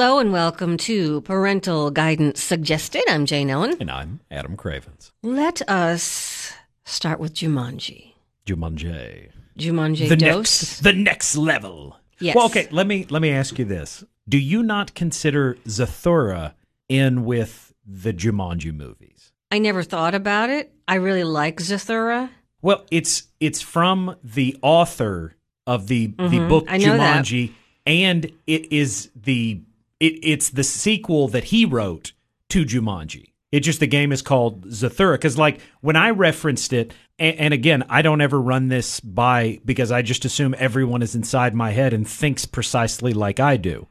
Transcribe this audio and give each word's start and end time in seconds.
Hello 0.00 0.20
and 0.20 0.32
welcome 0.32 0.76
to 0.76 1.22
Parental 1.22 1.90
Guidance 1.90 2.40
Suggested. 2.40 3.02
I'm 3.08 3.26
Jane 3.26 3.50
Ellen. 3.50 3.74
And 3.80 3.90
I'm 3.90 4.20
Adam 4.30 4.56
Cravens. 4.56 5.10
Let 5.24 5.68
us 5.68 6.52
start 6.84 7.18
with 7.18 7.34
Jumanji. 7.34 8.12
Jumanji. 8.46 9.30
Jumanji 9.58 10.08
The 10.08 10.14
Dose. 10.16 10.30
next 10.36 10.80
the 10.84 10.92
next 10.92 11.36
level. 11.36 11.96
Yes. 12.20 12.36
Well, 12.36 12.46
okay, 12.46 12.68
let 12.70 12.86
me 12.86 13.06
let 13.10 13.20
me 13.20 13.30
ask 13.32 13.58
you 13.58 13.64
this. 13.64 14.04
Do 14.28 14.38
you 14.38 14.62
not 14.62 14.94
consider 14.94 15.54
Zathura 15.66 16.54
in 16.88 17.24
with 17.24 17.74
the 17.84 18.12
Jumanji 18.12 18.72
movies? 18.72 19.32
I 19.50 19.58
never 19.58 19.82
thought 19.82 20.14
about 20.14 20.48
it. 20.48 20.72
I 20.86 20.94
really 20.94 21.24
like 21.24 21.56
Zathura. 21.56 22.30
Well, 22.62 22.84
it's 22.92 23.24
it's 23.40 23.60
from 23.62 24.14
the 24.22 24.56
author 24.62 25.34
of 25.66 25.88
the 25.88 26.06
the 26.06 26.46
book 26.48 26.66
Mm-hmm. 26.66 26.72
I 26.72 26.76
know 26.76 26.96
that. 26.96 27.24
Jumanji, 27.24 27.52
and 27.84 28.30
it 28.46 28.72
is 28.72 29.10
the 29.16 29.60
it, 30.00 30.18
it's 30.22 30.50
the 30.50 30.64
sequel 30.64 31.28
that 31.28 31.44
he 31.44 31.64
wrote 31.64 32.12
to 32.50 32.64
Jumanji. 32.64 33.32
It 33.50 33.60
just 33.60 33.80
the 33.80 33.86
game 33.86 34.12
is 34.12 34.20
called 34.20 34.66
Zathura 34.66 35.14
because 35.14 35.38
like 35.38 35.60
when 35.80 35.96
I 35.96 36.10
referenced 36.10 36.72
it, 36.72 36.92
and, 37.18 37.36
and 37.38 37.54
again 37.54 37.84
I 37.88 38.02
don't 38.02 38.20
ever 38.20 38.40
run 38.40 38.68
this 38.68 39.00
by 39.00 39.60
because 39.64 39.90
I 39.90 40.02
just 40.02 40.24
assume 40.24 40.54
everyone 40.58 41.02
is 41.02 41.14
inside 41.14 41.54
my 41.54 41.70
head 41.70 41.92
and 41.94 42.06
thinks 42.06 42.44
precisely 42.44 43.12
like 43.14 43.40
I 43.40 43.56
do. 43.56 43.86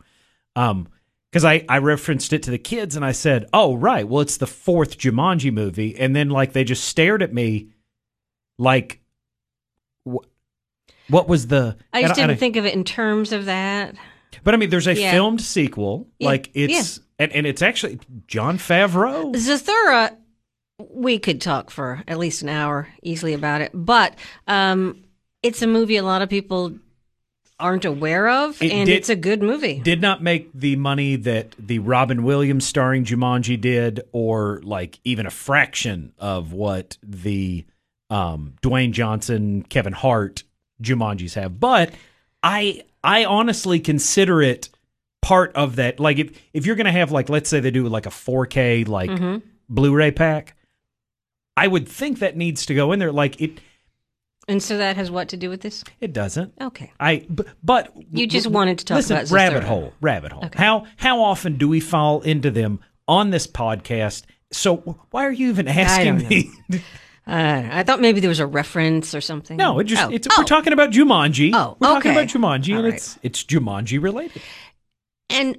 Um, 0.56 0.88
because 1.32 1.44
I, 1.44 1.66
I 1.68 1.80
referenced 1.80 2.34
it 2.34 2.44
to 2.44 2.52
the 2.52 2.58
kids 2.58 2.96
and 2.96 3.04
I 3.04 3.12
said, 3.12 3.50
"Oh 3.52 3.76
right, 3.76 4.08
well 4.08 4.22
it's 4.22 4.38
the 4.38 4.48
fourth 4.48 4.98
Jumanji 4.98 5.52
movie," 5.52 5.98
and 5.98 6.16
then 6.16 6.30
like 6.30 6.54
they 6.54 6.64
just 6.64 6.86
stared 6.86 7.22
at 7.22 7.34
me, 7.34 7.70
like, 8.58 9.02
wh- 10.06 10.26
what 11.10 11.28
was 11.28 11.48
the? 11.48 11.78
I 11.92 12.02
just 12.02 12.12
and 12.12 12.16
didn't 12.16 12.32
and 12.32 12.40
think 12.40 12.56
of 12.56 12.66
it 12.66 12.74
in 12.74 12.84
terms 12.84 13.34
of 13.34 13.46
that. 13.46 13.96
But 14.44 14.54
I 14.54 14.58
mean, 14.58 14.70
there's 14.70 14.88
a 14.88 14.94
Yeah. 14.96 15.12
filmed 15.12 15.42
sequel, 15.42 16.08
Yeah, 16.20 16.28
like 16.30 16.50
it's 16.54 17.00
and, 17.20 17.32
and 17.32 17.46
it's 17.48 17.62
actually 17.62 18.00
Jon 18.28 18.58
Favreau. 18.58 19.34
Zathura, 19.36 20.16
we 20.92 21.18
could 21.20 21.42
talk 21.42 21.72
for 21.72 22.04
at 22.08 22.18
least 22.20 22.42
an 22.44 22.50
hour 22.50 22.88
easily 23.02 23.34
about 23.34 23.62
it, 23.62 23.72
but 23.74 24.16
um, 24.48 25.04
it's 25.42 25.62
a 25.62 25.68
movie 25.68 25.98
a 25.98 26.04
lot 26.04 26.22
of 26.22 26.30
people 26.30 26.74
aren't 27.60 27.86
aware 27.86 28.30
of, 28.30 28.62
It 28.62 28.72
and 28.72 28.86
did- 28.86 28.96
it's 28.98 29.10
a 29.10 29.16
good 29.16 29.42
movie. 29.42 29.80
Did 29.80 30.00
not 30.00 30.22
make 30.22 30.52
the 30.54 30.76
money 30.76 31.16
that 31.16 31.56
the 31.58 31.80
Robin 31.80 32.24
Williams 32.24 32.68
starring 32.68 33.04
Jumanji 33.04 33.60
did, 33.60 34.02
or 34.12 34.62
like 34.64 35.00
even 35.04 35.26
a 35.26 35.32
fraction 35.32 36.14
of 36.20 36.54
what 36.54 36.98
the 37.02 37.66
um, 38.12 38.54
Dwayne 38.62 38.92
Johnson, 38.92 39.64
Kevin 39.64 39.94
Hart 39.94 40.44
Jumanjis 40.84 41.34
have. 41.34 41.60
But 41.60 41.92
I 42.44 42.84
I 43.04 43.26
honestly 43.26 43.80
consider 43.80 44.42
it 44.42 44.70
part 45.22 45.54
of 45.56 45.76
that. 45.78 46.00
Like 46.00 46.20
if 46.20 46.32
if 46.54 46.66
you're 46.66 46.76
gonna 46.76 46.92
have 46.92 47.12
like 47.12 47.30
let's 47.30 47.50
say 47.50 47.60
they 47.60 47.72
do 47.72 47.88
like 47.88 48.06
a 48.06 48.10
4K 48.10 48.88
like 48.88 49.10
Mm-hmm. 49.10 49.38
Blu-ray 49.70 50.12
pack, 50.12 50.56
I 51.58 51.68
would 51.68 51.88
think 51.90 52.20
that 52.20 52.38
needs 52.38 52.66
to 52.68 52.74
go 52.76 52.92
in 52.94 53.00
there. 53.00 53.12
Like 53.12 53.42
it 53.42 53.60
and 54.48 54.64
so 54.64 54.78
that 54.78 54.96
has 54.96 55.12
what 55.12 55.28
to 55.30 55.38
do 55.38 55.50
with 55.50 55.60
this? 55.60 55.84
it 56.00 56.14
doesn't. 56.14 56.54
Okay. 56.62 56.94
I 57.00 57.28
but 57.64 57.92
You 58.12 58.28
just 58.28 58.48
wanted 58.48 58.80
to 58.80 58.86
talk 58.86 58.96
listen, 58.98 59.18
about 59.18 59.32
rabbit 59.32 59.64
hole, 59.66 59.94
rabbit 60.00 60.32
hole. 60.32 60.46
Okay. 60.46 60.58
How 60.58 60.86
how 60.96 61.22
often 61.22 61.58
do 61.58 61.68
we 61.68 61.80
fall 61.82 62.22
into 62.22 62.50
them 62.50 62.80
on 63.08 63.30
this 63.32 63.46
podcast? 63.46 64.24
So 64.54 64.78
why 65.12 65.26
are 65.26 65.32
you 65.32 65.50
even 65.50 65.68
asking 65.68 66.28
me? 66.30 66.50
Uh, 67.28 67.68
I 67.72 67.84
thought 67.84 68.00
maybe 68.00 68.20
there 68.22 68.30
was 68.30 68.40
a 68.40 68.48
reference 68.48 69.14
or 69.14 69.20
something. 69.22 69.58
no, 69.58 69.80
it 69.80 69.84
just 69.86 70.02
Oh. 70.04 70.10
it's 70.10 70.28
Oh. 70.32 70.36
we're 70.38 70.44
talking 70.46 70.72
about 70.74 70.92
Jumanji. 70.92 71.52
Oh, 71.54 71.76
we're 71.80 71.88
talking 71.88 72.12
about 72.12 72.28
Jumanji, 72.28 72.72
All 72.72 72.78
and 72.78 72.86
right. 72.86 72.94
it's 72.94 73.20
it's 73.22 73.44
Jumanji 73.44 74.02
related. 74.02 74.42
And 75.30 75.58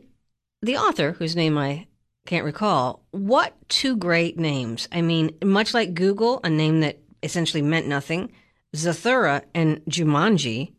the 0.62 0.76
author, 0.78 1.12
whose 1.12 1.36
name 1.36 1.58
I 1.58 1.86
can't 2.26 2.44
recall, 2.44 3.04
what 3.10 3.54
two 3.68 3.96
great 3.96 4.38
names. 4.38 4.88
I 4.90 5.02
mean, 5.02 5.30
much 5.44 5.74
like 5.74 5.94
Google, 5.94 6.40
a 6.42 6.48
name 6.50 6.80
that 6.80 6.98
essentially 7.22 7.62
meant 7.62 7.86
nothing, 7.86 8.32
Zathura 8.74 9.42
and 9.54 9.80
Jumanji, 9.88 10.72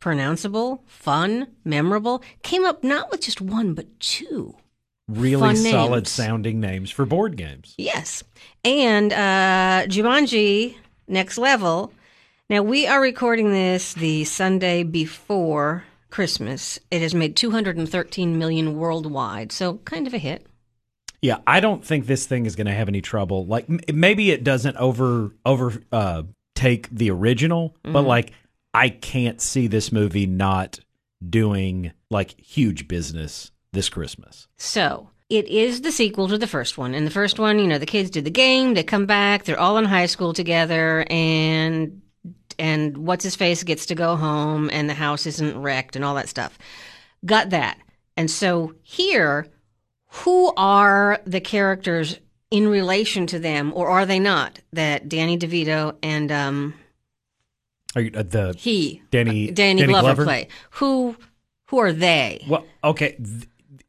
pronounceable, 0.00 0.80
fun, 0.86 1.48
memorable, 1.64 2.22
came 2.42 2.64
up 2.64 2.84
not 2.84 3.10
with 3.10 3.20
just 3.22 3.40
one, 3.40 3.74
but 3.74 3.98
two. 4.00 4.56
Really 5.08 5.40
Fun 5.40 5.56
solid 5.56 5.96
names. 6.04 6.10
sounding 6.10 6.60
names 6.60 6.90
for 6.90 7.04
board 7.04 7.36
games. 7.36 7.74
Yes. 7.76 8.24
And 8.64 9.12
uh, 9.12 9.84
Jumanji 9.86 10.76
Next 11.06 11.36
Level. 11.36 11.92
Now, 12.48 12.62
we 12.62 12.86
are 12.86 13.00
recording 13.00 13.52
this 13.52 13.92
the 13.94 14.24
Sunday 14.24 14.82
before 14.82 15.84
Christmas. 16.10 16.78
It 16.90 17.02
has 17.02 17.14
made 17.14 17.36
213 17.36 18.38
million 18.38 18.78
worldwide, 18.78 19.52
so 19.52 19.74
kind 19.78 20.06
of 20.06 20.14
a 20.14 20.18
hit. 20.18 20.46
Yeah, 21.20 21.38
I 21.46 21.60
don't 21.60 21.84
think 21.84 22.06
this 22.06 22.26
thing 22.26 22.44
is 22.46 22.54
going 22.56 22.66
to 22.66 22.74
have 22.74 22.88
any 22.88 23.00
trouble. 23.00 23.46
Like 23.46 23.68
m- 23.68 23.80
maybe 23.92 24.30
it 24.30 24.44
doesn't 24.44 24.76
over 24.76 25.32
over 25.44 25.82
uh, 25.90 26.24
take 26.54 26.88
the 26.90 27.10
original, 27.10 27.76
but 27.82 27.90
Mm-hmm. 27.92 28.06
like 28.08 28.32
I 28.74 28.88
can't 28.90 29.40
see 29.40 29.66
this 29.66 29.90
movie 29.92 30.26
not 30.26 30.80
doing 31.26 31.92
like 32.10 32.38
huge 32.40 32.88
business 32.88 33.50
this 33.74 33.88
Christmas. 33.88 34.48
So 34.56 35.10
it 35.28 35.46
is 35.48 35.82
the 35.82 35.92
sequel 35.92 36.28
to 36.28 36.38
the 36.38 36.46
first 36.46 36.78
one. 36.78 36.94
And 36.94 37.06
the 37.06 37.10
first 37.10 37.38
one, 37.38 37.58
you 37.58 37.66
know, 37.66 37.78
the 37.78 37.86
kids 37.86 38.10
do 38.10 38.20
the 38.20 38.30
game, 38.30 38.74
they 38.74 38.82
come 38.82 39.06
back, 39.06 39.44
they're 39.44 39.58
all 39.60 39.76
in 39.78 39.84
high 39.84 40.06
school 40.06 40.32
together, 40.32 41.04
and 41.10 42.00
and 42.58 42.96
what's 42.98 43.24
his 43.24 43.34
face 43.36 43.62
gets 43.64 43.86
to 43.86 43.94
go 43.94 44.14
home, 44.16 44.70
and 44.72 44.88
the 44.88 44.94
house 44.94 45.26
isn't 45.26 45.60
wrecked, 45.60 45.96
and 45.96 46.04
all 46.04 46.14
that 46.14 46.28
stuff. 46.28 46.56
Got 47.24 47.50
that. 47.50 47.78
And 48.16 48.30
so 48.30 48.74
here, 48.82 49.48
who 50.08 50.52
are 50.56 51.20
the 51.26 51.40
characters 51.40 52.20
in 52.52 52.68
relation 52.68 53.26
to 53.26 53.40
them, 53.40 53.72
or 53.74 53.88
are 53.88 54.06
they 54.06 54.20
not? 54.20 54.60
That 54.72 55.08
Danny 55.08 55.36
DeVito 55.36 55.96
and 56.02 56.30
um, 56.30 56.74
Are 57.96 58.02
you, 58.02 58.12
uh, 58.14 58.22
the 58.22 58.54
he, 58.56 59.02
Danny- 59.10 59.50
Danny, 59.50 59.80
Danny 59.80 59.92
Glover, 59.92 60.02
Glover? 60.06 60.24
play? 60.24 60.48
Who 60.72 61.16
who 61.68 61.78
are 61.78 61.92
they? 61.92 62.44
well, 62.48 62.64
okay. 62.84 63.16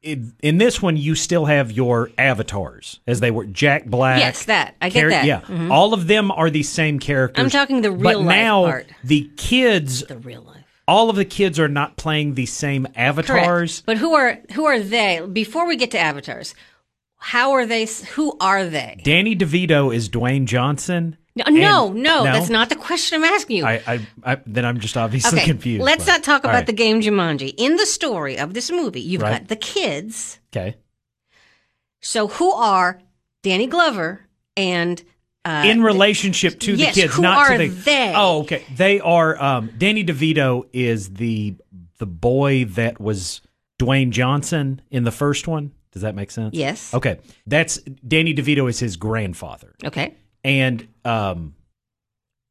Th- 0.06 0.20
In, 0.42 0.58
this 0.58 0.82
one, 0.82 0.96
you 0.98 1.16
still 1.16 1.46
have 1.46 1.72
your 1.72 2.10
avatars 2.18 3.00
as 3.08 3.20
they 3.20 3.32
were 3.32 3.46
Jack 3.46 3.86
Black. 3.86 4.20
Yes, 4.20 4.46
that. 4.46 4.76
I 4.82 4.90
get 4.90 5.02
Car- 5.02 5.10
that. 5.10 5.44
Mm-hmm. 5.44 5.68
Yeah, 5.68 5.74
all 5.74 5.94
of 5.94 6.08
them 6.08 6.32
are 6.32 6.50
the 6.50 6.64
same 6.64 7.00
characters. 7.00 7.44
I'm 7.44 7.50
talking 7.50 7.82
the 7.82 7.92
real 7.92 8.04
but 8.04 8.18
life 8.20 8.26
now 8.28 8.64
part. 8.64 8.88
the 9.04 9.30
kids, 9.38 10.02
The 10.06 10.18
real 10.18 10.42
life. 10.44 10.64
all 10.88 11.10
of 11.10 11.16
the 11.16 11.26
kids 11.26 11.60
are 11.60 11.68
not 11.68 11.98
playing 11.98 12.36
the 12.36 12.46
same 12.46 12.88
avatars. 12.96 13.82
Correct. 13.82 13.86
But 13.86 13.98
who 13.98 14.14
are 14.14 14.40
who 14.54 14.66
are 14.66 14.80
they? 14.80 15.22
Before 15.32 15.68
we 15.68 15.76
get 15.76 15.92
to 15.92 16.00
avatars, 16.00 16.54
how 17.18 17.52
are 17.54 17.66
they? 17.66 17.86
Who 18.14 18.38
are 18.40 18.66
they? 18.66 19.02
Danny 19.04 19.36
DeVito 19.36 19.94
is 19.94 20.10
Dwayne 20.10 20.46
Johnson. 20.46 21.18
No, 21.38 21.44
no, 21.50 21.92
no, 21.92 22.24
that's 22.24 22.50
not 22.50 22.70
the 22.70 22.76
question 22.78 23.18
I'm 23.22 23.26
asking 23.34 23.58
you. 23.58 23.66
I, 23.66 23.82
I, 23.86 24.08
I 24.24 24.38
then 24.46 24.64
I'm 24.66 24.80
just 24.80 24.96
obviously 24.96 25.38
okay, 25.40 25.46
confused. 25.48 25.84
let's 25.84 26.06
but- 26.06 26.12
not 26.14 26.24
talk 26.24 26.44
about 26.46 26.54
right. 26.54 26.66
the 26.66 26.72
game 26.74 27.02
Jumanji. 27.02 27.54
In 27.58 27.76
the 27.76 27.86
story 27.86 28.38
of 28.38 28.54
this 28.54 28.72
movie, 28.72 29.02
you've 29.02 29.22
Right. 29.22 29.40
got 29.40 29.48
the 29.50 29.56
kids. 29.58 30.40
Okay. 30.56 30.78
So 32.00 32.28
who 32.28 32.52
are 32.52 33.02
Danny 33.44 33.68
Glover 33.68 34.22
and 34.56 35.04
uh, 35.44 35.64
In 35.66 35.84
relationship 35.84 36.60
to 36.62 36.74
yes, 36.74 36.96
the 36.96 37.02
kids, 37.02 37.20
not 37.20 37.50
to 37.52 37.58
the. 37.58 37.68
they? 37.68 38.14
Oh, 38.16 38.42
okay. 38.42 38.64
They 38.76 39.00
are. 39.00 39.42
Um, 39.42 39.72
Danny 39.78 40.04
DeVito 40.06 40.68
is 40.74 41.14
the 41.16 41.56
the 41.98 42.06
boy 42.08 42.66
that 42.66 43.00
was 43.00 43.42
Dwayne 43.78 44.10
Johnson 44.12 44.82
in 44.90 45.04
the 45.04 45.12
first 45.12 45.48
one. 45.48 45.72
Does 45.92 46.02
that 46.02 46.16
make 46.16 46.30
sense? 46.32 46.54
yes, 46.56 46.94
Okay, 46.94 47.20
that's 47.48 47.78
Danny 48.06 48.34
DeVito 48.34 48.70
is 48.70 48.80
his 48.80 48.98
grandfather, 48.98 49.76
okay, 49.86 50.14
and 50.46 50.88
um, 51.04 51.56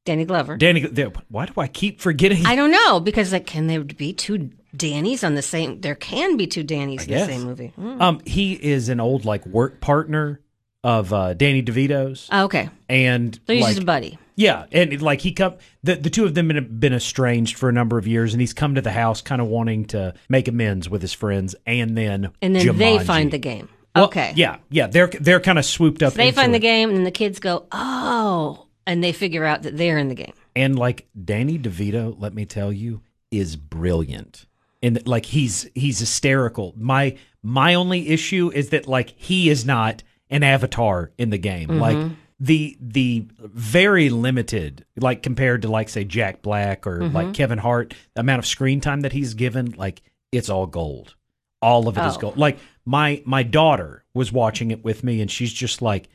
Danny 0.04 0.24
Glover. 0.24 0.56
Danny. 0.56 0.82
Why 1.28 1.46
do 1.46 1.52
I 1.56 1.68
keep 1.68 2.00
forgetting? 2.00 2.44
I 2.44 2.56
don't 2.56 2.72
know 2.72 3.00
because 3.00 3.32
like, 3.32 3.46
can 3.46 3.68
there 3.68 3.82
be 3.82 4.12
two 4.12 4.50
Dannys 4.76 5.24
on 5.24 5.34
the 5.34 5.42
same? 5.42 5.80
There 5.80 5.94
can 5.94 6.36
be 6.36 6.46
two 6.46 6.64
Dannys 6.64 7.06
in 7.06 7.14
the 7.14 7.24
same 7.24 7.44
movie. 7.44 7.68
Hmm. 7.68 8.02
Um, 8.02 8.20
he 8.26 8.52
is 8.52 8.88
an 8.88 9.00
old 9.00 9.24
like 9.24 9.46
work 9.46 9.80
partner 9.80 10.40
of 10.82 11.12
uh, 11.14 11.32
Danny 11.32 11.62
DeVito's, 11.62 12.28
Oh, 12.30 12.44
okay, 12.44 12.68
and 12.90 13.34
so 13.46 13.54
he's 13.54 13.62
like, 13.62 13.70
just 13.70 13.82
a 13.82 13.86
buddy. 13.86 14.18
Yeah, 14.36 14.66
and 14.72 15.00
like 15.00 15.20
he 15.20 15.32
come 15.32 15.54
the 15.82 15.94
the 15.94 16.10
two 16.10 16.24
of 16.24 16.34
them 16.34 16.50
have 16.50 16.80
been 16.80 16.92
estranged 16.92 17.56
for 17.56 17.68
a 17.68 17.72
number 17.72 17.96
of 17.96 18.06
years, 18.06 18.34
and 18.34 18.40
he's 18.40 18.52
come 18.52 18.74
to 18.74 18.82
the 18.82 18.90
house 18.90 19.22
kind 19.22 19.40
of 19.40 19.46
wanting 19.46 19.86
to 19.86 20.12
make 20.28 20.48
amends 20.48 20.90
with 20.90 21.00
his 21.00 21.12
friends, 21.14 21.54
and 21.64 21.96
then 21.96 22.32
And 22.42 22.54
then 22.54 22.76
they 22.76 22.98
find 22.98 23.30
the 23.30 23.38
game. 23.38 23.68
Well, 23.94 24.06
okay. 24.06 24.32
yeah, 24.36 24.58
yeah, 24.70 24.86
they're 24.88 25.06
they're 25.08 25.40
kind 25.40 25.58
of 25.58 25.64
swooped 25.64 26.02
up. 26.02 26.14
They 26.14 26.28
into 26.28 26.40
find 26.40 26.52
the 26.54 26.58
game, 26.58 26.90
and 26.90 27.06
the 27.06 27.10
kids 27.12 27.38
go, 27.38 27.66
"Oh!" 27.72 28.66
and 28.86 29.02
they 29.04 29.12
figure 29.12 29.44
out 29.44 29.62
that 29.62 29.76
they're 29.76 29.98
in 29.98 30.08
the 30.08 30.14
game. 30.14 30.32
and 30.56 30.78
like 30.78 31.06
Danny 31.24 31.58
DeVito, 31.58 32.14
let 32.18 32.34
me 32.34 32.44
tell 32.44 32.72
you, 32.72 33.02
is 33.30 33.56
brilliant, 33.56 34.46
and 34.82 35.06
like 35.06 35.26
he's 35.26 35.68
he's 35.74 35.98
hysterical. 36.00 36.74
My 36.76 37.16
my 37.42 37.74
only 37.74 38.08
issue 38.08 38.50
is 38.52 38.70
that 38.70 38.88
like 38.88 39.10
he 39.16 39.48
is 39.48 39.64
not 39.64 40.02
an 40.30 40.42
avatar 40.42 41.12
in 41.18 41.30
the 41.30 41.38
game, 41.38 41.68
Mm-hmm. 41.68 41.80
like. 41.80 42.12
The 42.40 42.76
the 42.80 43.28
very 43.38 44.10
limited 44.10 44.84
like 44.96 45.22
compared 45.22 45.62
to 45.62 45.68
like 45.68 45.88
say 45.88 46.02
Jack 46.02 46.42
Black 46.42 46.84
or 46.84 46.98
Mm-hmm. 46.98 47.14
like 47.14 47.32
Kevin 47.32 47.58
Hart 47.58 47.94
the 48.14 48.20
amount 48.22 48.40
of 48.40 48.46
screen 48.46 48.80
time 48.80 49.02
that 49.02 49.12
he's 49.12 49.34
given 49.34 49.70
like 49.76 50.02
it's 50.32 50.50
all 50.50 50.66
gold 50.66 51.14
all 51.62 51.86
of 51.88 51.96
it 51.96 52.04
is 52.04 52.16
Oh. 52.16 52.20
gold. 52.20 52.36
Like 52.36 52.58
my 52.84 53.22
my 53.24 53.42
daughter 53.42 54.04
was 54.14 54.32
watching 54.32 54.70
it 54.70 54.84
with 54.84 55.02
me, 55.04 55.20
and 55.20 55.30
she's 55.30 55.52
just 55.52 55.80
like, 55.82 56.08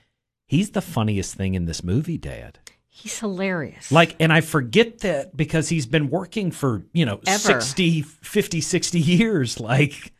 "He's 0.48 0.72
the 0.72 0.82
funniest 0.82 1.36
thing 1.36 1.56
in 1.56 1.66
this 1.66 1.84
movie, 1.84 2.18
Dad." 2.18 2.60
He's 2.92 3.20
hilarious. 3.20 3.92
Like, 3.94 4.16
and 4.20 4.34
I 4.34 4.42
forget 4.42 5.00
that 5.00 5.38
because 5.38 5.70
he's 5.70 5.86
been 5.86 6.10
working 6.10 6.52
for, 6.52 6.84
you 6.92 7.06
know, 7.06 7.22
Ever. 7.26 7.40
60, 7.40 8.02
50, 8.02 8.60
60 8.60 9.00
years. 9.00 9.58
Like, 9.60 10.12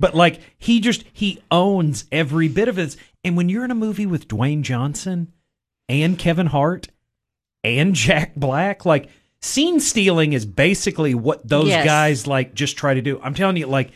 but 0.00 0.16
like, 0.16 0.40
he 0.58 0.80
just, 0.80 1.04
he 1.12 1.40
owns 1.52 2.06
every 2.10 2.48
bit 2.48 2.66
of 2.66 2.76
it. 2.76 2.96
And 3.22 3.36
when 3.36 3.48
you're 3.48 3.64
in 3.64 3.70
a 3.70 3.74
movie 3.76 4.06
with 4.06 4.26
Dwayne 4.26 4.62
Johnson 4.62 5.32
and 5.88 6.18
Kevin 6.18 6.46
Hart 6.48 6.88
and 7.62 7.94
Jack 7.94 8.34
Black, 8.34 8.84
like, 8.84 9.10
scene 9.40 9.78
stealing 9.78 10.32
is 10.32 10.44
basically 10.44 11.14
what 11.14 11.46
those 11.46 11.68
Yes. 11.68 11.84
guys 11.84 12.26
like 12.26 12.52
just 12.52 12.76
try 12.76 12.94
to 12.94 13.02
do. 13.02 13.20
I'm 13.22 13.34
telling 13.34 13.56
you, 13.58 13.66
like, 13.68 13.92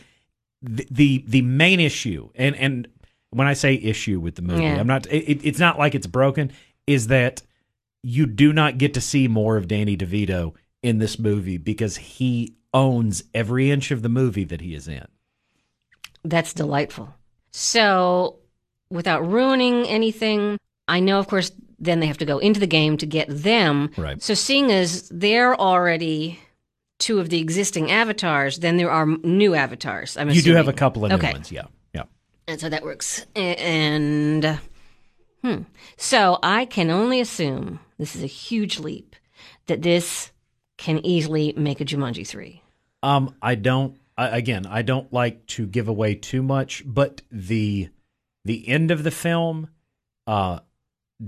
the, 0.63 0.87
the, 0.89 1.23
the 1.27 1.41
main 1.41 1.79
issue, 1.79 2.29
and, 2.35 2.55
and 2.55 2.87
when 3.31 3.47
I 3.47 3.53
say 3.53 3.75
issue 3.75 4.19
with 4.19 4.35
the 4.35 4.41
movie, 4.41 4.63
Yeah. 4.63 4.79
I'm 4.79 4.87
not, 4.87 5.05
it, 5.07 5.45
it's 5.45 5.59
not 5.59 5.77
like 5.77 5.93
it's 5.93 6.07
broken, 6.07 6.51
is 6.87 7.07
that 7.07 7.41
you 8.01 8.25
do 8.25 8.53
not 8.53 8.77
get 8.77 8.93
to 8.95 9.01
see 9.01 9.27
more 9.27 9.57
of 9.57 9.67
Danny 9.67 9.95
DeVito 9.97 10.53
in 10.81 10.99
this 10.99 11.17
movie 11.19 11.57
because 11.57 11.97
he 11.97 12.55
owns 12.73 13.23
every 13.33 13.71
inch 13.71 13.91
of 13.91 14.01
the 14.01 14.09
movie 14.09 14.43
that 14.43 14.61
he 14.61 14.73
is 14.73 14.87
in. 14.87 15.05
That's 16.23 16.53
delightful. 16.53 17.13
So, 17.51 18.39
without 18.89 19.27
ruining 19.29 19.85
anything, 19.87 20.57
I 20.87 20.99
know, 20.99 21.19
of 21.19 21.27
course, 21.27 21.51
then 21.79 21.99
they 21.99 22.07
have 22.07 22.17
to 22.19 22.25
go 22.25 22.39
into 22.39 22.59
the 22.59 22.67
game 22.67 22.97
to 22.97 23.05
get 23.05 23.27
them. 23.29 23.91
Right. 23.97 24.21
So, 24.21 24.33
seeing 24.33 24.71
as 24.71 25.09
they're 25.09 25.59
already 25.59 26.39
two 26.99 27.19
of 27.19 27.29
the 27.29 27.39
existing 27.39 27.91
avatars, 27.91 28.59
then 28.59 28.77
there 28.77 28.91
are 28.91 29.05
new 29.05 29.55
avatars. 29.55 30.17
I'm 30.17 30.29
You 30.29 30.41
do 30.41 30.55
have 30.55 30.67
a 30.67 30.73
couple 30.73 31.05
of 31.05 31.11
new 31.11 31.17
Okay. 31.17 31.31
ones, 31.31 31.51
yeah, 31.51 31.63
yeah. 31.93 32.03
And 32.47 32.59
so 32.59 32.69
that 32.69 32.83
works. 32.83 33.25
And, 33.35 34.45
uh, 34.45 34.57
hmm. 35.43 35.61
So, 35.97 36.39
I 36.43 36.65
can 36.65 36.89
only 36.89 37.19
assume 37.19 37.79
this 37.97 38.15
is 38.15 38.23
a 38.23 38.27
huge 38.27 38.79
leap 38.79 39.15
that 39.67 39.81
this 39.81 40.31
can 40.77 41.05
easily 41.05 41.53
make 41.55 41.81
a 41.81 41.85
Jumanji 41.85 42.27
3. 42.27 42.61
Um, 43.01 43.35
I 43.41 43.55
don't. 43.55 43.97
I, 44.17 44.37
again, 44.37 44.65
I 44.65 44.81
don't 44.83 45.11
like 45.11 45.45
to 45.47 45.65
give 45.65 45.87
away 45.87 46.15
too 46.15 46.43
much, 46.43 46.83
but 46.85 47.21
the 47.31 47.89
the 48.45 48.67
end 48.67 48.91
of 48.91 49.03
the 49.03 49.11
film 49.11 49.69
uh, 50.27 50.59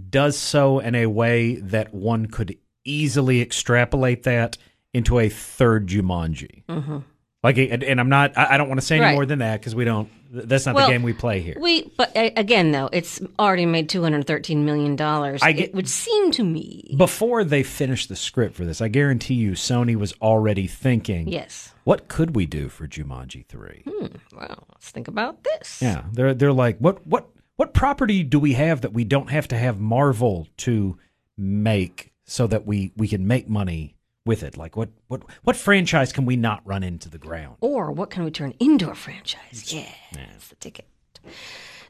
does 0.09 0.37
so 0.37 0.79
in 0.79 0.95
a 0.95 1.07
way 1.07 1.55
that 1.55 1.93
one 1.93 2.27
could 2.27 2.57
easily 2.83 3.41
extrapolate 3.41 4.23
that 4.23 4.57
into 4.95 5.19
a 5.19 5.29
third 5.29 5.87
Jumanji. 5.87 6.63
Mm-hmm. 6.69 6.97
Like, 7.43 7.57
and, 7.59 7.99
I'm 7.99 8.09
not. 8.09 8.35
I, 8.35 8.57
don't 8.57 8.67
want 8.69 8.79
to 8.79 8.85
say 8.85 8.95
any 8.95 9.05
Right. 9.05 9.13
more 9.13 9.25
than 9.27 9.37
that 9.39 9.59
because 9.59 9.75
we 9.75 9.85
don't. 9.85 10.09
That's 10.31 10.65
not 10.65 10.73
Well, 10.73 10.87
the 10.87 10.93
game 10.93 11.03
we 11.03 11.13
play 11.13 11.41
here. 11.41 11.55
We, 11.59 11.91
but 11.95 12.15
uh, 12.17 12.31
again, 12.35 12.71
though, 12.71 12.89
it's 12.91 13.21
already 13.37 13.67
made 13.67 13.87
two 13.87 14.01
hundred 14.01 14.25
thirteen 14.25 14.65
million 14.65 14.95
dollars. 14.95 15.43
I 15.43 15.51
get- 15.51 15.69
It 15.69 15.75
would 15.75 15.87
seem 15.87 16.31
to 16.31 16.43
me, 16.43 16.95
Before 16.97 17.43
they 17.43 17.61
finished 17.61 18.09
the 18.09 18.15
script 18.15 18.55
for 18.55 18.65
this, 18.65 18.81
I 18.81 18.87
guarantee 18.87 19.35
you, 19.35 19.51
Sony 19.51 19.95
was 19.95 20.13
already 20.23 20.65
thinking, 20.65 21.27
yes. 21.27 21.71
"What 21.83 22.07
could 22.07 22.35
we 22.35 22.47
do 22.47 22.67
for 22.67 22.87
Jumanji 22.87 23.45
3? 23.45 23.83
Hmm, 23.87 24.05
well, 24.35 24.63
let's 24.73 24.89
think 24.89 25.07
about 25.07 25.43
this. 25.43 25.79
Yeah, 25.83 26.05
they're 26.13 26.33
they're 26.33 26.51
like, 26.51 26.79
"What 26.79 27.05
what 27.05 27.27
what 27.57 27.75
property 27.75 28.23
do 28.23 28.39
we 28.39 28.53
have 28.53 28.81
that 28.81 28.93
we 28.93 29.03
don't 29.03 29.29
have 29.29 29.47
to 29.49 29.57
have 29.57 29.79
Marvel 29.79 30.47
to 30.57 30.97
make 31.37 32.11
so 32.25 32.47
that 32.47 32.65
we 32.65 32.91
we 32.97 33.07
can 33.07 33.27
make 33.27 33.47
money 33.47 33.94
with 34.25 34.43
it? 34.43 34.57
Like, 34.57 34.75
what 34.75 34.89
what 35.07 35.23
what 35.43 35.55
franchise 35.55 36.11
can 36.11 36.25
we 36.25 36.35
not 36.35 36.61
run 36.65 36.83
into 36.83 37.09
the 37.09 37.17
ground?" 37.17 37.57
Or 37.61 37.91
what 37.91 38.09
can 38.09 38.23
we 38.23 38.31
turn 38.31 38.53
into 38.59 38.89
a 38.89 38.95
franchise? 38.95 39.73
Yeah, 39.73 39.89
that's 40.13 40.49
the 40.49 40.55
ticket. 40.55 40.87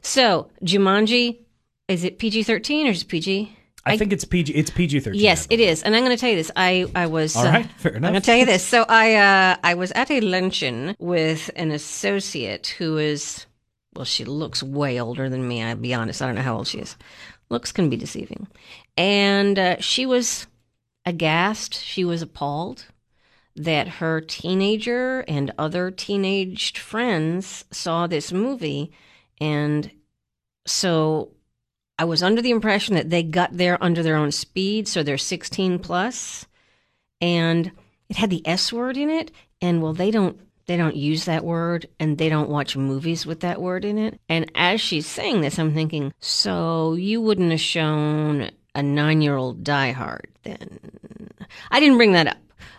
So 0.02 0.50
Jumanji, 0.62 1.38
is 1.88 2.04
it 2.04 2.18
PG 2.18 2.44
thirteen 2.44 2.86
or 2.86 2.90
is 2.90 3.02
it 3.02 3.08
PG? 3.08 3.56
I, 3.86 3.96
think 3.96 4.12
it's 4.12 4.24
PG. 4.24 4.52
It's 4.52 4.70
PG 4.70 5.00
thirteen. 5.00 5.20
Yes, 5.20 5.46
it 5.48 5.60
is. 5.60 5.82
And 5.82 5.94
I'm 5.94 6.02
going 6.02 6.16
to 6.16 6.20
tell 6.20 6.30
you 6.30 6.36
this. 6.36 6.50
I, 6.56 6.86
I 6.94 7.06
was. 7.06 7.36
All 7.36 7.44
right, 7.44 7.64
uh, 7.64 7.68
fair 7.76 7.94
I'm 7.94 8.02
going 8.02 8.14
to 8.14 8.20
tell 8.20 8.36
you 8.36 8.46
this. 8.46 8.66
So 8.76 8.84
I 8.88 9.14
uh, 9.14 9.56
I 9.62 9.74
was 9.74 9.92
at 9.92 10.10
a 10.10 10.20
luncheon 10.20 10.96
with 10.98 11.50
an 11.54 11.70
associate 11.70 12.74
who 12.78 12.98
is, 12.98 13.46
well, 13.94 14.04
she 14.04 14.24
looks 14.24 14.62
way 14.62 15.00
older 15.00 15.28
than 15.28 15.46
me. 15.46 15.62
I'll 15.62 15.76
be 15.76 15.94
honest. 15.94 16.20
I 16.20 16.26
don't 16.26 16.34
know 16.34 16.42
how 16.42 16.56
old 16.56 16.66
she 16.66 16.78
is. 16.78 16.96
Looks 17.48 17.70
can 17.70 17.88
be 17.88 17.96
deceiving. 17.96 18.48
And 18.96 19.56
uh, 19.56 19.76
she 19.80 20.04
was 20.04 20.48
aghast. 21.06 21.82
She 21.82 22.04
was 22.04 22.20
appalled 22.20 22.86
that 23.54 23.88
her 23.88 24.20
teenager 24.20 25.20
and 25.20 25.52
other 25.56 25.90
teenaged 25.90 26.76
friends 26.76 27.64
saw 27.70 28.06
this 28.06 28.32
movie. 28.32 28.92
And 29.40 29.90
so 30.66 31.30
I 31.98 32.04
was 32.04 32.22
under 32.22 32.42
the 32.42 32.50
impression 32.50 32.94
that 32.96 33.08
they 33.08 33.22
got 33.22 33.56
there 33.56 33.82
under 33.82 34.02
their 34.02 34.16
own 34.16 34.32
speed, 34.32 34.86
so 34.88 35.02
they're 35.02 35.16
16 35.16 35.78
plus, 35.78 36.46
and 37.20 37.72
it 38.10 38.16
had 38.16 38.28
the 38.28 38.46
S 38.46 38.72
word 38.72 38.98
in 38.98 39.08
it. 39.08 39.30
And 39.62 39.82
well, 39.82 39.94
they 39.94 40.10
don't 40.10 40.38
they 40.66 40.76
don't 40.76 40.96
use 40.96 41.26
that 41.26 41.44
word, 41.44 41.86
and 42.00 42.18
they 42.18 42.28
don't 42.28 42.50
watch 42.50 42.76
movies 42.76 43.24
with 43.24 43.40
that 43.40 43.62
word 43.62 43.84
in 43.84 43.98
it. 43.98 44.20
And 44.28 44.50
as 44.56 44.80
she's 44.80 45.06
saying 45.06 45.40
this, 45.40 45.60
I'm 45.60 45.72
thinking, 45.72 46.12
so 46.18 46.94
you 46.94 47.20
wouldn't 47.20 47.52
have 47.52 47.60
shown 47.60 48.50
a 48.76 48.82
nine 48.82 49.20
year 49.22 49.36
old 49.36 49.64
Die 49.64 49.92
Hard 49.92 50.28
then? 50.44 50.78
I 51.70 51.80
didn't 51.80 51.96
bring 51.96 52.12
that 52.12 52.28
up. 52.28 52.36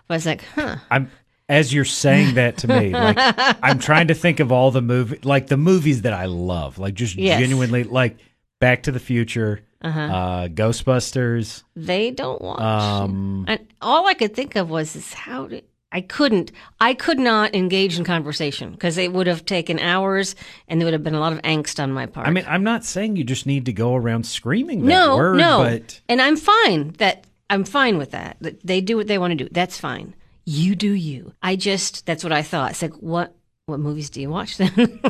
But 0.07 0.13
I 0.13 0.17
was 0.17 0.25
like, 0.25 0.43
huh. 0.55 0.77
I'm 0.89 1.11
as 1.49 1.73
you're 1.73 1.85
saying 1.85 2.35
that 2.35 2.57
to 2.57 2.67
me, 2.67 2.89
like 3.05 3.17
I'm 3.63 3.79
trying 3.79 4.07
to 4.09 4.13
think 4.13 4.39
of 4.39 4.51
all 4.51 4.71
the 4.71 4.81
movie, 4.81 5.19
like 5.23 5.47
the 5.47 5.57
movies 5.57 6.01
that 6.03 6.13
I 6.13 6.25
love, 6.25 6.77
like 6.77 6.93
just 6.93 7.15
Yes. 7.15 7.39
genuinely, 7.39 7.83
like 7.83 8.17
Back 8.59 8.83
to 8.83 8.91
the 8.91 8.99
Future, 8.99 9.61
Uh-huh. 9.81 9.99
uh, 10.01 10.47
Ghostbusters. 10.49 11.63
They 11.75 12.11
don't 12.11 12.41
watch. 12.41 12.59
Um, 12.59 13.45
And 13.47 13.59
all 13.81 14.07
I 14.07 14.13
could 14.13 14.33
think 14.35 14.55
of 14.55 14.69
was 14.69 14.95
is 14.95 15.13
how 15.13 15.47
did 15.47 15.63
I 15.91 16.01
couldn't 16.01 16.51
I 16.81 16.93
could 16.93 17.17
not 17.17 17.55
engage 17.55 17.97
in 17.97 18.03
conversation 18.03 18.71
because 18.71 18.97
it 18.97 19.13
would 19.13 19.25
have 19.27 19.45
taken 19.45 19.79
hours 19.79 20.35
and 20.67 20.79
there 20.81 20.85
would 20.85 20.93
have 20.93 21.03
been 21.03 21.15
a 21.15 21.19
lot 21.19 21.31
of 21.33 21.41
angst 21.43 21.81
on 21.81 21.91
my 21.93 22.05
part. 22.07 22.27
I 22.27 22.31
mean, 22.31 22.45
I'm 22.47 22.63
not 22.63 22.83
saying 22.83 23.15
you 23.15 23.23
just 23.23 23.45
need 23.45 23.65
to 23.67 23.73
go 23.73 23.95
around 23.95 24.25
screaming 24.25 24.81
that 24.81 24.87
no, 24.87 25.15
word, 25.15 25.37
no, 25.37 25.59
but 25.59 26.01
and 26.09 26.21
I'm 26.21 26.35
fine 26.35 26.91
that 26.97 27.25
I'm 27.49 27.63
fine 27.63 27.97
with 27.97 28.11
that. 28.11 28.35
That 28.41 28.65
they 28.67 28.81
do 28.81 28.97
what 28.97 29.07
they 29.07 29.17
want 29.17 29.31
to 29.31 29.45
do. 29.45 29.49
That's 29.51 29.79
fine. 29.79 30.13
You 30.45 30.75
do 30.75 30.91
you. 30.91 31.33
I 31.41 31.55
just 31.55 32.05
that's 32.05 32.23
what 32.23 32.33
I 32.33 32.41
thought. 32.41 32.71
It's 32.71 32.81
like 32.81 32.93
what 32.95 33.33
what 33.67 33.79
movies 33.79 34.09
do 34.09 34.19
you 34.21 34.29
watch 34.29 34.57
then? 34.57 34.71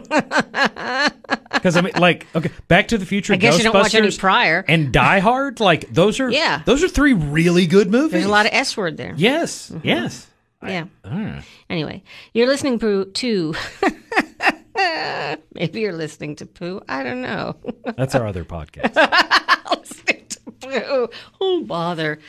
because 1.54 1.76
I 1.76 1.82
mean, 1.82 1.94
like, 1.98 2.28
okay, 2.36 2.50
Back 2.68 2.90
to 2.90 2.98
the 2.98 3.06
Future, 3.06 3.34
I 3.34 3.38
guess 3.38 3.58
you 3.58 3.64
don't 3.64 3.74
watch 3.74 3.94
any 3.96 4.08
Ghostbusters, 4.08 4.20
prior. 4.20 4.66
and 4.68 4.92
Die 4.92 5.20
Hard. 5.20 5.60
Like 5.60 5.90
those 5.92 6.20
are, 6.20 6.32
Yeah. 6.32 6.62
those 6.66 6.84
are 6.84 6.88
three 6.88 7.14
really 7.14 7.68
good 7.68 7.90
movies. 7.92 8.12
There's 8.14 8.26
a 8.26 8.30
lot 8.30 8.46
of 8.46 8.54
S 8.54 8.76
word 8.78 8.98
there. 8.98 9.14
yes, 9.18 9.70
Mm-hmm. 9.70 9.88
yes. 9.88 10.28
Yeah. 10.70 10.86
Ah. 11.04 11.44
Anyway, 11.70 12.04
you're 12.34 12.48
listening 12.48 12.80
to, 12.80 13.06
to 13.14 13.54
maybe 15.54 15.82
you're 15.82 15.94
listening 15.94 16.36
to 16.38 16.46
poo. 16.46 16.82
I 16.88 17.04
don't 17.04 17.22
know. 17.22 17.56
That's 17.98 18.16
our 18.16 18.28
other 18.28 18.46
podcast. 18.46 18.96
listening 19.80 20.26
to 20.30 20.40
poo. 20.52 21.10
Oh, 21.42 21.64
bother. 21.66 22.20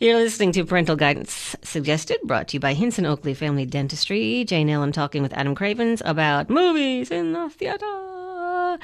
You're 0.00 0.16
listening 0.16 0.52
to 0.52 0.64
Parental 0.64 0.96
Guidance 0.96 1.56
Suggested, 1.62 2.18
brought 2.24 2.48
to 2.48 2.54
you 2.56 2.60
by 2.60 2.74
Hinson 2.74 3.06
Oakley 3.06 3.34
Family 3.34 3.66
Dentistry. 3.66 4.44
Jane 4.44 4.68
Ellen 4.70 4.92
talking 4.92 5.22
with 5.22 5.32
Adam 5.32 5.54
Cravens 5.54 6.02
about 6.04 6.50
movies 6.50 7.10
in 7.10 7.32
the 7.32 7.48
theater. 7.50 8.78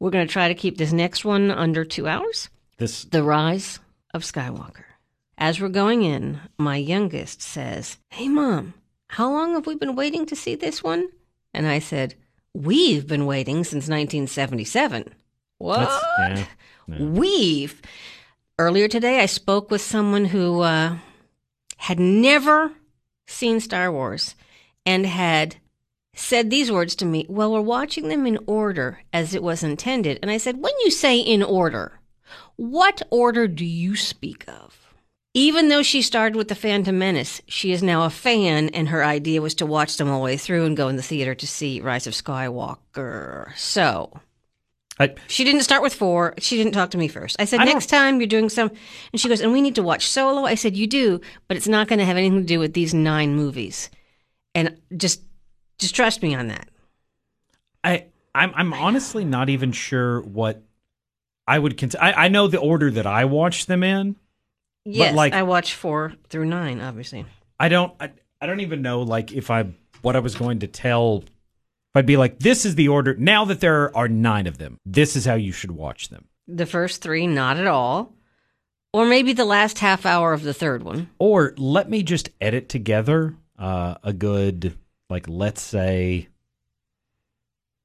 We're 0.00 0.10
going 0.10 0.26
to 0.26 0.32
try 0.32 0.48
to 0.48 0.54
keep 0.54 0.78
this 0.78 0.92
next 0.92 1.24
one 1.24 1.50
under 1.50 1.84
two 1.84 2.08
hours. 2.08 2.48
This 2.78 3.04
The 3.04 3.22
Rise 3.22 3.78
of 4.14 4.22
Skywalker. 4.22 4.84
As 5.40 5.58
we're 5.58 5.70
going 5.70 6.02
in, 6.02 6.38
my 6.58 6.76
youngest 6.76 7.40
says, 7.40 7.96
Hey, 8.10 8.28
Mom, 8.28 8.74
how 9.08 9.32
long 9.32 9.54
have 9.54 9.66
we 9.66 9.74
been 9.74 9.96
waiting 9.96 10.26
to 10.26 10.36
see 10.36 10.54
this 10.54 10.82
one? 10.82 11.08
And 11.54 11.66
I 11.66 11.78
said, 11.78 12.14
We've 12.52 13.06
been 13.06 13.24
waiting 13.24 13.64
since 13.64 13.88
1977. 13.88 15.14
What? 15.56 16.02
yeah. 16.18 16.44
yeah. 16.86 17.02
We've. 17.02 17.80
Earlier 18.58 18.86
today, 18.86 19.20
I 19.20 19.26
spoke 19.26 19.70
with 19.70 19.80
someone 19.80 20.26
who 20.26 20.60
uh, 20.60 20.98
had 21.78 21.98
never 21.98 22.72
seen 23.26 23.60
Star 23.60 23.90
Wars 23.90 24.34
and 24.84 25.06
had 25.06 25.56
said 26.12 26.50
these 26.50 26.70
words 26.70 26.94
to 26.96 27.06
me 27.06 27.24
Well, 27.30 27.50
we're 27.52 27.62
watching 27.62 28.08
them 28.08 28.26
in 28.26 28.38
order 28.46 29.00
as 29.10 29.34
it 29.34 29.42
was 29.42 29.62
intended. 29.62 30.18
And 30.20 30.30
I 30.30 30.36
said, 30.36 30.58
When 30.58 30.74
you 30.84 30.90
say 30.90 31.18
in 31.18 31.42
order, 31.42 31.98
what 32.56 33.00
order 33.10 33.48
do 33.48 33.64
you 33.64 33.96
speak 33.96 34.44
of? 34.46 34.79
Even 35.32 35.68
though 35.68 35.82
she 35.82 36.02
started 36.02 36.36
with 36.36 36.48
The 36.48 36.54
Phantom 36.54 36.98
Menace, 36.98 37.40
she 37.46 37.72
is 37.72 37.82
now 37.82 38.04
a 38.04 38.10
fan, 38.10 38.68
and 38.70 38.88
her 38.88 39.04
idea 39.04 39.40
was 39.40 39.54
to 39.56 39.66
watch 39.66 39.96
them 39.96 40.10
all 40.10 40.18
the 40.18 40.24
way 40.24 40.36
through 40.36 40.64
and 40.64 40.76
go 40.76 40.88
in 40.88 40.96
the 40.96 41.02
theater 41.02 41.34
to 41.36 41.46
see 41.46 41.80
Rise 41.80 42.06
of 42.06 42.14
Skywalker. 42.14 43.56
So, 43.56 44.12
I, 44.98 45.14
she 45.28 45.44
didn't 45.44 45.62
start 45.62 45.82
with 45.82 45.94
four. 45.94 46.34
She 46.38 46.56
didn't 46.56 46.72
talk 46.72 46.90
to 46.90 46.98
me 46.98 47.06
first. 47.06 47.36
I 47.38 47.44
said, 47.44 47.60
I 47.60 47.64
next 47.64 47.86
time 47.86 48.20
you're 48.20 48.26
doing 48.26 48.48
some. 48.48 48.70
And 49.12 49.20
she 49.20 49.28
goes, 49.28 49.40
and 49.40 49.52
we 49.52 49.62
need 49.62 49.76
to 49.76 49.82
watch 49.82 50.08
Solo. 50.08 50.46
I 50.46 50.56
said, 50.56 50.76
you 50.76 50.88
do, 50.88 51.20
but 51.46 51.56
it's 51.56 51.68
not 51.68 51.86
going 51.86 52.00
to 52.00 52.04
have 52.04 52.16
anything 52.16 52.40
to 52.40 52.46
do 52.46 52.58
with 52.58 52.74
these 52.74 52.92
nine 52.92 53.36
movies. 53.36 53.88
And 54.54 54.78
just, 54.96 55.22
just 55.78 55.94
trust 55.94 56.22
me 56.22 56.34
on 56.34 56.48
that. 56.48 56.68
I'm 58.34 58.52
I'm 58.54 58.72
honestly 58.72 59.24
not 59.24 59.48
even 59.48 59.72
sure 59.72 60.20
what 60.20 60.62
I 61.46 61.58
would 61.58 61.76
consider. 61.76 62.02
I, 62.02 62.12
I 62.12 62.28
know 62.28 62.46
the 62.46 62.58
order 62.58 62.90
that 62.90 63.06
I 63.06 63.24
watched 63.24 63.66
them 63.66 63.82
in. 63.82 64.16
Yes, 64.84 65.14
like- 65.14 65.32
I 65.32 65.42
watched 65.42 65.74
four 65.74 66.14
through 66.28 66.46
nine, 66.46 66.80
obviously. 66.80 67.26
I 67.58 67.68
don't. 67.68 67.92
I, 68.00 68.10
I 68.40 68.46
don't 68.46 68.60
even 68.60 68.80
know 68.82 69.02
like 69.02 69.32
if 69.32 69.50
I 69.50 69.66
what 70.02 70.16
I 70.16 70.20
was 70.20 70.34
going 70.34 70.60
to 70.60 70.66
tell. 70.66 71.24
If 71.24 71.96
I'd 71.96 72.06
be 72.06 72.16
like, 72.16 72.38
this 72.38 72.64
is 72.64 72.76
the 72.76 72.88
order. 72.88 73.14
Now 73.16 73.44
that 73.46 73.60
there 73.60 73.94
are 73.96 74.08
nine 74.08 74.46
of 74.46 74.58
them, 74.58 74.78
this 74.86 75.16
is 75.16 75.24
how 75.24 75.34
you 75.34 75.52
should 75.52 75.72
watch 75.72 76.08
them. 76.08 76.26
The 76.46 76.64
first 76.66 77.02
three, 77.02 77.26
not 77.26 77.58
at 77.58 77.66
all. 77.66 78.14
Or 78.92 79.06
maybe 79.06 79.32
the 79.32 79.44
last 79.44 79.78
half 79.80 80.06
hour 80.06 80.32
of 80.32 80.42
the 80.42 80.54
third 80.54 80.82
one. 80.82 81.10
Or 81.18 81.52
let 81.56 81.90
me 81.90 82.02
just 82.02 82.30
edit 82.40 82.68
together 82.68 83.36
uh, 83.58 83.96
a 84.02 84.12
good, 84.12 84.76
like, 85.08 85.28
let's 85.28 85.62
say, 85.62 86.28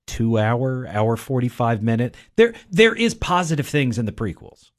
two 0.07 0.37
hour, 0.37 0.87
hour 0.87 1.15
forty 1.17 1.47
five 1.47 1.83
minute. 1.83 2.15
There, 2.35 2.53
there 2.69 2.95
is 2.95 3.13
positive 3.13 3.67
things 3.67 3.97
in 3.97 4.05
the 4.05 4.11
prequels. 4.11 4.71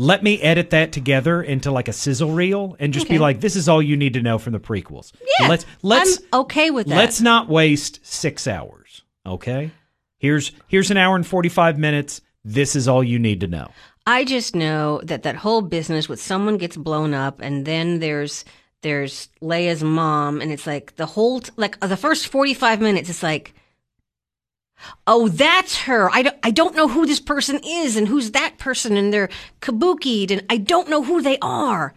Let 0.00 0.22
me 0.22 0.40
edit 0.40 0.70
that 0.70 0.92
together 0.92 1.42
into 1.42 1.72
like 1.72 1.88
a 1.88 1.92
sizzle 1.92 2.30
reel 2.30 2.76
and 2.78 2.92
just 2.92 3.08
be 3.08 3.18
like, 3.18 3.40
this 3.40 3.56
is 3.56 3.68
all 3.68 3.82
you 3.82 3.96
need 3.96 4.14
to 4.14 4.22
know 4.22 4.38
from 4.38 4.52
the 4.52 4.60
prequels. 4.60 5.12
Yeah, 5.40 5.48
let's 5.48 5.66
let's 5.82 6.18
I'm 6.32 6.40
okay 6.42 6.70
with 6.70 6.86
that. 6.86 6.96
let's 6.96 7.20
not 7.20 7.48
waste 7.48 7.98
six 8.06 8.46
hours. 8.46 9.02
Okay, 9.26 9.72
here's 10.18 10.52
here's 10.68 10.92
an 10.92 10.96
hour 10.96 11.16
and 11.16 11.26
forty 11.26 11.48
five 11.48 11.78
minutes. 11.78 12.20
This 12.44 12.76
is 12.76 12.86
all 12.86 13.02
you 13.02 13.18
need 13.18 13.40
to 13.40 13.48
know. 13.48 13.70
I 14.06 14.24
just 14.24 14.54
know 14.54 15.00
that 15.04 15.24
that 15.24 15.36
whole 15.36 15.62
business 15.62 16.08
with 16.08 16.22
someone 16.22 16.56
gets 16.58 16.76
blown 16.76 17.12
up, 17.12 17.40
and 17.40 17.66
then 17.66 17.98
there's 17.98 18.44
there's 18.82 19.28
Leia's 19.42 19.82
mom, 19.82 20.40
and 20.40 20.52
it's 20.52 20.66
like 20.66 20.94
the 20.94 21.06
whole 21.06 21.40
t- 21.40 21.50
like 21.56 21.76
uh, 21.82 21.88
the 21.88 21.96
first 21.96 22.28
forty 22.28 22.54
five 22.54 22.80
minutes. 22.80 23.10
It's 23.10 23.22
like, 23.22 23.52
oh, 25.06 25.28
that's 25.28 25.78
her. 25.82 26.10
I 26.10 26.22
don't 26.22 26.36
I 26.42 26.50
don't 26.50 26.76
know 26.76 26.88
who 26.88 27.06
this 27.06 27.20
person 27.20 27.60
is, 27.64 27.96
and 27.96 28.08
who's 28.08 28.32
that 28.32 28.58
person, 28.58 28.96
and 28.96 29.12
they're 29.12 29.30
kabukied, 29.60 30.30
and 30.30 30.44
I 30.48 30.56
don't 30.58 30.88
know 30.88 31.02
who 31.02 31.22
they 31.22 31.38
are. 31.40 31.94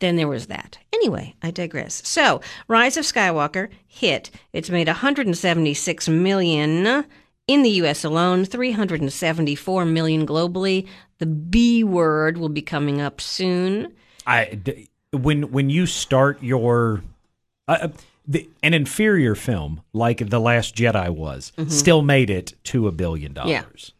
Then 0.00 0.16
there 0.16 0.28
was 0.28 0.46
that. 0.46 0.78
Anyway, 0.92 1.34
I 1.42 1.52
digress. 1.52 2.02
So, 2.06 2.40
Rise 2.66 2.96
of 2.96 3.04
Skywalker 3.04 3.68
hit. 3.86 4.32
It's 4.52 4.68
made 4.68 4.88
176 4.88 6.08
million 6.08 7.04
in 7.46 7.62
the 7.62 7.70
US 7.70 8.04
alone, 8.04 8.44
374 8.44 9.84
million 9.84 10.26
globally. 10.26 10.88
The 11.18 11.26
B 11.26 11.84
word 11.84 12.36
will 12.38 12.48
be 12.48 12.62
coming 12.62 13.00
up 13.00 13.20
soon. 13.20 13.92
I 14.26 14.58
when 15.12 15.52
when 15.52 15.70
you 15.70 15.86
start 15.86 16.42
your 16.42 17.02
uh, 17.68 17.88
the, 18.26 18.48
an 18.62 18.72
inferior 18.74 19.34
film 19.34 19.80
like 19.92 20.28
The 20.30 20.38
Last 20.40 20.74
Jedi 20.76 21.10
was 21.10 21.52
still 21.68 22.02
made 22.02 22.30
it 22.30 22.54
to 22.64 22.86
a 22.88 22.92
billion 22.92 23.34
Mm-hmm. 23.34 23.48
Yeah. 23.48 23.62
dollars. 23.62 23.92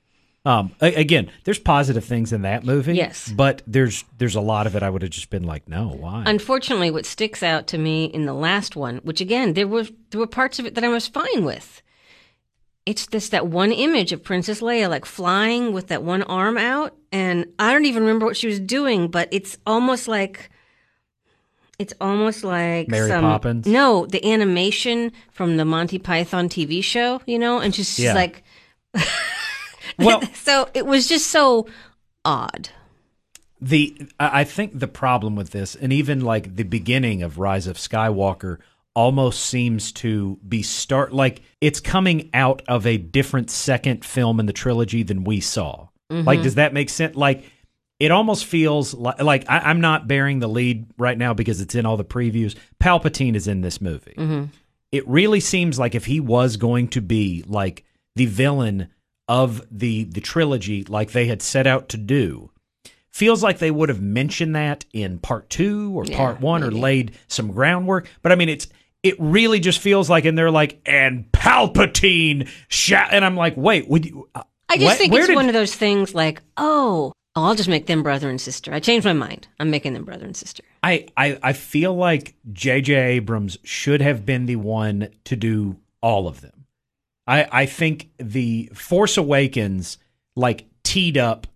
Um, 0.45 0.73
a- 0.81 0.95
again, 0.95 1.31
there's 1.45 1.61
positive 1.61 2.05
things 2.05 2.33
in 2.33 2.43
that 2.43 2.65
movie. 2.65 2.95
Yes. 2.95 3.31
but 3.37 3.63
there's 3.67 4.05
there's 4.19 4.35
a 4.35 4.41
lot 4.41 4.67
of 4.67 4.75
it 4.75 4.83
I 4.83 4.91
would 4.91 5.03
have 5.03 5.11
just 5.13 5.31
been 5.31 5.45
like, 5.45 5.69
no, 5.69 5.89
why? 5.89 6.25
Unfortunately, 6.27 6.91
what 6.91 7.07
sticks 7.07 7.43
out 7.45 7.69
to 7.69 7.79
me 7.79 8.07
in 8.07 8.27
the 8.27 8.35
last 8.35 8.75
one, 8.75 8.97
which 9.05 9.21
again, 9.21 9.53
there 9.55 9.69
were 9.69 9.85
there 10.11 10.19
were 10.21 10.27
parts 10.27 10.59
of 10.59 10.67
it 10.67 10.75
that 10.75 10.83
I 10.83 10.89
was 10.89 11.07
fine 11.07 11.45
with. 11.45 11.81
It's 12.85 13.07
this 13.07 13.29
that 13.29 13.47
one 13.47 13.71
image 13.71 14.11
of 14.13 14.25
Princess 14.25 14.61
Leia 14.61 14.89
like 14.91 15.05
flying 15.05 15.73
with 15.73 15.87
that 15.89 16.03
one 16.03 16.23
arm 16.25 16.59
out, 16.59 16.97
and 17.13 17.47
I 17.61 17.73
don't 17.73 17.85
even 17.87 18.03
remember 18.03 18.27
what 18.27 18.37
she 18.37 18.49
was 18.49 18.59
doing, 18.59 19.07
but 19.09 19.29
it's 19.31 19.57
almost 19.65 20.09
like 20.09 20.51
it's 21.83 21.95
almost 22.01 22.45
like 22.45 22.89
Mary 22.89 23.09
some, 23.09 23.25
Poppins? 23.25 23.67
No, 23.67 24.07
the 24.07 24.25
animation 24.33 25.13
from 25.33 25.57
the 25.57 25.65
Monty 25.65 25.99
Python 25.99 26.49
TV 26.49 26.83
show, 26.83 27.21
you 27.27 27.39
know, 27.39 27.59
and 27.59 27.75
she's 27.75 27.89
just 27.89 27.99
Yeah. 27.99 28.15
like 28.15 28.45
well, 29.99 30.23
so 30.35 30.69
it 30.75 30.87
was 30.87 31.09
just 31.09 31.27
so 31.27 31.67
odd. 32.25 32.71
the 33.61 33.95
I 34.19 34.41
I 34.41 34.45
think 34.45 34.79
the 34.79 34.89
problem 34.89 35.37
with 35.37 35.51
this, 35.51 35.75
and 35.75 35.93
even 35.93 36.21
like 36.21 36.57
the 36.57 36.63
beginning 36.65 37.23
of 37.23 37.39
Rise 37.39 37.67
of 37.67 37.77
Skywalker, 37.77 38.59
almost 38.95 39.45
seems 39.45 39.91
to 39.93 40.39
be 40.47 40.63
start 40.63 41.13
like 41.13 41.43
it's 41.61 41.81
coming 41.81 42.31
out 42.35 42.63
of 42.69 42.87
a 42.87 42.97
different 42.97 43.51
second 43.51 44.05
film 44.05 44.39
in 44.39 44.47
the 44.47 44.53
trilogy 44.53 45.03
than 45.03 45.25
we 45.25 45.41
saw. 45.41 45.89
Like, 46.11 46.25
mm-hmm. 46.25 46.43
does 46.43 46.55
that 46.57 46.75
make 46.75 46.91
sense? 46.91 47.17
Like, 47.17 47.51
it 48.03 48.11
almost 48.11 48.45
feels 48.47 48.93
like 48.95 49.23
like 49.23 49.45
I, 49.49 49.59
I'm 49.61 49.81
not 49.81 50.09
bearing 50.09 50.41
the 50.41 50.49
lead 50.49 50.87
right 50.99 51.17
now 51.17 51.35
because 51.35 51.61
it's 51.61 51.75
in 51.75 51.87
all 51.87 51.97
the 51.97 52.05
previews. 52.05 52.57
Palpatine 52.81 53.35
is 53.37 53.47
in 53.47 53.61
this 53.61 53.81
movie. 53.81 54.15
It 54.91 55.07
really 55.09 55.41
seems 55.41 55.79
like 55.79 55.95
if 55.95 56.05
he 56.07 56.19
was 56.21 56.57
going 56.57 56.89
to 56.89 57.01
be 57.01 57.45
like 57.47 57.85
the 58.17 58.27
villain 58.27 58.89
of 59.29 59.63
the 59.71 60.05
the 60.05 60.21
trilogy, 60.21 60.85
like 60.85 61.13
they 61.13 61.27
had 61.27 61.41
set 61.43 61.67
out 61.67 61.89
to 61.91 61.97
do, 61.97 62.51
feels 63.11 63.43
like 63.43 63.59
they 63.59 63.71
would 63.71 63.89
have 63.89 64.03
mentioned 64.03 64.57
that 64.57 64.85
in 64.93 65.19
part 65.19 65.49
two 65.49 65.93
or 65.97 66.05
Yeah, 66.05 66.17
part 66.17 66.41
one 66.41 66.63
or 66.63 66.71
laid 66.73 67.13
some 67.29 67.53
groundwork. 67.53 68.09
But 68.21 68.33
I 68.33 68.35
mean, 68.35 68.49
it's 68.49 68.67
it 69.03 69.15
really 69.19 69.61
just 69.61 69.79
feels 69.79 70.11
like, 70.11 70.25
and 70.27 70.37
they're 70.37 70.51
like, 70.51 70.81
and 70.87 71.31
Palpatine, 71.33 72.49
sha-, 72.69 73.09
and 73.11 73.25
I'm 73.25 73.37
like, 73.37 73.57
wait, 73.57 73.89
would 73.89 74.05
you? 74.07 74.29
uh, 74.35 74.43
I 74.69 74.77
just 74.77 74.85
what- 74.87 74.99
think 74.99 75.13
where 75.13 75.21
it's 75.23 75.29
did- 75.29 75.37
one 75.37 75.49
of 75.49 75.55
those 75.55 75.75
things 75.75 76.15
like, 76.15 76.43
oh, 76.57 77.13
oh, 77.37 77.45
I'll 77.45 77.55
just 77.55 77.69
make 77.69 77.87
them 77.87 78.03
brother 78.03 78.29
and 78.29 78.41
sister. 78.41 78.73
I 78.73 78.81
changed 78.81 79.05
my 79.05 79.13
mind. 79.13 79.49
I'm 79.61 79.71
making 79.71 79.95
them 79.95 80.05
brother 80.05 80.25
and 80.27 80.37
sister. 80.37 80.63
I, 80.83 81.07
I 81.17 81.39
I 81.43 81.53
feel 81.53 81.95
like 81.95 82.35
J.J. 82.53 82.95
Abrams 82.95 83.59
should 83.63 84.01
have 84.01 84.27
been 84.27 84.47
the 84.47 84.57
one 84.57 85.09
to 85.25 85.37
do 85.37 85.77
all 86.01 86.27
of 86.29 86.41
them. 86.41 86.67
I 87.27 87.47
I 87.53 87.67
think 87.67 88.11
the 88.19 88.71
Force 88.75 89.17
Awakens 89.17 89.99
like 90.35 90.67
teed 90.83 91.17
up 91.17 91.47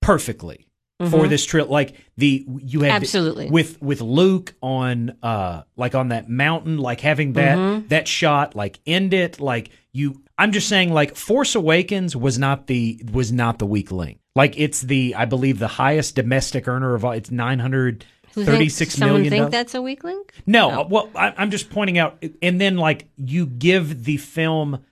perfectly 0.00 0.66
for 1.10 1.26
this 1.28 1.44
trip. 1.46 1.68
Like 1.70 1.94
the 2.16 2.44
you 2.58 2.80
had 2.82 2.90
Mm-hmm. 2.90 2.96
Absolutely. 3.02 3.50
with 3.50 3.80
with 3.80 4.00
Luke 4.00 4.54
on 4.62 5.16
uh 5.22 5.62
like 5.76 5.94
on 5.94 6.08
that 6.08 6.28
mountain, 6.28 6.78
like 6.78 7.00
having 7.00 7.34
that 7.34 7.58
Mm-hmm. 7.58 7.88
that 7.88 8.06
shot, 8.08 8.54
like 8.56 8.80
end 8.86 9.12
it, 9.14 9.40
like 9.40 9.70
you. 9.92 10.22
I'm 10.38 10.52
just 10.52 10.68
saying, 10.68 10.92
like 10.92 11.16
Force 11.16 11.54
Awakens 11.54 12.16
was 12.16 12.38
not 12.38 12.66
the 12.66 13.02
was 13.12 13.30
not 13.32 13.58
the 13.58 13.66
weak 13.66 13.90
link. 13.92 14.19
Like 14.36 14.58
it's 14.58 14.80
the 14.82 15.14
I 15.16 15.24
believe 15.24 15.58
the 15.58 15.66
highest 15.66 16.14
domestic 16.14 16.68
earner 16.68 16.94
of 16.94 17.04
all. 17.04 17.12
It's 17.12 17.30
nine 17.30 17.58
hundred 17.58 18.04
thirty-six 18.32 18.98
million. 18.98 19.24
Someone 19.24 19.30
think 19.30 19.50
that's 19.50 19.74
a 19.74 19.82
weak 19.82 20.04
link? 20.04 20.32
No, 20.46 20.86
well, 20.88 21.10
I, 21.16 21.34
I'm 21.36 21.50
just 21.50 21.68
pointing 21.68 21.98
out, 21.98 22.24
and 22.40 22.60
then 22.60 22.76
like 22.76 23.08
you 23.16 23.44
give 23.44 24.04
the 24.04 24.18
film, 24.18 24.84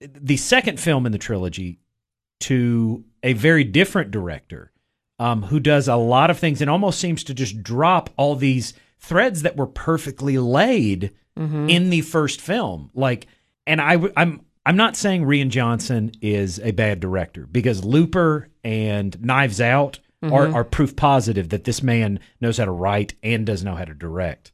the 0.00 0.38
second 0.38 0.80
film 0.80 1.04
in 1.04 1.12
the 1.12 1.18
trilogy, 1.18 1.78
to 2.40 3.04
a 3.22 3.34
very 3.34 3.64
different 3.64 4.10
director, 4.10 4.72
um, 5.18 5.42
who 5.42 5.60
does 5.60 5.86
a 5.86 5.96
lot 5.96 6.30
of 6.30 6.38
things 6.38 6.62
and 6.62 6.70
almost 6.70 6.98
seems 6.98 7.22
to 7.24 7.34
just 7.34 7.62
drop 7.62 8.08
all 8.16 8.34
these 8.34 8.72
threads 8.98 9.42
that 9.42 9.56
were 9.56 9.66
perfectly 9.66 10.38
laid 10.38 11.12
in 11.36 11.90
the 11.90 12.00
first 12.00 12.40
film. 12.40 12.90
Like, 12.94 13.26
and 13.66 13.80
I, 13.80 13.98
I'm. 14.16 14.40
I'm 14.64 14.76
not 14.76 14.96
saying 14.96 15.24
Rian 15.24 15.48
Johnson 15.48 16.12
is 16.20 16.60
a 16.60 16.70
bad 16.70 17.00
director 17.00 17.46
because 17.46 17.84
Looper 17.84 18.48
and 18.62 19.20
Knives 19.20 19.60
Out 19.60 19.98
are, 20.22 20.46
mm-hmm. 20.46 20.54
are 20.54 20.64
proof 20.64 20.94
positive 20.94 21.48
that 21.48 21.64
this 21.64 21.82
man 21.82 22.20
knows 22.40 22.58
how 22.58 22.66
to 22.66 22.70
write 22.70 23.14
and 23.22 23.44
does 23.44 23.64
know 23.64 23.74
how 23.74 23.84
to 23.84 23.94
direct. 23.94 24.52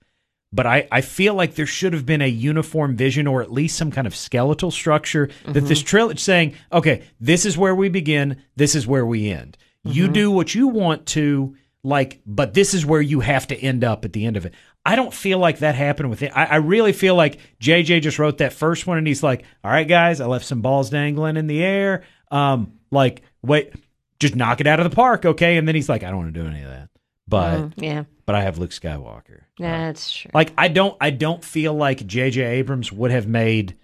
But 0.51 0.67
I, 0.67 0.89
I 0.91 1.03
feel 1.03 1.35
like 1.35 1.55
there 1.55 1.67
should 1.67 1.93
have 1.93 2.07
been 2.07 2.23
a 2.23 2.29
uniform 2.29 2.97
vision 2.97 3.27
or 3.27 3.43
at 3.43 3.53
least 3.53 3.77
some 3.77 3.91
kind 3.91 4.07
of 4.07 4.17
skeletal 4.17 4.71
structure 4.71 5.29
that 5.45 5.67
this 5.67 5.81
mm-hmm. 5.81 5.87
trilogy 5.87 6.21
saying, 6.21 6.55
okay, 6.73 7.05
this 7.21 7.45
is 7.45 7.59
where 7.59 7.75
we 7.75 7.91
begin, 7.91 8.43
this 8.57 8.75
is 8.75 8.87
where 8.87 9.05
we 9.05 9.31
end. 9.31 9.59
You 9.85 10.05
mm-hmm. 10.05 10.13
do 10.15 10.31
what 10.31 10.55
you 10.55 10.69
want 10.69 11.05
to, 11.09 11.55
like, 11.83 12.23
but 12.25 12.55
this 12.55 12.73
is 12.73 12.87
where 12.87 13.03
you 13.03 13.21
have 13.21 13.47
to 13.49 13.57
end 13.57 13.85
up 13.85 14.07
at 14.07 14.15
the 14.15 14.25
end 14.25 14.39
of 14.39 14.47
it. 14.47 14.55
I 14.85 14.97
don't 14.97 15.13
feel 15.13 15.39
like 15.39 15.59
that 15.59 15.75
happened 15.75 16.09
with 16.11 16.23
it. 16.23 16.33
I, 16.35 16.45
I 16.47 16.57
really 16.57 16.93
feel 16.93 17.15
like 17.15 17.39
JJ 17.61 18.01
just 18.03 18.19
wrote 18.19 18.39
that 18.39 18.53
first 18.55 18.87
one 18.87 18.97
and 18.99 19.07
he's 19.07 19.23
like, 19.23 19.45
all 19.63 19.71
right, 19.71 19.87
guys, 19.87 20.21
I 20.21 20.27
left 20.27 20.47
some 20.47 20.63
balls 20.63 20.89
dangling 20.91 21.37
in 21.37 21.47
the 21.47 21.63
air. 21.63 22.05
Um, 22.31 22.73
like, 22.91 23.23
wait, 23.43 23.73
just 24.19 24.35
knock 24.35 24.61
it 24.61 24.67
out 24.67 24.81
of 24.81 24.89
the 24.89 24.95
park, 24.97 25.27
okay? 25.27 25.57
And 25.59 25.69
then 25.69 25.75
he's 25.75 25.89
like, 25.91 26.03
I 26.03 26.09
don't 26.11 26.19
want 26.23 26.35
to 26.35 26.41
do 26.43 26.47
any 26.49 26.63
of 26.63 26.69
that. 26.71 26.89
But 27.27 27.59
Mm, 27.59 27.73
yeah, 27.77 28.05
but 28.25 28.35
I 28.35 28.41
have 28.41 28.57
Luke 28.57 28.71
Skywalker. 28.71 29.41
that's 29.59 30.11
true. 30.11 30.31
Like 30.33 30.53
I 30.57 30.69
don't 30.69 30.97
I 30.99 31.11
don't 31.11 31.45
feel 31.45 31.75
like 31.75 32.07
J.J. 32.07 32.41
Abrams 32.43 32.91
would 32.91 33.11
have 33.11 33.27
made 33.27 33.77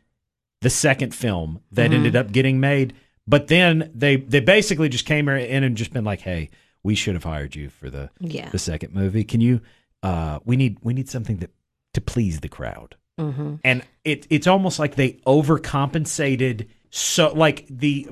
the 0.63 0.71
second 0.71 1.15
film 1.15 1.61
that 1.73 1.87
Mm-hmm. 1.91 1.95
ended 1.95 2.17
up 2.17 2.33
getting 2.33 2.59
made. 2.61 2.95
But 3.27 3.49
then 3.49 3.91
they 3.95 4.17
they 4.17 4.41
basically 4.41 4.89
just 4.89 5.05
came 5.05 5.29
in 5.29 5.63
and 5.63 5.77
just 5.77 5.93
been 5.93 6.05
like, 6.05 6.23
hey, 6.23 6.49
we 6.83 6.95
should 6.95 7.13
have 7.15 7.25
hired 7.25 7.55
you 7.55 7.69
for 7.69 7.91
the 7.91 8.09
Yeah. 8.19 8.49
the 8.49 8.59
second 8.59 8.95
movie. 8.95 9.25
Can 9.25 9.43
you? 9.43 9.61
Uh, 10.05 10.39
we 10.45 10.57
need 10.57 10.79
we 10.83 10.95
need 10.95 11.09
something 11.09 11.39
that 11.39 11.51
to 11.95 12.01
please 12.01 12.41
the 12.41 12.49
crowd. 12.49 12.97
hmm 13.19 13.57
And 13.65 13.83
it 14.05 14.27
it's 14.31 14.47
almost 14.47 14.79
like 14.79 14.95
they 14.97 15.13
overcompensated. 15.27 16.69
So 16.91 17.33
like 17.33 17.67
the 17.69 18.09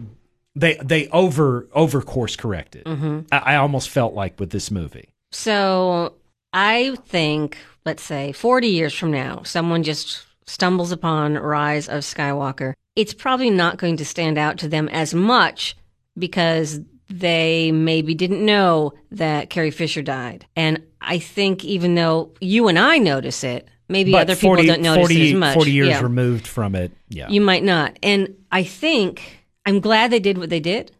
they 0.56 0.75
they 0.82 1.08
over 1.08 1.68
over 1.72 2.02
course 2.02 2.37
corrected. 2.37 2.87
hmm 2.87 3.20
I, 3.30 3.38
I 3.38 3.56
almost 3.56 3.88
felt 3.90 4.14
like 4.14 4.40
with 4.40 4.50
this 4.50 4.70
movie. 4.70 5.11
So 5.30 6.14
I 6.52 6.96
think, 7.06 7.56
let's 7.87 8.02
say, 8.02 8.32
40 8.32 8.68
years 8.68 8.92
from 8.92 9.11
now, 9.11 9.42
someone 9.44 9.82
just 9.82 10.26
stumbles 10.44 10.92
upon 10.92 11.34
Rise 11.34 11.88
of 11.88 12.02
Skywalker 12.02 12.75
it's 12.96 13.14
probably 13.14 13.50
not 13.50 13.78
going 13.78 13.96
to 13.96 14.04
stand 14.04 14.38
out 14.38 14.58
to 14.58 14.68
them 14.68 14.88
as 14.88 15.14
much 15.14 15.76
because 16.18 16.80
they 17.12 17.73
maybe 17.73 18.14
didn't 18.14 18.45
know 18.45 18.95
that 19.11 19.50
Carrie 19.50 19.71
Fisher 19.71 20.02
died. 20.02 20.47
And 20.57 20.83
I 21.00 21.19
think 21.19 21.64
even 21.64 21.95
though 21.95 22.33
you 22.40 22.69
and 22.69 22.78
I 22.78 22.99
notice 22.99 23.45
it, 23.45 23.69
maybe 23.88 24.12
But 24.12 24.23
other 24.23 24.35
people 24.35 24.57
40, 24.57 24.66
don't 24.66 24.83
notice 24.83 25.02
40, 25.09 25.23
it 25.23 25.35
as 25.35 25.38
much. 25.38 25.54
40 25.54 25.71
years 25.73 25.88
Yeah. 25.88 26.00
removed 26.02 26.47
from 26.47 26.75
it. 26.75 26.92
Yeah. 27.09 27.28
You 27.28 27.40
might 27.40 27.62
not. 27.64 27.99
And 28.02 28.35
I 28.50 28.62
think 28.62 29.40
I'm 29.66 29.81
glad 29.81 30.11
they 30.11 30.21
did 30.21 30.38
what 30.38 30.49
they 30.50 30.61
did. 30.61 30.92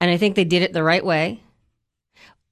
And 0.00 0.10
I 0.10 0.16
think 0.16 0.36
they 0.36 0.44
did 0.44 0.62
it 0.62 0.72
the 0.72 0.82
right 0.84 1.04
way. 1.04 1.40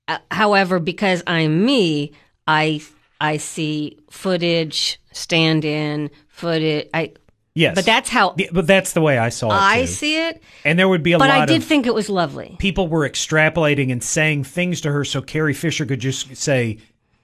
Uh, 0.08 0.18
however, 0.30 0.78
because 0.80 1.22
I'm 1.26 1.64
me, 1.64 2.12
I 2.46 2.80
I 3.20 3.36
see 3.38 3.98
footage, 4.10 5.00
stand 5.12 5.64
in, 5.64 6.10
footage. 6.28 6.88
I 6.92 7.12
yes. 7.56 7.74
but 7.74 7.84
that's 7.84 8.08
how 8.08 8.34
Yeah, 8.36 8.48
but 8.52 8.66
that's 8.66 8.92
the 8.92 9.00
way 9.00 9.18
I 9.18 9.30
saw 9.30 9.48
it. 9.48 9.54
I 9.54 9.80
too. 9.82 9.86
see 9.86 10.28
it. 10.28 10.42
And 10.64 10.78
there 10.78 10.88
would 10.88 11.02
be 11.02 11.12
a 11.12 11.18
lot 11.18 11.26
of. 11.26 11.32
But 11.32 11.38
lot 11.38 11.42
I 11.42 11.52
did 11.52 11.64
think 11.64 11.86
it 11.86 11.94
was 11.94 12.08
lovely. 12.08 12.56
people 12.58 12.88
were 12.88 13.08
extrapolating 13.08 13.90
and 13.90 14.02
saying 14.02 14.44
things 14.44 14.80
to 14.82 14.92
her 14.92 15.04
so 15.04 15.22
Carrie 15.22 15.54
Fisher 15.54 15.86
could 15.86 16.00
just 16.00 16.36
say 16.36 16.78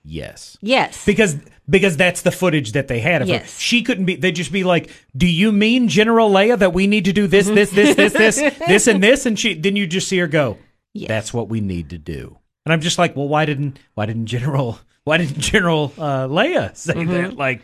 yes. 0.05 0.59
Yes. 0.61 1.05
Because 1.05 1.37
because 1.69 1.97
that's 1.97 2.23
the 2.23 2.33
footage 2.33 2.73
that 2.73 2.89
they 2.89 3.01
had 3.01 3.23
of 3.23 3.29
her. 3.29 3.35
Yes. 3.35 3.59
She 3.59 3.83
couldn't 3.83 4.05
be 4.07 4.17
they'd 4.17 4.33
just 4.33 4.53
be 4.53 4.65
like, 4.65 4.91
Do 5.17 5.27
you 5.27 5.53
mean 5.53 5.89
General 5.89 6.31
Leia 6.31 6.59
that 6.59 6.73
we 6.73 6.87
need 6.87 7.05
to 7.05 7.13
do 7.13 7.27
this, 7.27 7.47
this, 7.47 7.71
this, 7.71 7.95
this, 7.95 8.13
this, 8.13 8.59
this 8.59 8.87
and 8.87 9.03
this? 9.03 9.27
And 9.27 9.39
she 9.39 9.55
then 9.55 9.77
you 9.77 9.87
just 9.87 10.09
see 10.09 10.19
her 10.19 10.27
go, 10.27 10.59
Yes. 10.93 11.09
That's 11.09 11.33
what 11.33 11.49
we 11.49 11.61
need 11.61 11.91
to 11.91 11.99
do. 11.99 12.39
And 12.65 12.73
I'm 12.73 12.81
just 12.81 12.99
like, 12.99 13.17
Well, 13.17 13.29
why 13.29 13.45
didn't 13.45 13.79
why 13.95 14.07
didn't 14.07 14.27
General 14.27 14.79
why 15.05 15.19
didn't 15.19 15.39
General 15.39 15.93
uh, 15.99 16.27
Leia 16.29 16.77
say 16.77 17.05
that? 17.05 17.37
Like 17.37 17.63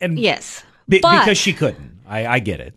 and 0.00 0.18
yes. 0.18 0.64
Be- 0.88 0.98
because 0.98 1.38
she 1.38 1.52
couldn't. 1.52 1.98
I, 2.06 2.26
I 2.26 2.38
get 2.38 2.60
it. 2.60 2.74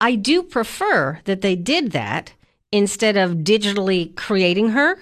I 0.00 0.16
do 0.16 0.42
prefer 0.42 1.20
that 1.24 1.42
they 1.42 1.54
did 1.54 1.92
that 1.92 2.34
instead 2.72 3.16
of 3.16 3.38
digitally 3.38 4.14
creating 4.16 4.70
her. 4.70 4.98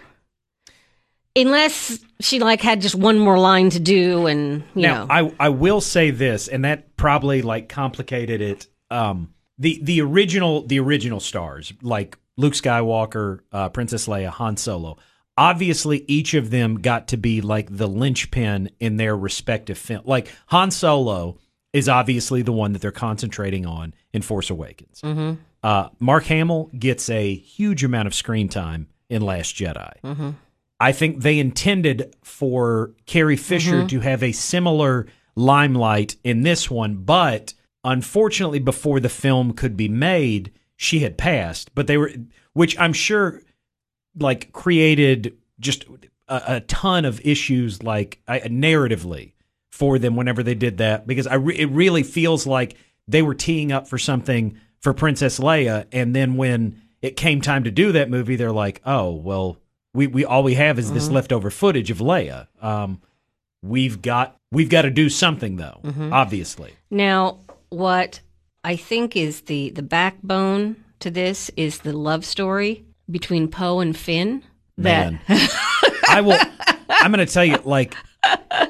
Unless 1.35 2.00
she 2.21 2.41
like 2.41 2.61
had 2.61 2.83
just 2.83 2.97
one 2.97 3.19
more 3.19 3.39
line 3.39 3.71
to 3.71 3.81
do 3.81 4.27
and 4.27 4.62
you 4.75 4.83
now 4.83 5.05
know. 5.05 5.07
I 5.09 5.35
I 5.39 5.49
will 5.50 5.81
say 5.81 6.11
this, 6.11 6.49
and 6.49 6.65
that 6.65 6.97
probably 6.97 7.41
like 7.41 7.69
complicated 7.69 8.43
it. 8.43 8.67
Um, 8.91 9.33
the 9.57 9.79
the 9.83 10.00
original 10.03 10.67
the 10.67 10.81
original 10.81 11.21
stars 11.21 11.73
like 11.83 12.19
Luke 12.37 12.55
Skywalker, 12.55 13.41
uh, 13.53 13.69
Princess 13.69 14.09
Leia, 14.09 14.29
Han 14.29 14.57
Solo. 14.57 14.99
Obviously, 15.37 16.05
each 16.09 16.35
of 16.35 16.50
them 16.50 16.81
got 16.81 17.09
to 17.09 17.17
be 17.17 17.41
like 17.41 17.75
the 17.75 17.87
linchpin 17.87 18.71
in 18.81 18.97
their 18.97 19.17
respective 19.17 19.79
film. 19.79 20.03
Like 20.05 20.31
Han 20.47 20.71
Solo 20.71 21.39
is 21.73 21.89
obviously 21.89 22.43
the 22.43 22.53
one 22.53 22.73
that 22.73 22.83
they're 22.83 22.91
concentrating 22.91 23.65
on 23.67 23.95
in 24.12 24.23
Force 24.23 24.50
Awakens. 24.50 25.00
Mm-hmm. 25.03 25.41
Uh, 25.62 25.89
Mark 25.99 26.25
Hamill 26.25 26.71
gets 26.79 27.09
a 27.11 27.35
huge 27.35 27.85
amount 27.85 28.07
of 28.07 28.15
screen 28.15 28.49
time 28.49 28.89
in 29.09 29.23
Last 29.23 29.55
Jedi. 29.55 29.93
Mm-hmm. 30.03 30.31
I 30.81 30.93
think 30.93 31.21
they 31.23 31.39
intended 31.39 32.15
for 32.23 32.93
Carrie 33.07 33.37
Fisher 33.37 33.77
Mm-hmm. 33.79 33.87
to 33.89 34.00
have 34.00 34.23
a 34.23 34.33
similar 34.33 35.07
limelight 35.37 36.17
in 36.25 36.43
this 36.43 36.71
one, 36.71 36.97
but 36.97 37.55
unfortunately, 37.85 38.59
before 38.59 38.99
the 39.00 39.09
film 39.09 39.53
could 39.53 39.77
be 39.77 39.89
made, 39.89 40.53
she 40.77 41.00
had 41.00 41.19
passed. 41.19 41.75
But 41.75 41.87
they 41.87 41.99
were, 41.99 42.12
which 42.55 42.79
I'm 42.79 42.95
sure, 42.95 43.43
like 44.19 44.53
created 44.53 45.37
just 45.61 45.85
a, 46.29 46.43
a 46.57 46.61
ton 46.61 47.05
of 47.05 47.21
issues, 47.25 47.83
like 47.83 48.21
I, 48.27 48.41
narratively 48.41 49.33
for 49.81 49.99
them 49.99 50.15
whenever 50.15 50.43
they 50.45 50.55
did 50.55 50.79
that, 50.79 51.07
because 51.07 51.27
I 51.27 51.35
re- 51.35 51.59
it 51.59 51.71
really 51.71 52.03
feels 52.05 52.47
like 52.47 52.77
they 53.09 53.23
were 53.23 53.35
teeing 53.35 53.73
up 53.73 53.89
for 53.89 53.99
something 53.99 54.57
for 54.81 54.93
Princess 54.95 55.41
Leia, 55.41 55.87
and 55.91 56.15
then 56.15 56.37
when 56.37 56.81
it 57.03 57.17
came 57.17 57.41
time 57.41 57.65
to 57.65 57.71
do 57.71 57.93
that 57.93 58.09
movie, 58.11 58.37
they're 58.37 58.53
like, 58.53 58.81
oh 58.85 59.11
well 59.12 59.57
we, 59.93 60.07
we 60.07 60.25
all 60.25 60.43
we 60.43 60.55
have 60.55 60.79
is 60.79 60.93
this 60.93 61.09
leftover 61.09 61.51
footage 61.51 61.90
of 61.90 61.99
Leia. 61.99 62.47
Um, 62.62 63.01
we've 63.62 64.01
got 64.01 64.37
we've 64.53 64.69
got 64.69 64.83
to 64.83 64.90
do 64.90 65.09
something 65.09 65.57
though. 65.57 65.81
Obviously, 66.12 66.75
Now, 66.90 67.38
what 67.71 68.21
I 68.62 68.77
think 68.77 69.16
is 69.16 69.43
the 69.43 69.71
the 69.71 69.83
backbone 69.83 70.77
to 71.01 71.11
this 71.11 71.51
is 71.57 71.79
the 71.81 71.93
love 71.93 72.25
story 72.25 72.85
between 73.11 73.49
Poe 73.49 73.81
and 73.81 73.97
Finn. 73.97 74.43
That 74.79 75.12
man, 75.12 75.21
I 76.09 76.21
will. 76.25 76.38
I'm 76.88 77.12
going 77.12 77.27
to 77.27 77.33
tell 77.33 77.45
you, 77.45 77.59
like, 77.64 77.95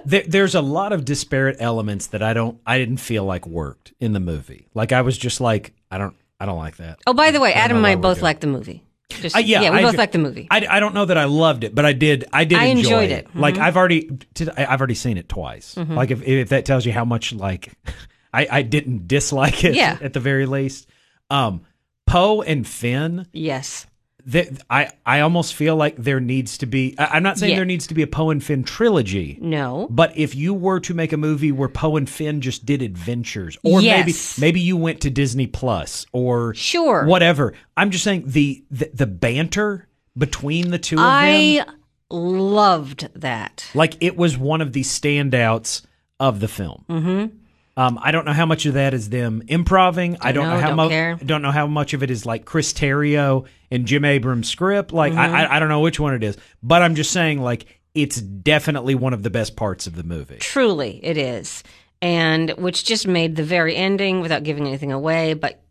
there, 0.04 0.22
there's 0.26 0.54
a 0.54 0.60
lot 0.60 0.92
of 0.92 1.04
disparate 1.04 1.56
elements 1.60 2.08
that 2.08 2.22
I 2.22 2.34
don't, 2.34 2.60
I 2.66 2.78
didn't 2.78 2.98
feel 2.98 3.24
like 3.24 3.46
worked 3.46 3.92
in 4.00 4.12
the 4.12 4.20
movie. 4.20 4.68
Like, 4.74 4.92
I 4.92 5.02
was 5.02 5.16
just 5.18 5.40
like, 5.40 5.72
I 5.90 5.98
don't, 5.98 6.14
I 6.38 6.46
don't 6.46 6.58
like 6.58 6.76
that. 6.76 6.98
Oh, 7.06 7.12
by 7.14 7.30
the 7.30 7.40
way, 7.40 7.52
Adam 7.52 7.78
and 7.78 7.86
I 7.86 7.96
both 7.96 8.22
liked 8.22 8.40
the 8.40 8.46
movie. 8.46 8.84
Just, 9.20 9.34
Uh, 9.36 9.40
yeah, 9.40 9.60
we 9.60 9.66
I 9.78 9.82
both 9.82 9.96
liked 9.96 10.12
the 10.12 10.18
movie. 10.18 10.46
I, 10.50 10.66
I 10.70 10.80
don't 10.80 10.94
know 10.94 11.04
that 11.04 11.18
I 11.18 11.24
loved 11.24 11.64
it, 11.64 11.74
but 11.74 11.84
I 11.84 11.92
did. 11.92 12.26
I 12.32 12.44
did. 12.44 12.58
I 12.58 12.66
enjoy 12.66 12.80
enjoyed 12.80 13.10
it. 13.10 13.12
it. 13.12 13.28
Mm-hmm. 13.28 13.40
Like 13.40 13.58
I've 13.58 13.76
already, 13.76 14.08
I've 14.56 14.80
already 14.80 14.94
seen 14.94 15.18
it 15.18 15.28
twice. 15.28 15.76
Like 15.76 16.10
if 16.12 16.22
if 16.22 16.50
that 16.50 16.64
tells 16.64 16.86
you 16.86 16.92
how 16.92 17.04
much 17.04 17.32
like 17.32 17.74
I 18.32 18.46
I 18.50 18.62
didn't 18.62 19.08
dislike 19.08 19.64
it. 19.64 19.74
Yeah. 19.74 19.98
At 20.02 20.12
the 20.12 20.20
very 20.20 20.46
least, 20.46 20.88
um, 21.28 21.62
Poe 22.06 22.40
and 22.42 22.66
Finn. 22.66 23.26
yes. 23.32 23.86
That 24.26 24.62
I 24.70 24.90
I 25.04 25.20
almost 25.20 25.54
feel 25.54 25.76
like 25.76 25.96
there 25.96 26.20
needs 26.20 26.58
to 26.58 26.66
be. 26.66 26.94
I, 26.98 27.06
I'm 27.16 27.22
not 27.22 27.38
saying 27.38 27.50
Yeah. 27.50 27.56
there 27.56 27.64
needs 27.64 27.86
to 27.88 27.94
be 27.94 28.02
a 28.02 28.06
Poe 28.06 28.30
and 28.30 28.42
Finn 28.42 28.64
trilogy. 28.64 29.38
No. 29.40 29.86
But 29.90 30.16
if 30.16 30.34
you 30.34 30.54
were 30.54 30.80
to 30.80 30.94
make 30.94 31.12
a 31.12 31.16
movie 31.16 31.52
where 31.52 31.68
Poe 31.68 31.96
and 31.96 32.08
Finn 32.08 32.40
just 32.40 32.64
did 32.66 32.82
adventures, 32.82 33.56
or 33.62 33.78
maybe 33.80 34.10
Yes. 34.12 34.38
maybe 34.38 34.60
you 34.60 34.76
went 34.76 35.00
to 35.02 35.10
Disney 35.10 35.46
Plus 35.46 36.06
or 36.12 36.54
Sure. 36.54 37.04
whatever. 37.06 37.54
I'm 37.76 37.90
just 37.90 38.04
saying 38.04 38.24
the 38.26 38.64
the, 38.70 38.90
the 38.94 39.06
banter 39.06 39.86
between 40.18 40.70
the 40.70 40.78
two 40.78 40.96
of 40.96 41.00
them, 41.00 41.06
I 41.08 41.64
loved 42.10 43.08
that. 43.14 43.70
like 43.74 43.94
it 44.00 44.16
was 44.16 44.36
one 44.36 44.60
of 44.60 44.72
the 44.72 44.82
standouts 44.82 45.82
of 46.18 46.40
the 46.40 46.48
film. 46.48 46.84
Mm-hmm. 46.88 47.36
Um, 47.80 47.98
I 48.02 48.10
don't 48.10 48.26
know 48.26 48.34
how 48.34 48.44
much 48.44 48.66
of 48.66 48.74
that 48.74 48.92
is 48.92 49.08
them 49.08 49.42
improving. 49.48 50.18
I 50.20 50.32
don't 50.32 50.44
know, 50.46 50.56
know, 50.56 50.60
how 50.60 50.74
much. 50.74 51.24
Don't 51.24 51.40
know 51.40 51.50
how 51.50 51.66
much 51.66 51.94
of 51.94 52.02
it 52.02 52.10
is 52.10 52.26
like 52.26 52.44
Chris 52.44 52.74
Terrio 52.74 53.46
and 53.70 53.86
J.J. 53.86 54.06
Abrams' 54.06 54.50
script. 54.50 54.92
Like 54.92 55.14
Mm-hmm. 55.14 55.34
I, 55.34 55.46
I 55.46 55.56
I 55.56 55.58
don't 55.58 55.70
know 55.70 55.80
which 55.80 55.98
one 55.98 56.12
it 56.12 56.22
is, 56.22 56.36
but 56.62 56.82
I'm 56.82 56.94
just 56.94 57.10
saying 57.10 57.40
like 57.40 57.64
it's 57.94 58.20
definitely 58.20 58.94
one 58.94 59.14
of 59.14 59.22
the 59.22 59.30
best 59.30 59.56
parts 59.56 59.86
of 59.86 59.96
the 59.96 60.02
movie. 60.02 60.36
Truly, 60.36 61.00
it 61.02 61.16
is. 61.16 61.64
And 62.02 62.50
which 62.50 62.84
just 62.84 63.06
made 63.06 63.36
the 63.36 63.44
very 63.44 63.74
ending 63.74 64.20
without 64.20 64.42
giving 64.42 64.66
anything 64.66 64.92
away. 64.92 65.32
But 65.32 65.62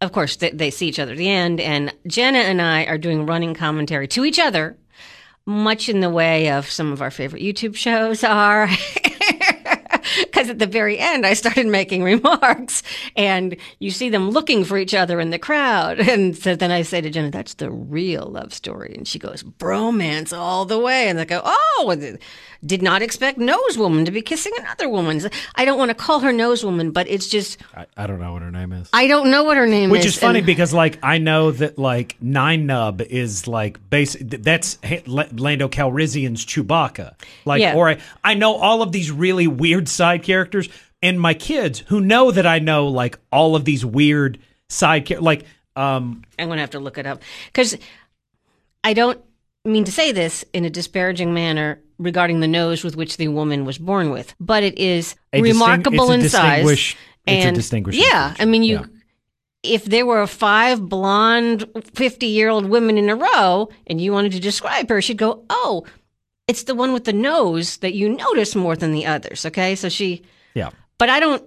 of 0.00 0.10
course, 0.10 0.34
they, 0.36 0.50
they 0.50 0.70
see 0.70 0.88
each 0.88 0.98
other 0.98 1.12
at 1.12 1.18
the 1.18 1.28
end. 1.28 1.60
And 1.60 1.94
Jenna 2.08 2.38
and 2.38 2.60
I 2.60 2.86
are 2.86 2.98
doing 2.98 3.24
running 3.24 3.54
commentary 3.54 4.08
to 4.08 4.24
each 4.24 4.40
other, 4.40 4.76
much 5.46 5.88
in 5.88 6.00
the 6.00 6.10
way 6.10 6.50
of 6.50 6.68
some 6.68 6.92
of 6.92 7.00
our 7.00 7.12
favorite 7.12 7.42
YouTube 7.42 7.76
shows 7.76 8.24
are. 8.24 8.68
Because 10.20 10.48
at 10.50 10.58
the 10.58 10.66
very 10.66 10.98
end, 10.98 11.26
I 11.26 11.34
started 11.34 11.66
making 11.66 12.02
remarks, 12.12 12.82
and 13.16 13.56
you 13.78 13.90
see 13.90 14.08
them 14.08 14.30
looking 14.30 14.64
for 14.64 14.78
each 14.78 14.94
other 14.94 15.20
in 15.20 15.30
the 15.30 15.38
crowd. 15.38 16.00
And 16.12 16.36
so 16.36 16.54
then 16.54 16.70
I 16.70 16.82
say 16.82 17.00
to 17.00 17.08
Jenna, 17.10 17.30
"That's 17.30 17.54
the 17.54 17.70
real 17.70 18.26
love 18.26 18.52
story," 18.52 18.94
and 18.94 19.08
she 19.08 19.18
goes, 19.18 19.42
"Bromance 19.42 20.36
all 20.36 20.66
the 20.66 20.78
way." 20.78 21.08
And 21.08 21.18
I 21.18 21.24
go, 21.24 21.40
"Oh, 21.42 21.96
did 22.64 22.82
not 22.82 23.02
expect 23.02 23.38
Nose 23.38 23.76
Woman 23.76 24.04
to 24.04 24.10
be 24.10 24.22
kissing 24.22 24.52
another 24.58 24.88
woman." 24.88 25.20
I 25.54 25.64
don't 25.64 25.78
want 25.78 25.90
to 25.90 25.94
call 25.94 26.20
her 26.20 26.32
Nose 26.32 26.64
Woman, 26.64 26.90
but 26.90 27.08
it's 27.08 27.28
just 27.28 27.58
I, 27.76 27.86
I 27.96 28.06
don't 28.06 28.20
know 28.20 28.32
what 28.32 28.42
her 28.42 28.50
name 28.50 28.72
is. 28.72 28.88
I 28.92 29.06
don't 29.06 29.30
know 29.30 29.44
what 29.44 29.56
her 29.56 29.66
name 29.66 29.90
Which 29.90 30.00
is. 30.00 30.06
Which 30.06 30.14
is 30.14 30.20
funny 30.20 30.38
and- 30.40 30.46
because 30.46 30.72
like 30.72 30.98
I 31.02 31.18
know 31.18 31.50
that 31.50 31.78
like 31.78 32.16
Nien 32.20 32.66
Nunb 32.66 33.00
is 33.00 33.46
like 33.48 33.78
basic. 33.90 34.28
That's 34.42 34.78
Lando 35.06 35.68
Calrissian's 35.68 36.44
Chewbacca. 36.46 37.14
Like, 37.44 37.60
Yeah. 37.60 37.74
or 37.74 37.88
I, 37.90 37.98
I 38.22 38.34
know 38.34 38.54
all 38.54 38.82
of 38.82 38.92
these 38.92 39.10
really 39.10 39.46
weird 39.46 39.88
side 39.88 40.22
characters, 40.22 40.68
and 41.02 41.20
my 41.20 41.34
kids 41.34 41.80
who 41.88 42.00
know 42.00 42.30
that 42.30 42.46
I 42.46 42.58
know 42.58 42.86
like 42.88 43.18
all 43.32 43.56
of 43.56 43.64
these 43.64 43.84
weird 43.84 44.38
side 44.68 45.04
characters. 45.06 45.24
Like, 45.24 45.44
um, 45.74 46.22
I'm 46.38 46.46
going 46.48 46.58
to 46.58 46.60
have 46.62 46.70
to 46.70 46.80
look 46.80 46.98
it 46.98 47.06
up 47.06 47.22
because 47.46 47.76
I 48.84 48.92
don't 48.94 49.20
mean 49.64 49.84
to 49.84 49.92
say 49.92 50.12
this 50.12 50.44
in 50.52 50.64
a 50.64 50.70
disparaging 50.70 51.32
manner 51.34 51.80
regarding 52.02 52.40
the 52.40 52.48
nose 52.48 52.84
with 52.84 52.96
which 52.96 53.16
the 53.16 53.28
woman 53.28 53.64
was 53.64 53.78
born 53.78 54.10
with, 54.10 54.34
but 54.40 54.62
it 54.62 54.78
is 54.78 55.14
A 55.32 55.40
remarkable 55.42 56.10
in 56.10 56.28
size. 56.28 56.64
distinguish- 56.64 56.96
it's 57.26 57.44
a 57.44 57.48
and 57.48 57.94
yeah, 57.94 58.30
feature. 58.32 58.42
I 58.42 58.44
mean, 58.46 58.62
you. 58.64 58.76
Yeah. 58.80 58.86
If 59.62 59.84
there 59.84 60.04
were 60.04 60.26
five 60.26 60.80
blonde, 60.88 61.66
fifty-year-old 61.94 62.66
women 62.66 62.98
in 62.98 63.08
a 63.08 63.14
row, 63.14 63.68
and 63.86 64.00
you 64.00 64.12
wanted 64.12 64.32
to 64.32 64.40
describe 64.40 64.88
her, 64.88 65.00
she'd 65.00 65.18
go, 65.18 65.44
"Oh, 65.48 65.84
it's 66.48 66.64
the 66.64 66.74
one 66.74 66.92
with 66.92 67.04
the 67.04 67.12
nose 67.12 67.76
that 67.76 67.94
you 67.94 68.08
notice 68.08 68.56
more 68.56 68.74
than 68.74 68.90
the 68.90 69.06
others." 69.06 69.46
Okay, 69.46 69.76
so 69.76 69.88
she, 69.88 70.22
yeah. 70.54 70.70
but 70.98 71.08
I 71.10 71.20
don't. 71.20 71.44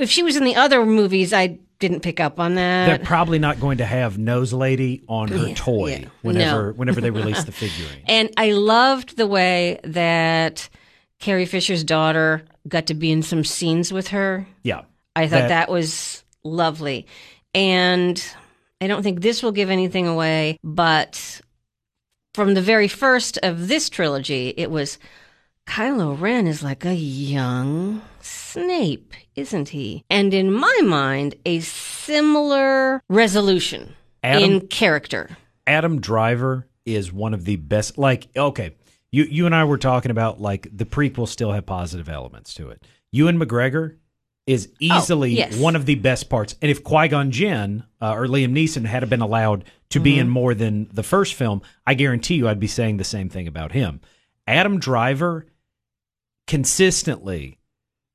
If 0.00 0.10
she 0.10 0.22
was 0.22 0.36
in 0.36 0.44
the 0.44 0.56
other 0.56 0.86
movies, 0.86 1.34
I 1.34 1.58
didn't 1.78 2.00
pick 2.00 2.20
up 2.20 2.40
on 2.40 2.54
that. 2.54 2.86
They're 2.86 3.06
probably 3.06 3.38
not 3.38 3.60
going 3.60 3.78
to 3.78 3.86
have 3.86 4.16
Nose 4.18 4.52
Lady 4.52 5.02
on 5.08 5.28
her 5.28 5.48
Yeah, 5.48 5.54
toy 5.54 5.98
yeah. 6.02 6.08
whenever 6.22 6.66
No. 6.68 6.72
whenever 6.72 7.00
they 7.00 7.10
release 7.10 7.44
the 7.44 7.52
figurine. 7.52 8.02
And 8.06 8.30
I 8.36 8.52
loved 8.52 9.16
the 9.16 9.26
way 9.26 9.80
that 9.84 10.68
Carrie 11.18 11.46
Fisher's 11.46 11.84
daughter 11.84 12.44
got 12.68 12.86
to 12.86 12.94
be 12.94 13.10
in 13.12 13.22
some 13.22 13.44
scenes 13.44 13.92
with 13.92 14.08
her. 14.08 14.46
Yeah. 14.62 14.82
I 15.14 15.26
thought 15.28 15.42
That- 15.42 15.48
that, 15.48 15.70
was 15.70 16.24
lovely. 16.44 17.06
And 17.54 18.22
I 18.80 18.86
don't 18.86 19.02
think 19.02 19.20
this 19.20 19.42
will 19.42 19.52
give 19.52 19.70
anything 19.70 20.06
away, 20.06 20.58
but 20.62 21.40
from 22.34 22.52
the 22.54 22.60
very 22.62 22.88
first 22.88 23.38
of 23.42 23.68
this 23.68 23.88
trilogy, 23.88 24.52
it 24.56 24.70
was 24.70 24.98
Kylo 25.66 26.18
Ren 26.18 26.46
is 26.46 26.62
like 26.62 26.84
a 26.84 26.94
young 26.94 28.02
Snape, 28.20 29.12
isn't 29.34 29.68
he? 29.70 30.04
And 30.08 30.32
in 30.32 30.52
my 30.52 30.80
mind, 30.84 31.34
a 31.44 31.60
similar 31.60 33.02
resolution 33.08 33.94
Adam- 34.22 34.42
in 34.42 34.60
character. 34.68 35.36
Adam 35.66 36.00
Driver 36.00 36.66
is 36.84 37.12
one 37.12 37.34
of 37.34 37.44
the 37.44 37.56
best. 37.56 37.98
Like, 37.98 38.28
okay, 38.36 38.74
you 39.10 39.24
you 39.24 39.46
and 39.46 39.54
I 39.54 39.64
were 39.64 39.78
talking 39.78 40.10
about 40.10 40.40
like 40.40 40.68
the 40.72 40.84
prequels 40.86 41.28
still 41.28 41.52
have 41.52 41.66
positive 41.66 42.08
elements 42.08 42.54
to 42.54 42.70
it. 42.70 42.84
Ewan 43.12 43.38
McGregor 43.38 43.96
is 44.46 44.68
easily 44.78 45.32
Oh, 45.32 45.38
yes. 45.38 45.56
one 45.58 45.74
of 45.74 45.86
the 45.86 45.96
best 45.96 46.28
parts. 46.30 46.54
And 46.62 46.70
if 46.70 46.84
Qui 46.84 47.08
Gon 47.08 47.32
Jinn 47.32 47.82
uh, 48.00 48.12
or 48.14 48.26
Liam 48.28 48.52
Neeson 48.52 48.84
had 48.86 49.08
been 49.10 49.20
allowed 49.20 49.64
to 49.90 49.98
be 49.98 50.12
Mm-hmm. 50.12 50.20
in 50.20 50.28
more 50.28 50.54
than 50.54 50.88
the 50.92 51.02
first 51.02 51.34
film, 51.34 51.62
I 51.84 51.94
guarantee 51.94 52.36
you 52.36 52.48
I'd 52.48 52.60
be 52.60 52.68
saying 52.68 52.98
the 52.98 53.04
same 53.04 53.28
thing 53.28 53.48
about 53.48 53.72
him. 53.72 54.00
Adam 54.46 54.78
Driver 54.78 55.46
consistently 56.46 57.58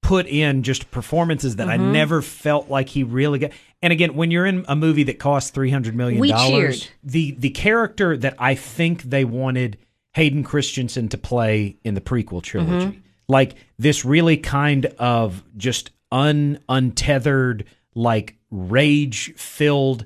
put 0.02 0.26
in 0.28 0.63
just 0.63 0.89
performances 0.91 1.58
that 1.58 1.67
Mm-hmm. 1.67 1.84
I 1.89 1.91
never 1.91 2.22
felt 2.22 2.70
like 2.70 2.89
he 2.89 3.04
really 3.04 3.39
got. 3.39 3.52
And 3.82 3.94
again, 3.94 4.15
when 4.15 4.32
you're 4.32 4.46
in 4.46 4.65
a 4.67 4.76
movie 4.76 5.04
that 5.04 5.20
costs 5.20 5.52
three 5.52 5.70
hundred 5.70 5.96
million 5.96 6.28
dollars, 6.28 6.89
the 7.04 7.32
the 7.32 7.50
character 7.52 8.17
that 8.17 8.36
I 8.39 8.56
think 8.56 9.04
they 9.04 9.26
wanted 9.26 9.78
Hayden 10.13 10.44
Christensen 10.44 11.08
to 11.10 11.17
play 11.17 11.78
in 11.84 11.94
the 11.94 12.02
prequel 12.02 12.41
trilogy, 12.41 12.88
Mm-hmm. 12.88 13.00
like 13.28 13.56
this 13.80 14.04
really 14.04 14.38
kind 14.38 14.86
of 15.00 15.44
just 15.56 15.91
un 16.12 16.60
untethered, 16.67 17.65
like 17.96 18.36
rage 18.50 19.34
filled 19.36 20.06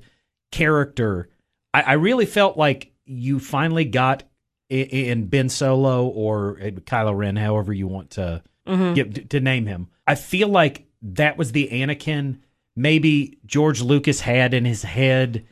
character. 0.52 1.30
I, 1.74 1.82
I 1.82 1.94
really 1.94 2.26
felt 2.26 2.58
like 2.58 2.92
you 3.06 3.40
finally 3.40 3.86
got 3.86 4.24
in 4.70 5.28
Ben 5.28 5.50
Solo 5.50 6.08
or 6.08 6.58
Kylo 6.58 7.16
Ren, 7.16 7.36
however 7.36 7.74
you 7.74 7.88
want 7.88 8.12
to 8.12 8.42
mm-hmm. 8.68 8.94
get 8.94 9.30
to 9.30 9.40
name 9.40 9.66
him. 9.66 9.90
I 10.08 10.16
feel 10.16 10.48
like 10.48 10.88
that 11.02 11.38
was 11.38 11.52
the 11.52 11.70
Anakin 11.72 12.40
maybe 12.76 13.38
George 13.46 13.82
Lucas 13.82 14.22
had 14.22 14.54
in 14.54 14.66
his 14.66 14.84
head 14.84 15.46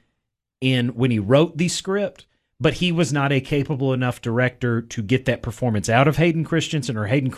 in 0.61 0.89
when 0.89 1.11
he 1.11 1.19
wrote 1.19 1.57
the 1.57 1.67
script, 1.67 2.25
but 2.59 2.75
he 2.75 2.91
was 2.91 3.13
not 3.13 3.31
a 3.31 3.41
capable 3.41 3.93
enough 3.93 4.21
director 4.21 4.81
to 4.81 5.01
get 5.01 5.25
that 5.25 5.41
performance 5.41 5.89
out 5.89 6.07
of 6.07 6.17
Hayden 6.17 6.43
Christensen, 6.43 6.97
or 6.97 7.05
Hayden 7.05 7.31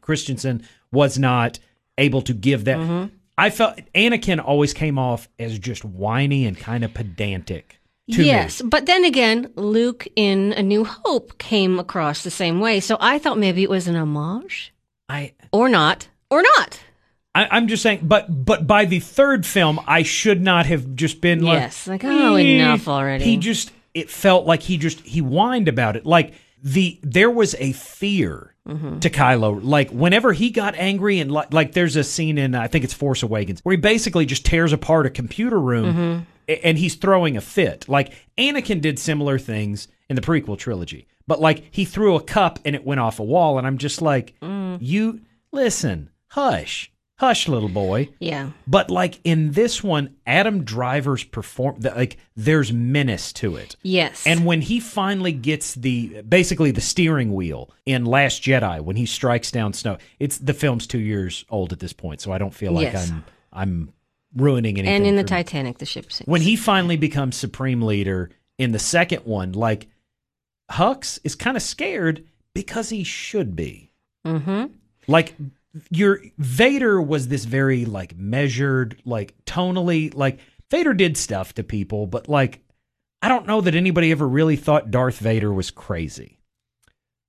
Christensen 0.00 0.62
was 0.92 1.18
not 1.18 1.58
able 1.98 2.22
to 2.22 2.32
give 2.32 2.64
that. 2.64 2.78
Mm-hmm. 2.78 3.14
I 3.38 3.50
felt 3.50 3.78
Anakin 3.94 4.42
always 4.42 4.72
came 4.72 4.98
off 4.98 5.28
as 5.38 5.58
just 5.58 5.84
whiny 5.84 6.46
and 6.46 6.56
kind 6.56 6.84
of 6.84 6.94
pedantic. 6.94 7.80
Yes, 8.08 8.62
me. 8.62 8.68
but 8.68 8.86
then 8.86 9.04
again, 9.04 9.52
Luke 9.56 10.06
in 10.16 10.52
A 10.52 10.62
New 10.62 10.84
Hope 10.84 11.38
came 11.38 11.78
across 11.78 12.22
the 12.22 12.30
same 12.30 12.60
way. 12.60 12.80
So 12.80 12.96
I 13.00 13.18
thought 13.18 13.38
maybe 13.38 13.62
it 13.62 13.70
was 13.70 13.88
an 13.88 13.96
homage, 13.96 14.72
I 15.08 15.34
or 15.52 15.68
not, 15.68 16.08
or 16.30 16.42
not. 16.42 16.80
I, 17.34 17.48
I'm 17.50 17.68
just 17.68 17.82
saying, 17.82 18.00
but 18.02 18.44
but 18.44 18.66
by 18.66 18.84
the 18.84 19.00
third 19.00 19.44
film, 19.44 19.80
I 19.86 20.02
should 20.04 20.40
not 20.40 20.66
have 20.66 20.94
just 20.94 21.20
been 21.20 21.42
like, 21.42 21.60
Yes, 21.60 21.86
like, 21.86 22.04
oh, 22.04 22.36
"Eh." 22.36 22.40
enough 22.42 22.86
already. 22.88 23.24
He 23.24 23.36
just 23.36 23.72
it 23.92 24.08
felt 24.08 24.46
like 24.46 24.62
he 24.62 24.78
just 24.78 25.00
he 25.00 25.20
whined 25.20 25.68
about 25.68 25.96
it. 25.96 26.06
Like 26.06 26.34
the 26.62 26.98
there 27.02 27.30
was 27.30 27.54
a 27.58 27.72
fear 27.72 28.52
Mm-hmm. 28.66 28.98
to 28.98 29.10
Kylo. 29.10 29.60
Like 29.62 29.90
whenever 29.90 30.32
he 30.32 30.50
got 30.50 30.74
angry 30.74 31.20
and 31.20 31.30
like 31.30 31.52
like 31.52 31.70
there's 31.72 31.94
a 31.94 32.02
scene 32.02 32.36
in 32.36 32.56
I 32.56 32.66
think 32.66 32.82
it's 32.82 32.92
Force 32.94 33.22
Awakens 33.22 33.60
where 33.62 33.74
he 33.76 33.80
basically 33.80 34.26
just 34.26 34.44
tears 34.44 34.72
apart 34.72 35.06
a 35.06 35.10
computer 35.10 35.60
room 35.60 35.84
Mm-hmm. 35.94 36.22
And 36.48 36.78
he's 36.78 36.94
throwing 36.94 37.36
a 37.36 37.40
fit. 37.40 37.88
Like 37.88 38.12
Anakin 38.38 38.80
did 38.80 38.98
similar 38.98 39.38
things 39.38 39.88
in 40.08 40.16
the 40.16 40.22
prequel 40.22 40.56
trilogy, 40.58 41.06
but 41.26 41.40
like 41.40 41.64
he 41.70 41.84
threw 41.84 42.14
a 42.14 42.22
cup 42.22 42.58
and 42.64 42.74
it 42.76 42.84
went 42.84 43.00
off 43.00 43.18
a 43.18 43.24
wall, 43.24 43.58
and 43.58 43.66
I'm 43.66 43.78
just 43.78 44.00
like, 44.02 44.34
Mm. 44.40 44.78
you 44.80 45.20
listen, 45.52 46.10
hush, 46.28 46.92
hush, 47.18 47.48
little 47.48 47.68
boy. 47.68 48.10
Yeah. 48.20 48.50
But 48.66 48.90
like 48.90 49.18
in 49.24 49.52
this 49.52 49.82
one, 49.82 50.14
Adam 50.26 50.62
Driver's 50.64 51.24
perform 51.24 51.78
like 51.80 52.18
there's 52.36 52.72
menace 52.72 53.32
to 53.34 53.56
it. 53.56 53.74
Yes. 53.82 54.24
And 54.26 54.44
when 54.46 54.60
he 54.60 54.78
finally 54.80 55.32
gets 55.32 55.74
the 55.74 56.22
basically 56.22 56.70
the 56.70 56.80
steering 56.80 57.34
wheel 57.34 57.70
in 57.86 58.04
Last 58.04 58.42
Jedi 58.42 58.80
when 58.80 58.94
he 58.96 59.06
strikes 59.06 59.50
down 59.50 59.72
Snoke, 59.72 60.00
it's 60.20 60.38
the 60.38 60.54
film's 60.54 60.86
2 60.86 60.98
years 60.98 61.44
old 61.50 61.72
at 61.72 61.80
this 61.80 61.92
point, 61.92 62.20
so 62.20 62.30
I 62.32 62.38
don't 62.38 62.54
feel 62.54 62.70
like 62.72 62.92
Yes. 62.92 63.10
I'm 63.10 63.24
I'm 63.52 63.92
ruining 64.36 64.78
anything. 64.78 64.94
and 64.94 65.06
in 65.06 65.16
the 65.16 65.22
for- 65.22 65.28
Titanic, 65.28 65.78
the 65.78 65.86
ship 65.86 66.12
sinks. 66.12 66.28
when 66.28 66.42
he 66.42 66.56
finally 66.56 66.96
becomes 66.96 67.36
supreme 67.36 67.82
leader 67.82 68.30
in 68.58 68.72
the 68.72 68.78
second 68.78 69.20
one, 69.24 69.52
like 69.52 69.88
Hux 70.70 71.18
is 71.24 71.34
kind 71.34 71.56
of 71.56 71.62
scared 71.62 72.24
because 72.54 72.88
he 72.90 73.04
should 73.04 73.54
be. 73.56 73.92
mm-hmm. 74.26 74.66
Like 75.06 75.34
your 75.90 76.20
Vader 76.38 77.00
was 77.00 77.28
this 77.28 77.44
very 77.44 77.84
like 77.84 78.16
measured, 78.16 79.00
like 79.04 79.34
tonally, 79.44 80.14
like 80.14 80.38
Vader 80.70 80.94
did 80.94 81.16
stuff 81.16 81.54
to 81.54 81.62
people, 81.62 82.06
but 82.06 82.28
like 82.28 82.60
I 83.22 83.28
don't 83.28 83.46
know 83.46 83.60
that 83.60 83.74
anybody 83.74 84.10
ever 84.10 84.26
really 84.26 84.56
thought 84.56 84.90
Darth 84.90 85.18
Vader 85.18 85.52
was 85.52 85.70
crazy. 85.70 86.40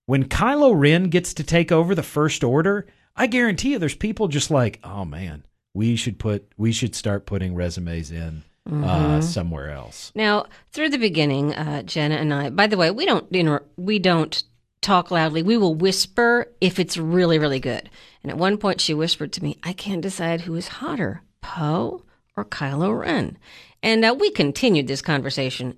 When 0.05 0.25
Kylo 0.29 0.73
Ren 0.79 1.09
gets 1.09 1.33
to 1.35 1.43
take 1.43 1.71
over 1.71 1.93
the 1.93 2.03
First 2.03 2.43
Order, 2.43 2.87
I 3.15 3.27
guarantee 3.27 3.71
you 3.71 3.79
there's 3.79 3.95
people 3.95 4.27
just 4.27 4.49
like, 4.49 4.79
oh 4.83 5.05
man, 5.05 5.43
we 5.77 5.95
should 5.95 6.17
put 6.17 6.51
we 6.57 6.71
should 6.71 6.95
start 6.95 7.27
putting 7.27 7.53
resumes 7.53 8.11
in 8.11 8.43
uh, 8.69 9.21
somewhere 9.21 9.69
else. 9.69 10.11
Now, 10.15 10.47
through 10.71 10.89
the 10.89 10.97
beginning, 10.97 11.53
uh, 11.53 11.83
Jenna 11.83 12.15
and 12.15 12.33
I. 12.33 12.49
By 12.49 12.67
the 12.67 12.77
way, 12.77 12.89
we 12.89 13.05
don't 13.05 13.31
inter- 13.31 13.63
we 13.77 13.99
don't 13.99 14.43
talk 14.81 15.11
loudly. 15.11 15.43
We 15.43 15.55
will 15.55 15.75
whisper 15.75 16.51
if 16.59 16.79
it's 16.79 16.97
really 16.97 17.37
really 17.37 17.59
good. 17.59 17.89
And 18.23 18.31
at 18.31 18.39
one 18.39 18.57
point, 18.57 18.81
she 18.81 18.95
whispered 18.95 19.31
to 19.33 19.43
me, 19.43 19.57
"I 19.63 19.71
can't 19.71 20.01
decide 20.01 20.41
who 20.41 20.55
is 20.55 20.67
hotter, 20.67 21.21
Poe 21.41 22.03
or 22.35 22.43
Kylo 22.43 22.99
Ren." 22.99 23.37
And 23.83 24.03
uh, 24.03 24.15
we 24.19 24.31
continued 24.31 24.87
this 24.87 25.03
conversation. 25.03 25.77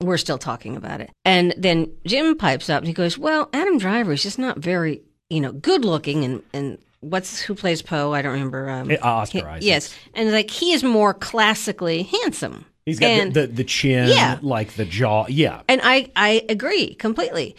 We're 0.00 0.18
still 0.18 0.38
talking 0.38 0.76
about 0.76 1.00
it. 1.00 1.10
And 1.24 1.54
then 1.56 1.90
Jim 2.06 2.36
pipes 2.36 2.68
up 2.68 2.80
and 2.82 2.86
he 2.86 2.92
goes, 2.92 3.16
"Well, 3.16 3.48
Adam 3.54 3.78
Driver 3.78 4.12
is 4.12 4.22
just 4.22 4.38
not 4.38 4.58
very, 4.58 5.00
you 5.30 5.40
know, 5.40 5.52
good 5.52 5.86
looking 5.86 6.22
and 6.22 6.42
and." 6.52 6.78
What's 7.00 7.40
who 7.40 7.54
plays 7.54 7.80
Poe? 7.82 8.12
I 8.12 8.22
don't 8.22 8.32
remember. 8.32 8.68
Um, 8.68 8.90
Oscar 9.02 9.38
he- 9.38 9.44
Isaac. 9.44 9.64
Yes, 9.66 9.94
and 10.14 10.32
like 10.32 10.50
he 10.50 10.72
is 10.72 10.82
more 10.82 11.14
classically 11.14 12.02
handsome. 12.02 12.64
He's 12.84 12.98
got 12.98 13.08
And- 13.10 13.34
the, 13.34 13.42
the 13.42 13.46
the 13.48 13.64
chin, 13.64 14.08
Yeah. 14.08 14.38
like 14.42 14.72
the 14.74 14.84
jaw. 14.84 15.26
Yeah, 15.28 15.60
And 15.68 15.80
I, 15.84 16.10
I 16.16 16.44
agree 16.48 16.94
completely. 16.94 17.54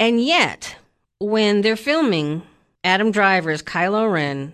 And 0.00 0.20
yet, 0.22 0.76
when 1.20 1.62
they're 1.62 1.76
filming 1.76 2.42
Adam 2.84 3.12
Driver's 3.12 3.62
Kylo 3.62 4.12
Ren, 4.12 4.52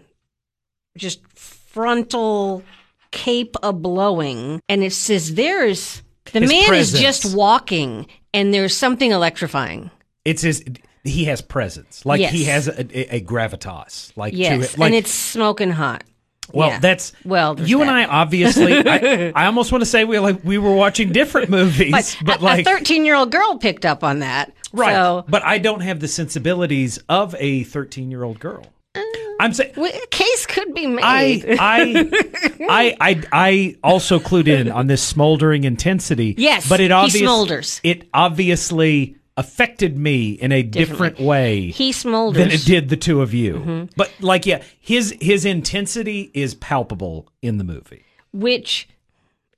just 0.97 1.21
frontal 1.37 2.63
cape 3.11 3.57
a 3.63 3.73
blowing, 3.73 4.61
and 4.69 4.85
it 4.85 4.93
says 4.93 5.35
there's 5.35 6.03
the 6.33 6.41
His 6.41 6.51
man 6.51 6.67
presence. 6.69 6.95
is 6.95 7.01
just 7.01 7.35
walking, 7.35 8.07
and 8.33 8.53
there's 8.55 8.77
something 8.77 9.11
electrifying. 9.11 9.91
it's 10.25 10.43
his. 10.43 10.63
He 11.05 11.25
has 11.25 11.41
presence, 11.43 12.07
like 12.07 12.21
he 12.21 12.45
has 12.45 12.69
a, 12.69 12.81
a, 12.81 13.17
a 13.17 13.21
gravitas, 13.25 14.13
like 14.17 14.35
Yes, 14.35 14.75
to. 14.75 14.81
Like, 14.81 14.87
and 14.89 14.95
it's 14.95 15.11
smoking 15.11 15.71
hot. 15.71 16.05
well, 16.53 16.69
Yeah. 16.69 16.79
that's 16.79 17.13
Well, 17.25 17.59
you 17.61 17.81
and. 17.83 17.91
I 17.91 18.05
obviously. 18.05 18.75
I, 18.89 19.33
I 19.35 19.47
almost 19.47 19.73
want 19.73 19.83
to 19.83 19.87
say 19.87 20.05
we 20.05 20.19
like 20.21 20.45
we 20.45 20.59
were 20.59 20.75
watching 20.75 21.11
different 21.11 21.51
movies, 21.51 21.91
But, 21.93 22.17
but, 22.25 22.41
a- 22.41 22.45
like 22.45 22.61
a 22.67 22.71
13 22.71 23.05
year 23.05 23.17
old 23.17 23.33
girl 23.33 23.59
picked 23.59 23.85
up 23.85 24.05
on 24.05 24.21
that. 24.21 24.53
right. 24.73 24.95
So, 24.95 25.25
but 25.29 25.45
I 25.45 25.59
don't 25.59 25.81
have 25.81 25.99
the 26.01 26.09
sensibilities 26.09 26.99
of 27.09 27.35
a 27.39 27.65
thirteen-year-old 27.65 28.39
girl. 28.39 28.65
Uh, 28.95 29.01
I'm 29.41 29.53
saying. 29.55 29.73
w- 29.75 29.93
a 29.93 30.07
case 30.09 30.47
could 30.47 30.73
be 30.75 30.87
made. 30.87 31.03
I, 31.03 31.43
I 31.59 32.57
I 32.71 32.97
I 33.01 33.23
I 33.33 33.77
also 33.83 34.19
clued 34.21 34.47
in 34.47 34.71
on 34.71 34.87
this 34.87 35.03
smoldering 35.03 35.65
intensity. 35.65 36.35
Yes, 36.39 36.69
but 36.69 36.79
it 36.81 36.93
obviously 36.93 37.27
smolders. 37.27 37.81
It 37.83 38.09
obviously 38.15 39.17
affected 39.37 39.97
me 39.97 40.33
in 40.33 40.53
a 40.53 40.63
different 40.63 41.19
way 41.19 41.71
he 41.71 41.91
smolders. 41.93 42.35
than 42.35 42.51
it 42.51 42.65
did 42.65 42.89
the 42.89 42.97
two 42.97 43.23
of 43.23 43.33
you. 43.33 43.55
Mm-hmm. 43.55 43.85
But 43.97 44.13
like, 44.21 44.47
yeah, 44.47 44.63
his 44.79 45.17
his 45.21 45.45
intensity 45.45 46.31
is 46.35 46.55
palpable 46.55 47.29
in 47.41 47.59
the 47.59 47.65
movie. 47.65 48.05
which 48.33 48.89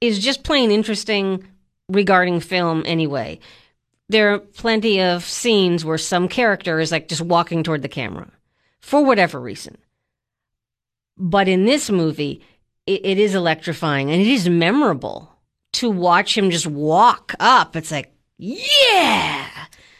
is 0.00 0.18
just 0.18 0.42
plain 0.44 0.70
interesting 0.70 1.44
regarding 1.88 2.40
film 2.40 2.82
anyway. 2.86 3.38
There 4.08 4.34
are 4.34 4.38
plenty 4.38 5.00
of 5.00 5.24
scenes 5.24 5.84
where 5.84 5.98
some 5.98 6.28
character 6.28 6.78
is 6.78 6.92
like 6.92 7.08
just 7.08 7.22
walking 7.22 7.62
toward 7.62 7.82
the 7.82 7.88
camera 7.88 8.28
for 8.80 9.04
whatever 9.04 9.40
reason. 9.40 9.78
But 11.16 11.48
in 11.48 11.64
this 11.64 11.90
movie, 11.90 12.42
it, 12.86 13.00
it 13.04 13.18
is 13.18 13.34
electrifying 13.34 14.10
and 14.10 14.20
it 14.20 14.26
is 14.26 14.48
memorable 14.48 15.30
to 15.74 15.90
watch 15.90 16.36
him 16.36 16.50
just 16.50 16.66
walk 16.66 17.34
up. 17.40 17.76
It's 17.76 17.90
like, 17.90 18.12
yeah. 18.36 19.48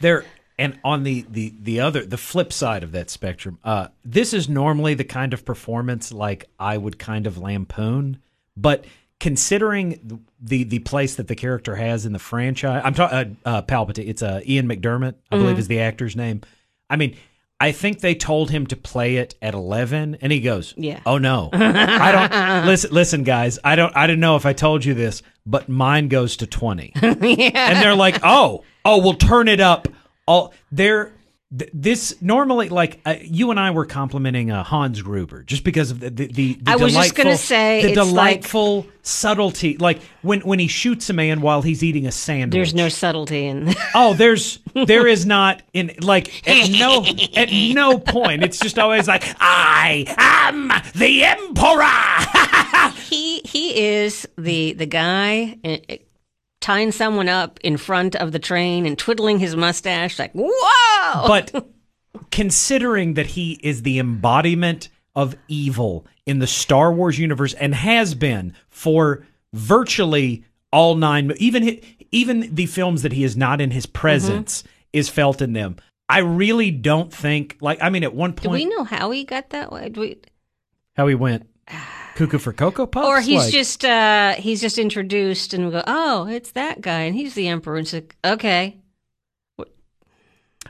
There, 0.04 0.24
And 0.58 0.78
on 0.84 1.02
the, 1.02 1.24
the 1.30 1.54
the 1.60 1.80
other 1.80 2.04
the 2.04 2.18
flip 2.18 2.52
side 2.52 2.82
of 2.82 2.92
that 2.92 3.08
spectrum, 3.08 3.58
uh, 3.64 3.88
this 4.04 4.34
is 4.34 4.48
normally 4.48 4.94
the 4.94 5.04
kind 5.04 5.32
of 5.32 5.44
performance 5.44 6.12
like 6.12 6.44
I 6.58 6.76
would 6.76 6.98
kind 6.98 7.26
of 7.26 7.38
lampoon, 7.38 8.18
but 8.56 8.84
considering 9.18 10.22
the 10.38 10.64
the 10.64 10.80
place 10.80 11.14
that 11.14 11.28
the 11.28 11.34
character 11.34 11.76
has 11.76 12.04
in 12.04 12.12
the 12.12 12.18
franchise, 12.18 12.82
I'm 12.84 12.92
talking 12.92 13.38
uh, 13.46 13.48
uh, 13.48 13.62
Palpatine. 13.62 14.06
It's 14.06 14.22
uh, 14.22 14.42
Ian 14.46 14.68
McDiarmid, 14.68 15.14
I 15.32 15.38
believe, 15.38 15.58
is 15.58 15.68
the 15.68 15.80
actor's 15.80 16.14
name. 16.14 16.42
I 16.90 16.96
mean, 16.96 17.16
I 17.58 17.72
think 17.72 18.00
they 18.00 18.14
told 18.14 18.50
him 18.50 18.66
to 18.66 18.76
play 18.76 19.16
it 19.16 19.36
at 19.40 19.54
11, 19.54 20.18
and 20.20 20.30
he 20.30 20.40
goes, 20.40 20.74
Yeah. 20.76 21.00
Oh 21.06 21.16
no, 21.16 21.48
I 21.54 22.12
don't 22.12 22.66
listen. 22.66 22.92
Listen, 22.92 23.22
guys, 23.22 23.58
I 23.64 23.76
don't. 23.76 23.96
I 23.96 24.06
didn't 24.06 24.20
know 24.20 24.36
if 24.36 24.44
I 24.44 24.52
told 24.52 24.84
you 24.84 24.92
this, 24.92 25.22
but 25.46 25.68
mine 25.68 26.08
goes 26.08 26.36
to 26.38 26.46
20 26.46 26.92
yeah. 27.02 27.10
and 27.10 27.82
they're 27.82 27.94
like, 27.94 28.18
"Oh, 28.22 28.64
oh, 28.84 28.98
we'll 28.98 29.14
turn 29.14 29.48
it 29.48 29.60
up." 29.60 29.88
All 30.26 30.54
they're 30.72 31.12
th- 31.56 31.70
this 31.74 32.20
normally 32.22 32.68
like 32.70 33.00
uh, 33.04 33.16
you 33.20 33.50
and 33.50 33.60
I 33.60 33.70
were 33.72 33.84
complimenting 33.86 34.50
uh, 34.50 34.62
Hans 34.64 35.02
Gruber 35.02 35.42
just 35.42 35.64
because 35.64 35.90
of 35.90 36.00
the 36.00 36.10
the, 36.10 36.26
the, 36.28 36.52
the 36.62 36.70
I 36.70 36.76
was 36.76 36.94
just 36.94 37.14
gonna 37.14 37.30
delightful- 37.30 37.46
say, 37.46 37.82
the 37.82 37.88
it's 37.88 37.96
like- 37.98 38.06
delightful 38.08 38.86
subtlety, 39.02 39.76
like 39.76 40.00
when 40.22 40.40
when 40.40 40.58
he 40.58 40.66
shoots 40.66 41.10
a 41.10 41.12
man 41.12 41.42
while 41.42 41.60
he's 41.60 41.84
eating 41.84 42.06
a 42.06 42.12
sandwich. 42.12 42.52
There's 42.52 42.74
no 42.74 42.88
subtlety 42.88 43.46
in. 43.46 43.74
Oh, 43.96 44.14
there's 44.14 44.58
there 44.86 45.06
is 45.06 45.24
not 45.26 45.62
in 45.72 45.92
like 46.00 46.48
at 46.48 46.68
no 46.70 47.04
at 47.36 47.50
no 47.52 47.98
point. 47.98 48.42
It's 48.42 48.58
just 48.58 48.78
always 48.78 49.06
like 49.06 49.22
I 49.38 50.04
am 50.18 50.68
the 50.94 51.24
emperor. 51.24 52.92
he 53.10 53.40
he 53.44 53.78
is 53.94 54.26
the 54.36 54.72
the 54.72 54.86
guy 54.86 55.58
uh, 55.64 55.76
uh, 55.88 55.96
tying 56.64 56.90
someone 56.92 57.28
up 57.28 57.60
in 57.62 57.76
front 57.76 58.16
of 58.16 58.32
the 58.32 58.38
train 58.38 58.86
and 58.86 58.96
twiddling 58.98 59.38
his 59.38 59.54
mustache 59.54 60.18
like 60.18 60.32
whoa. 60.32 61.28
but 61.28 61.66
considering 62.30 63.12
that 63.14 63.26
he 63.26 63.60
is 63.62 63.82
the 63.82 63.98
embodiment 63.98 64.88
of 65.14 65.36
evil 65.46 66.06
in 66.24 66.38
the 66.38 66.46
Star 66.46 66.90
Wars 66.90 67.18
universe 67.18 67.52
and 67.52 67.74
has 67.74 68.14
been 68.14 68.54
for 68.70 69.26
virtually 69.52 70.42
all 70.72 70.94
nine, 70.94 71.32
even 71.36 71.78
even 72.10 72.54
the 72.54 72.64
films 72.64 73.02
that 73.02 73.12
he 73.12 73.24
is 73.24 73.36
not 73.36 73.60
in 73.60 73.70
his 73.70 73.84
presence 73.86 74.62
Mm-hmm. 74.62 74.68
is 74.94 75.08
felt 75.10 75.42
in 75.42 75.52
them. 75.52 75.76
I 76.08 76.20
really 76.20 76.70
don't 76.70 77.12
think 77.12 77.58
like 77.60 77.78
I 77.82 77.90
mean 77.90 78.04
at 78.04 78.14
one 78.14 78.32
Do 78.32 78.48
point 78.48 78.52
we 78.52 78.64
know 78.64 78.84
how 78.84 79.10
he 79.10 79.24
got 79.24 79.50
that 79.50 79.70
way? 79.70 79.90
Do 79.90 80.00
we, 80.00 80.16
how 80.96 81.08
he 81.08 81.14
went 81.14 81.46
cuckoo 82.14 82.38
for 82.38 82.52
cocoa 82.52 82.86
puffs 82.86 83.06
or 83.06 83.20
he's 83.20 83.44
Like- 83.44 83.52
just 83.52 83.84
uh 83.84 84.34
he's 84.34 84.60
just 84.60 84.78
introduced 84.78 85.52
and 85.54 85.64
we 85.66 85.70
go, 85.72 85.82
oh, 85.86 86.26
it's 86.26 86.52
that 86.52 86.80
guy, 86.80 87.00
and 87.02 87.14
he's 87.14 87.34
the 87.34 87.48
emperor. 87.48 87.76
And 87.76 87.84
it's 87.86 87.92
like, 87.92 88.16
okay, 88.24 88.78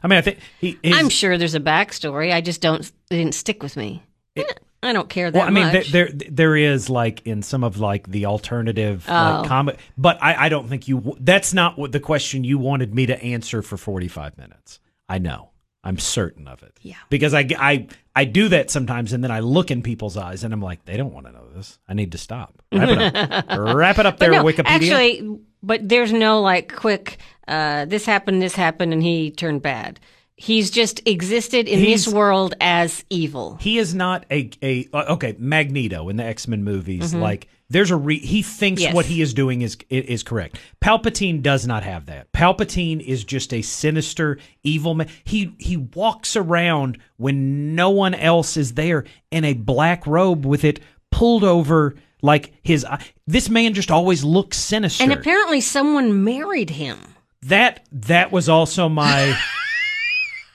I 0.02 0.06
mean 0.06 0.18
I 0.18 0.22
think 0.22 0.38
he 0.60 0.78
his, 0.82 0.96
I'm 0.96 1.08
sure 1.08 1.38
there's 1.38 1.54
a 1.54 1.60
backstory. 1.60 2.32
I 2.32 2.40
just 2.40 2.60
don't. 2.60 2.80
It 2.80 2.92
didn't 3.10 3.34
stick 3.34 3.62
with 3.62 3.76
me. 3.76 4.02
Eh, 4.36 4.42
I 4.82 4.92
don't 4.92 5.08
care 5.08 5.30
that 5.30 5.38
Well, 5.38 5.46
I 5.46 5.50
mean, 5.50 5.72
much. 5.72 5.92
there, 5.92 6.10
there 6.12 6.56
is 6.56 6.90
like 6.90 7.26
in 7.26 7.40
some 7.42 7.64
of 7.64 7.78
like 7.78 8.06
the 8.10 8.26
alternative 8.26 9.04
Oh. 9.08 9.12
like, 9.40 9.48
comic, 9.48 9.78
but 9.96 10.22
I, 10.22 10.46
I 10.46 10.48
don't 10.50 10.68
think 10.68 10.88
you. 10.88 11.16
That's 11.20 11.54
not 11.54 11.78
what 11.78 11.92
the 11.92 12.00
question 12.00 12.44
you 12.44 12.58
wanted 12.58 12.94
me 12.94 13.06
to 13.06 13.22
answer 13.22 13.62
for 13.62 13.76
forty 13.78 14.08
five 14.08 14.36
minutes. 14.36 14.80
I 15.08 15.18
know, 15.18 15.50
I'm 15.84 15.98
certain 15.98 16.48
of 16.48 16.62
it. 16.62 16.76
Yeah. 16.80 16.96
because 17.10 17.34
I, 17.34 17.46
I 17.58 17.86
I 18.16 18.24
do 18.24 18.48
that 18.48 18.70
sometimes, 18.70 19.12
and 19.12 19.22
then 19.22 19.30
I 19.30 19.40
look 19.40 19.70
in 19.70 19.82
people's 19.82 20.16
eyes, 20.16 20.42
and 20.44 20.52
I'm 20.54 20.62
like, 20.62 20.84
they 20.86 20.96
don't 20.96 21.12
want 21.12 21.26
to 21.26 21.32
know 21.32 21.46
this. 21.54 21.78
I 21.88 21.94
need 21.94 22.12
to 22.12 22.18
stop. 22.18 22.62
Wrap 22.72 22.88
it 22.88 23.16
up. 23.16 23.46
Wrap 23.76 23.98
it 23.98 24.06
up 24.06 24.18
there, 24.18 24.30
no, 24.30 24.42
Wikipedia. 24.44 24.64
Actually, 24.64 25.38
but 25.62 25.86
there's 25.88 26.12
no 26.12 26.40
like 26.40 26.74
quick. 26.74 27.18
Uh, 27.46 27.84
this 27.84 28.06
happened. 28.06 28.40
This 28.40 28.54
happened, 28.54 28.92
and 28.92 29.02
he 29.02 29.30
turned 29.30 29.62
bad. 29.62 30.00
He's 30.36 30.70
just 30.70 31.00
existed 31.06 31.68
in 31.68 31.78
He's- 31.78 32.04
this 32.06 32.12
world 32.12 32.54
as 32.60 33.04
evil. 33.08 33.56
he 33.60 33.78
is 33.78 33.94
not 33.94 34.24
a 34.30 34.50
a 34.62 34.88
uh, 34.92 35.04
okay 35.14 35.36
Magneto 35.38 36.08
in 36.08 36.16
the 36.16 36.24
X 36.24 36.48
Men 36.48 36.64
movies. 36.64 37.14
Like 37.14 37.46
there's 37.70 37.90
a 37.92 37.96
re- 37.96 38.18
he 38.18 38.42
thinks 38.42 38.80
Mm-hmm. 38.82 38.86
Yes. 38.88 38.94
what 38.94 39.06
he 39.06 39.22
is 39.22 39.32
doing 39.32 39.62
is 39.62 39.76
is 39.90 40.22
correct. 40.24 40.58
Palpatine 40.82 41.40
does 41.40 41.66
not 41.68 41.84
have 41.84 42.06
that. 42.06 42.32
Palpatine 42.32 43.00
is 43.00 43.22
just 43.24 43.54
a 43.54 43.62
sinister 43.62 44.38
evil 44.64 44.94
man. 44.94 45.08
He 45.22 45.54
he 45.58 45.76
walks 45.76 46.34
around 46.36 46.98
when 47.16 47.74
no 47.76 47.90
one 47.90 48.14
else 48.14 48.56
is 48.56 48.74
there 48.74 49.04
in 49.30 49.44
a 49.44 49.52
black 49.54 50.04
robe 50.06 50.44
with 50.44 50.64
it 50.64 50.80
pulled 51.12 51.44
over 51.44 51.94
like 52.22 52.52
his. 52.62 52.84
This 53.28 53.48
man 53.48 53.72
just 53.72 53.92
always 53.92 54.24
looks 54.24 54.58
sinister. 54.58 55.04
And 55.04 55.12
apparently, 55.12 55.60
someone 55.60 56.24
married 56.24 56.70
him. 56.70 56.98
that 57.42 57.86
that 57.92 58.32
was 58.32 58.48
also 58.48 58.88
my 58.88 59.38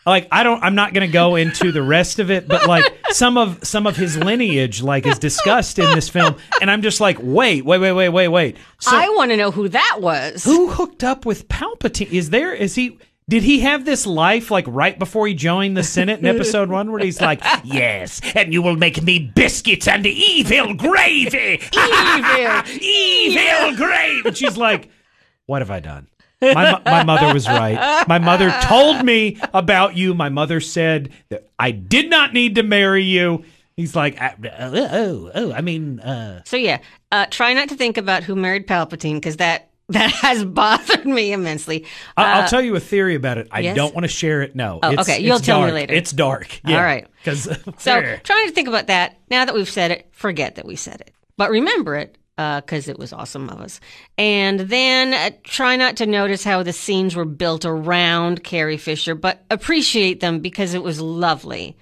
like 0.06 0.28
I 0.32 0.44
don't 0.44 0.64
I'm 0.64 0.76
not 0.76 0.94
going 0.94 1.08
to 1.08 1.12
go 1.12 1.36
into 1.36 1.72
the 1.72 1.82
rest 1.84 2.20
of 2.20 2.32
it 2.32 2.48
but 2.48 2.68
like 2.68 2.86
some 3.10 3.38
of 3.38 3.66
some 3.66 3.88
of 3.88 3.96
his 3.96 4.18
lineage 4.18 4.82
like 4.82 5.06
is 5.06 5.20
discussed 5.20 5.80
in 5.80 5.94
this 5.96 6.10
film 6.10 6.36
and 6.62 6.72
I'm 6.72 6.82
just 6.82 7.00
like 7.00 7.18
wait 7.22 7.66
wait 7.66 7.80
wait 7.80 7.92
wait 7.92 8.10
wait 8.10 8.28
wait 8.28 8.58
so 8.80 8.92
I 8.94 9.10
want 9.10 9.32
to 9.32 9.38
know 9.38 9.52
who 9.52 9.70
that 9.70 9.98
was. 10.00 10.44
who 10.44 10.70
hooked 10.70 11.04
up 11.04 11.26
with 11.26 11.48
Palpatine 11.48 12.12
is 12.12 12.30
there 12.30 12.54
is 12.54 12.76
he 12.76 12.98
did 13.30 13.44
he 13.44 13.60
have 13.60 13.86
this 13.86 14.08
life 14.08 14.50
like 14.50 14.66
right 14.68 14.98
before 14.98 15.28
he 15.28 15.36
joined 15.36 15.78
the 15.78 15.84
Senate 15.84 16.20
in 16.20 16.26
episode 16.26 16.70
one 16.70 16.92
where 16.92 17.00
he's 17.00 17.22
like, 17.22 17.42
Yes, 17.64 18.22
and 18.34 18.52
you 18.52 18.64
will 18.64 18.76
make 18.76 19.04
me 19.04 19.20
biscuits 19.20 19.88
and 19.88 20.04
evil 20.08 20.74
gravy. 20.74 21.62
Evil. 21.72 22.64
evil 22.82 23.76
gravy. 23.76 24.28
And 24.30 24.36
she's 24.36 24.58
like, 24.58 24.90
What 25.46 25.62
have 25.62 25.70
I 25.70 25.80
done? 25.80 26.08
My, 26.42 26.82
my 26.86 27.04
mother 27.04 27.34
was 27.34 27.48
right. 27.48 28.06
My 28.08 28.20
mother 28.20 28.50
told 28.64 29.04
me 29.04 29.40
about 29.54 29.96
you. 29.98 30.14
My 30.14 30.30
mother 30.30 30.60
said 30.60 31.12
that 31.30 31.50
I 31.60 31.72
did 31.72 32.10
not 32.10 32.34
need 32.34 32.56
to 32.56 32.64
marry 32.64 33.04
you. 33.04 33.44
He's 33.76 33.96
like, 33.96 34.22
"Uh, 34.22 34.32
oh, 34.60 35.32
oh, 35.34 35.54
I 35.54 35.62
mean, 35.62 36.00
uh, 36.02 36.42
So 36.46 36.58
yeah, 36.58 36.80
uh, 37.12 37.28
try 37.30 37.54
not 37.54 37.70
to 37.70 37.76
think 37.76 37.98
about 37.98 38.24
who 38.24 38.36
married 38.36 38.68
Palpatine 38.68 39.16
because 39.16 39.38
that 39.38 39.70
that 39.90 40.12
has 40.22 40.44
bothered 40.46 41.06
me 41.06 41.32
immensely. 41.34 41.86
I- 42.18 42.42
I'll 42.42 42.48
tell 42.48 42.62
you 42.62 42.76
a 42.76 42.80
theory 42.80 43.16
about 43.16 43.38
it. 43.38 43.48
I 43.52 43.62
yes? 43.62 43.76
don't 43.76 43.94
want 43.96 44.04
to 44.04 44.10
share 44.10 44.42
it. 44.42 44.56
No. 44.56 44.80
Oh, 44.84 44.92
It's- 44.92 45.08
okay. 45.10 45.22
You'll 45.22 45.40
tell 45.40 45.66
me 45.66 45.72
later. 45.72 45.94
It's 45.94 46.12
dark. 46.12 46.60
Yeah. 46.66 46.78
All 46.78 46.84
right. 46.84 47.08
Because 47.24 47.44
So 47.80 48.02
trying 48.24 48.48
to 48.48 48.54
think 48.54 48.68
about 48.70 48.88
that. 48.88 49.18
Now 49.30 49.44
that 49.46 49.54
we've 49.54 49.70
said 49.70 49.92
it, 49.92 50.08
forget 50.12 50.56
that 50.56 50.66
we 50.66 50.76
said 50.78 51.02
it, 51.02 51.12
but 51.38 51.50
remember 51.50 51.96
it 51.96 52.18
because 52.62 52.88
it 52.88 52.98
was 52.98 53.12
awesome 53.12 53.50
of 53.50 53.60
us. 53.60 53.82
And 54.18 54.62
then 54.62 55.14
uh, 55.14 55.36
try 55.44 55.76
not 55.76 55.98
to 55.98 56.06
notice 56.06 56.44
how 56.44 56.64
the 56.64 56.72
scenes 56.72 57.14
were 57.16 57.26
built 57.26 57.66
around 57.66 58.44
Carrie 58.46 58.78
Fisher, 58.78 59.14
but 59.14 59.44
appreciate 59.50 60.22
them 60.22 60.40
because 60.40 60.74
it 60.74 60.82
was 60.82 61.02
lovely. 61.02 61.76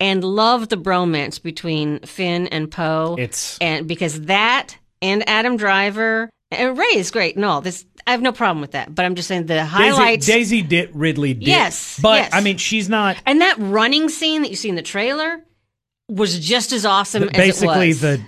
And 0.00 0.24
love 0.24 0.70
the 0.70 0.76
bromance 0.76 1.40
between 1.40 2.00
Finn 2.00 2.48
and 2.48 2.70
Poe. 2.70 3.16
it's 3.18 3.58
and 3.58 3.86
because 3.86 4.22
that 4.22 4.76
and 5.02 5.28
Adam 5.28 5.56
Driver 5.56 6.30
and 6.50 6.76
Rey 6.76 6.96
is 6.96 7.10
great 7.10 7.36
and 7.36 7.44
all 7.44 7.60
this. 7.60 7.84
I 8.06 8.12
have 8.12 8.22
no 8.22 8.32
problem 8.32 8.62
with 8.62 8.72
that, 8.72 8.92
but 8.92 9.04
I'm 9.04 9.14
just 9.14 9.28
saying 9.28 9.42
the 9.42 9.54
Daisy, 9.54 9.68
highlights. 9.68 10.26
Daisy 10.26 10.62
did 10.62 10.90
Ridley 10.96 11.34
did. 11.34 11.46
Yes, 11.46 12.00
But 12.00 12.22
yes. 12.22 12.30
I 12.32 12.40
mean, 12.40 12.56
she's 12.56 12.88
not 12.88 13.18
and 13.26 13.40
that 13.42 13.56
running 13.58 14.08
scene 14.08 14.42
that 14.42 14.48
you 14.48 14.56
see 14.56 14.70
in 14.70 14.74
the 14.74 14.82
trailer 14.82 15.44
was 16.08 16.40
just 16.40 16.72
as 16.72 16.84
awesome 16.86 17.24
as 17.24 17.30
basically 17.30 17.90
it 17.90 18.00
was. 18.00 18.00
the 18.00 18.20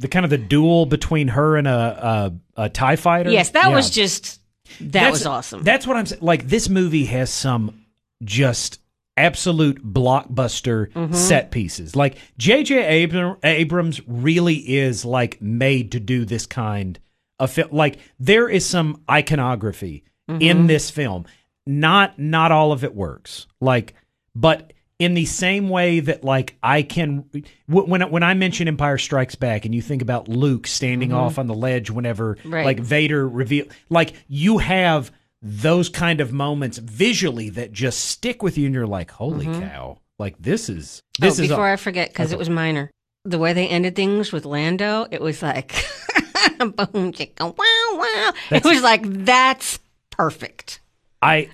the 0.00 0.08
kind 0.08 0.24
of 0.24 0.30
the 0.30 0.38
duel 0.38 0.86
between 0.86 1.28
her 1.28 1.56
and 1.56 1.68
a 1.68 2.32
a, 2.56 2.64
a 2.64 2.68
Tie 2.68 2.96
fighter. 2.96 3.30
yes, 3.30 3.50
that 3.50 3.68
Yeah. 3.70 3.76
was 3.76 3.90
just 3.90 4.40
that 4.80 4.92
That's- 4.92 5.12
was 5.12 5.26
awesome. 5.26 5.62
That's 5.62 5.86
what 5.86 5.96
I'm 5.96 6.06
saying. 6.06 6.22
Like 6.22 6.48
this 6.48 6.68
movie 6.68 7.04
has 7.06 7.30
some 7.30 7.84
just 8.24 8.80
absolute 9.16 9.84
blockbuster 9.84 10.90
Mm-hmm. 10.92 11.12
set 11.14 11.50
pieces. 11.50 11.94
Like 11.96 12.16
J.J. 12.38 13.04
Abram, 13.04 13.36
Abrams 13.42 14.00
really 14.06 14.56
is 14.56 15.04
like 15.04 15.40
made 15.42 15.92
to 15.92 16.00
do 16.00 16.24
this 16.24 16.46
kind 16.46 16.98
of 17.38 17.50
film. 17.50 17.68
Like 17.72 17.98
there 18.18 18.48
is 18.48 18.64
some 18.66 19.02
iconography 19.10 20.04
Mm-hmm. 20.28 20.42
in 20.42 20.66
this 20.68 20.90
film. 20.90 21.26
Not 21.66 22.18
not 22.18 22.52
all 22.52 22.70
of 22.72 22.84
it 22.84 22.94
works. 22.94 23.46
Like, 23.60 23.94
but 24.34 24.72
in 25.00 25.14
the 25.14 25.24
same 25.24 25.68
way 25.68 25.98
that 25.98 26.22
like 26.22 26.56
I 26.62 26.82
can 26.82 27.24
when 27.66 28.02
when 28.10 28.22
I 28.22 28.34
mention 28.34 28.68
Empire 28.68 28.98
Strikes 28.98 29.34
Back 29.34 29.64
and 29.64 29.74
you 29.74 29.82
think 29.82 30.02
about 30.02 30.28
Luke 30.28 30.68
standing 30.68 31.12
off 31.12 31.38
on 31.38 31.48
the 31.48 31.54
ledge 31.54 31.90
whenever 31.90 32.36
Mm-hmm. 32.36 32.54
Right. 32.54 32.64
like 32.66 32.78
Vader 32.78 33.26
reveal 33.28 33.64
like 33.88 34.12
you 34.28 34.58
have 34.58 35.10
those 35.42 35.88
kind 35.88 36.20
of 36.20 36.32
moments 36.32 36.78
visually 36.78 37.48
that 37.50 37.72
just 37.72 38.04
stick 38.04 38.42
with 38.42 38.56
you 38.58 38.66
and 38.66 38.74
you're 38.74 38.86
like 38.86 39.10
holy 39.10 39.46
cow 39.46 39.98
like 40.20 40.36
this 40.38 40.68
is 40.68 41.02
this 41.18 41.40
oh, 41.40 41.42
is 41.42 41.48
before 41.48 41.68
a, 41.68 41.72
I 41.72 41.76
forget, 41.76 42.10
because 42.10 42.30
it 42.30 42.38
was 42.38 42.50
minor. 42.50 42.90
The 43.24 43.38
way 43.38 43.54
they 43.54 43.66
ended 43.66 43.96
things 43.96 44.32
with 44.32 44.44
Lando, 44.44 45.06
it 45.10 45.20
was 45.20 45.42
like 45.42 45.72
boom, 46.58 47.12
chicka, 47.12 47.40
wow, 47.40 47.54
wow. 47.98 48.32
It 48.50 48.64
was 48.64 48.82
like 48.82 49.02
that's 49.02 49.78
perfect. 50.10 50.80
I, 51.22 51.48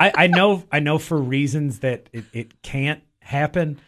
I 0.00 0.12
I 0.14 0.26
know 0.26 0.64
I 0.70 0.80
know 0.80 0.98
for 0.98 1.18
reasons 1.18 1.80
that 1.80 2.08
it, 2.12 2.24
it 2.32 2.62
can't 2.62 3.02
happen. 3.20 3.80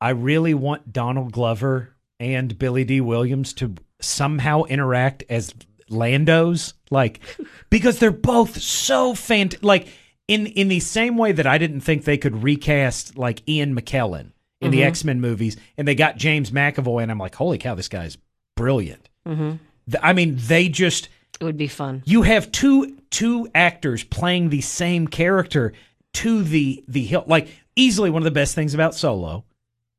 I 0.00 0.10
really 0.10 0.54
want 0.54 0.92
Donald 0.92 1.32
Glover 1.32 1.94
and 2.18 2.58
Billy 2.58 2.84
Dee 2.84 3.00
Williams 3.00 3.52
to 3.54 3.74
somehow 4.00 4.64
interact 4.64 5.24
as 5.28 5.54
Landos, 5.90 6.72
like 6.90 7.20
because 7.70 7.98
they're 7.98 8.10
both 8.10 8.60
so 8.60 9.12
fant 9.14 9.58
like 9.62 9.88
in 10.28 10.46
in 10.46 10.68
the 10.68 10.80
same 10.80 11.16
way 11.16 11.32
that 11.32 11.46
I 11.46 11.58
didn't 11.58 11.80
think 11.80 12.04
they 12.04 12.18
could 12.18 12.42
recast 12.42 13.16
like 13.16 13.46
Ian 13.48 13.74
McKellen 13.74 14.32
in 14.60 14.70
the 14.70 14.84
X 14.84 15.02
Men 15.04 15.20
movies, 15.20 15.56
and 15.76 15.88
they 15.88 15.96
got 15.96 16.16
James 16.16 16.52
McAvoy, 16.52 17.02
and 17.02 17.10
I'm 17.10 17.18
like, 17.18 17.34
holy 17.34 17.58
cow, 17.58 17.74
this 17.74 17.88
guy's 17.88 18.16
brilliant. 18.56 19.08
Mm-hmm. 19.26 19.56
I 20.00 20.12
mean, 20.12 20.36
they 20.38 20.68
just 20.68 21.08
It 21.40 21.44
would 21.44 21.56
be 21.56 21.66
fun. 21.66 22.02
you 22.06 22.22
have 22.22 22.52
two 22.52 22.96
two 23.12 23.48
actors 23.54 24.02
playing 24.02 24.48
the 24.48 24.60
same 24.60 25.06
character 25.06 25.72
to 26.14 26.42
the 26.42 26.82
the 26.88 27.04
hill. 27.04 27.22
Like 27.28 27.48
easily 27.76 28.10
one 28.10 28.22
of 28.22 28.24
the 28.24 28.30
best 28.32 28.56
things 28.56 28.74
about 28.74 28.94
Solo 28.96 29.44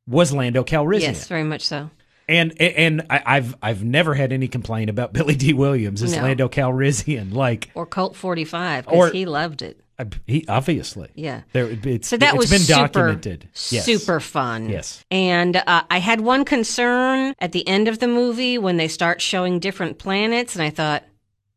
was 0.05 0.33
Lando 0.33 0.63
Calrissian. 0.65 1.01
Yes, 1.01 1.27
very 1.29 1.43
much 1.45 1.61
so. 1.61 1.89
And 2.27 2.59
and 2.61 3.05
I, 3.09 3.21
I've 3.25 3.55
I've 3.61 3.83
never 3.83 4.13
had 4.13 4.31
any 4.33 4.47
complaint 4.49 4.89
about 4.89 5.13
Billy 5.13 5.35
Dee 5.35 5.53
Williams 5.53 6.03
as 6.03 6.13
No. 6.15 6.23
Lando 6.23 6.49
Calrissian. 6.49 7.33
Like 7.33 7.69
Or 7.75 7.85
Colt 7.85 8.15
45 8.15 8.87
Or- 8.87 8.91
because 9.05 9.11
he 9.13 9.25
loved 9.25 9.61
it. 9.61 9.79
He 10.25 10.43
obviously 10.49 11.09
Yeah. 11.13 11.41
there 11.53 11.67
it's 11.69 12.07
So 12.07 12.17
that 12.17 12.33
it's 12.33 12.37
was 12.37 12.49
been 12.49 12.59
super, 12.61 12.87
documented. 12.87 13.47
Yes. 13.69 13.85
super 13.85 14.19
fun. 14.19 14.67
Yes. 14.67 15.05
And 15.11 15.55
uh, 15.55 15.83
I 15.89 15.99
had 15.99 16.19
one 16.19 16.45
concern 16.45 17.35
at 17.39 17.51
the 17.51 17.65
end 17.67 17.87
of 17.87 17.99
the 17.99 18.07
movie 18.07 18.57
when 18.57 18.77
they 18.77 18.87
start 18.87 19.21
showing 19.21 19.59
different 19.59 19.99
planets, 19.99 20.55
and 20.55 20.63
I 20.63 20.71
thought, 20.71 21.03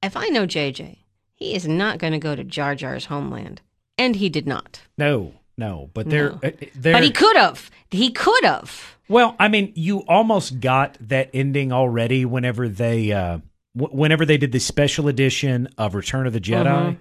if 0.02 0.16
I 0.18 0.28
know 0.28 0.46
JJ, 0.46 0.98
he 1.36 1.54
is 1.54 1.68
not 1.68 1.98
going 1.98 2.12
to 2.12 2.18
go 2.18 2.34
to 2.34 2.42
Jar 2.42 2.74
Jar's 2.74 3.04
homeland, 3.06 3.60
and 3.96 4.16
he 4.16 4.28
did 4.28 4.46
not. 4.46 4.80
No, 4.98 5.34
no, 5.56 5.90
but 5.94 6.08
they're 6.10 6.30
No. 6.32 6.40
uh, 6.42 6.50
they're 6.74 6.94
But 6.94 7.04
he 7.04 7.10
could 7.10 7.36
have. 7.36 7.70
He 7.90 8.10
could 8.10 8.44
have. 8.44 8.96
Well, 9.08 9.36
I 9.38 9.46
mean, 9.48 9.72
you 9.76 10.00
almost 10.08 10.58
got 10.60 10.98
that 11.00 11.30
ending 11.32 11.70
already 11.72 12.24
whenever 12.24 12.68
they 12.68 13.12
uh 13.12 13.38
w- 13.76 13.96
whenever 13.96 14.26
they 14.26 14.36
did 14.38 14.50
the 14.52 14.58
special 14.58 15.06
edition 15.08 15.68
of 15.78 15.94
Return 15.94 16.26
of 16.26 16.32
the 16.32 16.40
Jedi. 16.40 16.64
Mhm. 16.66 16.96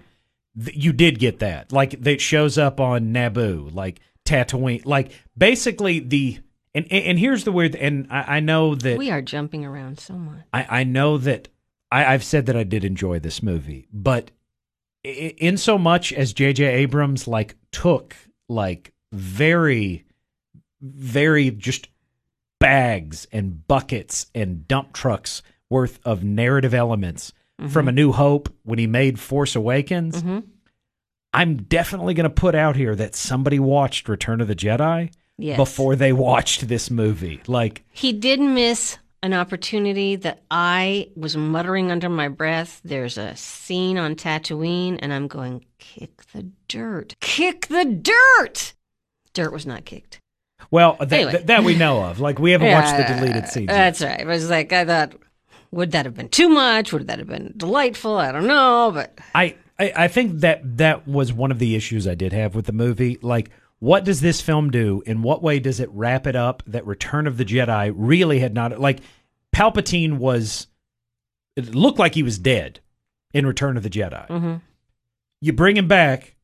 th- 0.64 0.76
you 0.76 0.92
did 0.92 1.18
get 1.18 1.40
that. 1.40 1.72
Like 1.72 2.00
that 2.02 2.20
shows 2.20 2.56
up 2.58 2.78
on 2.80 3.12
Naboo, 3.12 3.74
like 3.74 4.00
Tatooine, 4.24 4.86
like 4.86 5.10
basically 5.36 5.98
the 5.98 6.38
and 6.74 6.86
and 6.90 7.04
and 7.04 7.18
here's 7.18 7.44
the 7.44 7.52
weird 7.52 7.74
and 7.74 8.06
I, 8.10 8.36
I 8.36 8.40
know 8.40 8.74
that 8.74 8.98
We 8.98 9.10
are 9.10 9.22
jumping 9.22 9.64
around 9.64 9.98
so 9.98 10.14
much. 10.14 10.42
I, 10.52 10.80
I 10.80 10.84
know 10.84 11.18
that 11.18 11.48
I, 11.90 12.04
I've 12.14 12.24
said 12.24 12.46
that 12.46 12.56
I 12.56 12.64
did 12.64 12.84
enjoy 12.84 13.18
this 13.18 13.42
movie, 13.42 13.86
but 13.92 14.30
in 15.04 15.56
so 15.56 15.78
much 15.78 16.12
as 16.12 16.32
J.J. 16.32 16.64
Abrams 16.64 17.28
like 17.28 17.54
took 17.70 18.16
like 18.48 18.92
very, 19.12 20.04
very 20.80 21.50
just 21.50 21.88
bags 22.58 23.26
and 23.32 23.66
buckets 23.68 24.26
and 24.34 24.66
dump 24.66 24.92
trucks 24.92 25.42
worth 25.70 26.00
of 26.04 26.24
narrative 26.24 26.74
elements 26.74 27.32
from 27.70 27.88
A 27.88 27.92
New 27.92 28.12
Hope 28.12 28.52
when 28.64 28.78
he 28.78 28.86
made 28.86 29.18
Force 29.18 29.56
Awakens. 29.56 30.22
Mhm. 30.22 30.42
I'm 31.32 31.56
definitely 31.62 32.12
going 32.14 32.24
to 32.28 32.30
put 32.30 32.54
out 32.54 32.76
here 32.76 32.94
that 32.94 33.14
somebody 33.14 33.58
watched 33.58 34.08
Return 34.10 34.40
of 34.42 34.48
the 34.48 34.54
Jedi 34.54 35.10
Yes. 35.38 35.56
before 35.56 35.96
they 35.96 36.12
watched 36.12 36.68
this 36.68 36.90
movie. 36.90 37.40
Like, 37.46 37.82
He 37.92 38.12
didn't 38.12 38.52
miss 38.54 38.98
an 39.26 39.34
opportunity 39.34 40.16
that 40.16 40.42
I 40.50 41.10
was 41.14 41.36
muttering 41.36 41.90
under 41.90 42.08
my 42.08 42.28
breath. 42.28 42.80
There's 42.84 43.18
a 43.18 43.36
scene 43.36 43.98
on 43.98 44.14
Tatooine, 44.14 44.98
and 45.00 45.12
I'm 45.12 45.28
going, 45.28 45.64
kick 45.78 46.22
the 46.32 46.48
dirt. 46.68 47.14
Kick 47.20 47.66
the 47.66 47.84
dirt! 47.84 48.72
Dirt 49.34 49.52
was 49.52 49.66
not 49.66 49.84
kicked. 49.84 50.18
well, 50.70 50.96
that, 51.00 51.12
Anyway. 51.12 51.32
that, 51.32 51.46
that 51.48 51.64
we 51.64 51.76
know 51.76 52.02
of. 52.02 52.20
Like, 52.20 52.38
we 52.38 52.52
haven't 52.52 52.72
watched 52.72 52.96
the 52.96 53.14
deleted 53.14 53.48
scenes. 53.48 53.68
yet. 53.68 53.76
That's 53.76 54.00
right. 54.02 54.20
It 54.20 54.26
was 54.26 54.48
like, 54.48 54.72
I 54.72 54.84
thought, 54.86 55.12
would 55.70 55.90
that 55.92 56.06
have 56.06 56.14
been 56.14 56.30
too 56.30 56.48
much? 56.48 56.92
Would 56.92 57.08
that 57.08 57.18
have 57.18 57.28
been 57.28 57.52
delightful? 57.56 58.16
I 58.16 58.32
don't 58.32 58.46
know, 58.46 58.90
but 58.94 59.18
I, 59.34 59.56
I 59.78 59.92
I 59.96 60.08
think 60.08 60.40
that 60.40 60.78
that 60.78 61.06
was 61.06 61.32
one 61.32 61.50
of 61.50 61.58
the 61.58 61.74
issues 61.74 62.06
I 62.08 62.14
did 62.14 62.32
have 62.32 62.54
with 62.54 62.64
the 62.66 62.72
movie. 62.72 63.18
Like, 63.20 63.50
what 63.78 64.04
does 64.04 64.22
this 64.22 64.40
film 64.40 64.70
do? 64.70 65.02
In 65.04 65.20
what 65.22 65.42
way 65.42 65.58
does 65.58 65.80
it 65.80 65.90
wrap 65.92 66.26
it 66.26 66.34
up? 66.36 66.62
That 66.66 66.86
Return 66.86 67.26
of 67.26 67.36
the 67.36 67.44
Jedi 67.44 67.92
really 67.94 68.38
had 68.38 68.54
not 68.54 68.80
like 68.80 69.00
Palpatine 69.56 70.18
was. 70.18 70.66
It 71.56 71.74
looked 71.74 71.98
like 71.98 72.14
he 72.14 72.22
was 72.22 72.38
dead 72.38 72.80
in 73.32 73.46
Return 73.46 73.76
of 73.78 73.82
the 73.82 73.88
Jedi. 73.90 74.26
mhm. 74.28 74.60
You 75.40 75.52
bring 75.54 75.76
him 75.76 75.88
back 75.88 76.34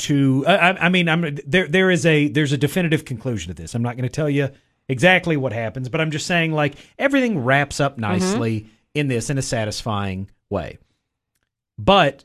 to. 0.00 0.44
I, 0.46 0.86
I- 0.86 0.88
mean, 0.88 1.08
I'm 1.08 1.36
there. 1.46 1.68
There 1.68 1.90
is 1.90 2.04
a 2.06 2.28
there's 2.28 2.52
a 2.52 2.58
definitive 2.58 3.04
conclusion 3.04 3.54
to 3.54 3.62
this. 3.62 3.74
I'm 3.74 3.82
not 3.82 3.96
going 3.96 4.08
to 4.08 4.14
tell 4.14 4.28
you 4.30 4.50
exactly 4.88 5.36
what 5.36 5.52
happens, 5.52 5.88
but 5.88 6.00
I'm 6.00 6.10
just 6.10 6.26
saying 6.26 6.52
like 6.52 6.74
everything 6.98 7.44
wraps 7.44 7.78
up 7.80 7.96
nicely 7.98 8.66
in 8.94 9.06
this 9.08 9.30
in 9.30 9.38
a 9.38 9.42
satisfying 9.42 10.28
way. 10.48 10.78
But 11.78 12.24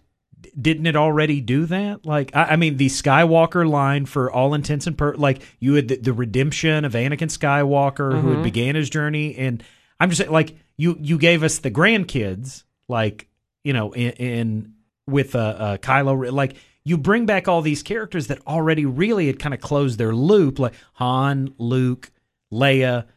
didn't 0.59 0.85
it 0.87 0.95
already 0.95 1.41
do 1.41 1.65
that? 1.67 2.05
Like, 2.05 2.35
I, 2.35 2.43
I 2.43 2.55
mean, 2.55 2.77
the 2.77 2.87
Skywalker 2.87 3.67
line, 3.69 4.05
for 4.05 4.31
all 4.31 4.53
intents 4.53 4.85
and 4.87 4.97
per, 4.97 5.13
like 5.15 5.41
you 5.59 5.73
had 5.75 5.87
the, 5.87 5.97
the 5.97 6.13
redemption 6.13 6.85
of 6.85 6.93
Anakin 6.93 7.29
Skywalker, 7.29 8.19
who 8.19 8.31
had 8.33 8.43
began 8.43 8.75
his 8.75 8.89
journey, 8.89 9.35
and 9.35 9.63
I'm 9.99 10.09
just 10.09 10.19
saying, 10.19 10.31
like 10.31 10.55
you 10.77 10.97
you 10.99 11.17
gave 11.17 11.43
us 11.43 11.59
the 11.59 11.71
grandkids, 11.71 12.63
like 12.87 13.27
you 13.63 13.73
know, 13.73 13.91
in, 13.93 14.11
in 14.11 14.73
with 15.07 15.35
uh, 15.35 15.39
uh 15.39 15.77
Kylo, 15.77 16.31
like. 16.31 16.55
You 16.87 16.99
bring 16.99 17.25
back 17.25 17.47
all 17.47 17.63
these 17.63 17.81
characters 17.81 18.27
that 18.27 18.45
already 18.45 18.85
really 18.85 19.25
had 19.25 19.39
kind 19.39 19.55
of 19.55 19.59
closed 19.59 19.97
their 19.97 20.13
loop, 20.13 20.59
like 20.59 20.75
Han, 20.93 21.55
Luke, 21.57 22.11
Leia. 22.53 23.07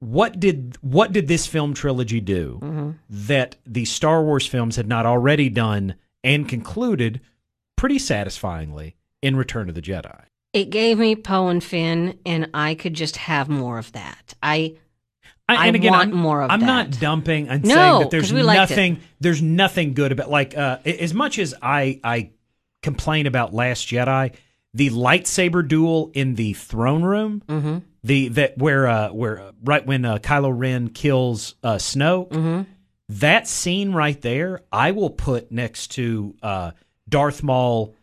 What 0.00 0.40
did 0.40 0.76
what 0.80 1.12
did 1.12 1.28
this 1.28 1.46
film 1.46 1.72
trilogy 1.72 2.20
do 2.20 2.96
that 3.08 3.54
the 3.64 3.84
Star 3.84 4.24
Wars 4.24 4.44
films 4.44 4.74
had 4.74 4.88
not 4.88 5.06
already 5.06 5.48
done 5.48 5.94
and 6.24 6.48
concluded 6.48 7.20
pretty 7.76 8.00
satisfyingly 8.00 8.96
in 9.22 9.36
Return 9.36 9.68
of 9.68 9.76
the 9.76 9.82
Jedi? 9.82 10.24
it 10.52 10.70
gave 10.70 10.98
me 10.98 11.14
Poe 11.14 11.48
and 11.48 11.62
Finn, 11.62 12.18
and 12.24 12.50
I 12.54 12.74
could 12.74 12.94
just 12.94 13.16
have 13.16 13.48
more 13.48 13.78
of 13.78 13.92
that. 13.92 14.34
I 14.42 14.76
I 15.48 15.66
and 15.68 15.76
again, 15.76 15.92
want 15.92 16.12
I'm, 16.12 16.16
more 16.18 16.42
of 16.42 16.50
I'm 16.50 16.60
not 16.60 16.90
that. 16.90 17.00
dumping 17.00 17.48
and 17.48 17.64
No, 17.64 17.74
saying 17.74 17.98
that 18.00 18.10
there's 18.10 18.24
'cause 18.24 18.32
we 18.34 18.42
liked 18.42 18.70
it. 18.70 18.74
nothing 18.74 19.00
there's 19.20 19.40
nothing 19.42 19.94
good 19.94 20.12
about 20.12 20.30
like 20.30 20.56
uh, 20.56 20.78
as 20.84 21.14
much 21.14 21.38
as 21.38 21.54
I 21.62 22.00
I 22.04 22.30
complain 22.82 23.26
about 23.26 23.54
Last 23.54 23.88
Jedi, 23.88 24.34
the 24.74 24.90
lightsaber 24.90 25.66
duel 25.66 26.10
in 26.14 26.34
the 26.34 26.52
throne 26.52 27.02
room, 27.02 27.42
Mhm. 27.48 27.82
the 28.04 28.28
that 28.28 28.58
where 28.58 28.86
uh 28.86 29.08
where 29.10 29.40
uh, 29.40 29.52
right 29.64 29.86
when 29.86 30.04
uh, 30.04 30.18
Kylo 30.18 30.52
Ren 30.54 30.88
kills 30.88 31.54
uh, 31.62 31.76
Snoke, 31.76 32.28
Mm-hmm. 32.30 32.62
that 33.08 33.48
scene 33.48 33.92
right 33.92 34.20
there, 34.20 34.60
I 34.70 34.90
will 34.90 35.10
put 35.10 35.50
next 35.50 35.92
to 35.92 36.34
uh, 36.42 36.70
Darth 37.08 37.42
Maul 37.42 37.94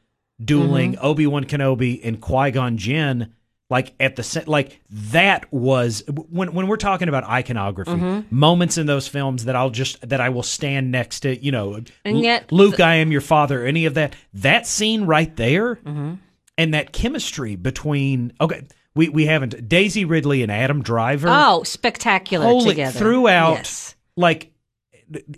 dueling 0.44 0.94
Mm-hmm. 0.94 1.06
Obi 1.06 1.28
Wan 1.28 1.46
Kenobi 1.46 2.02
and 2.04 2.20
Qui 2.20 2.50
Gon 2.52 2.78
Jinn. 2.78 3.32
Like 3.70 3.96
at 4.00 4.16
the 4.16 4.44
like 4.46 4.80
that 4.92 5.52
was 5.52 6.04
when 6.08 6.54
when 6.54 6.68
we're 6.68 6.78
talking 6.78 7.10
about 7.10 7.24
iconography 7.24 7.92
Mm-hmm. 7.92 8.36
moments 8.36 8.78
in 8.78 8.86
those 8.86 9.08
films 9.08 9.46
that 9.46 9.56
I'll 9.56 9.72
just 9.72 10.08
that 10.08 10.22
I 10.22 10.30
will 10.30 10.44
stand 10.44 10.92
next 10.92 11.22
to 11.22 11.36
you 11.44 11.52
know 11.52 11.80
And 12.04 12.20
yet 12.22 12.52
Luke 12.52 12.80
I 12.80 12.96
am 12.96 13.12
your 13.12 13.22
father 13.22 13.66
any 13.66 13.86
of 13.88 13.96
that 13.96 14.16
that 14.36 14.68
scene 14.68 15.06
right 15.06 15.36
there 15.36 15.78
Mm-hmm. 15.78 16.14
and 16.60 16.74
that 16.76 16.94
chemistry 16.94 17.56
between 17.56 18.34
okay 18.40 18.68
we 18.94 19.10
we 19.10 19.26
haven't 19.26 19.68
Daisy 19.68 20.06
Ridley 20.06 20.44
and 20.44 20.52
Adam 20.52 20.84
Driver 20.84 21.28
oh 21.32 21.64
spectacular 21.64 22.46
Holy- 22.46 22.70
together 22.70 23.00
throughout 23.00 23.56
Yes. 23.56 23.96
like 24.16 24.52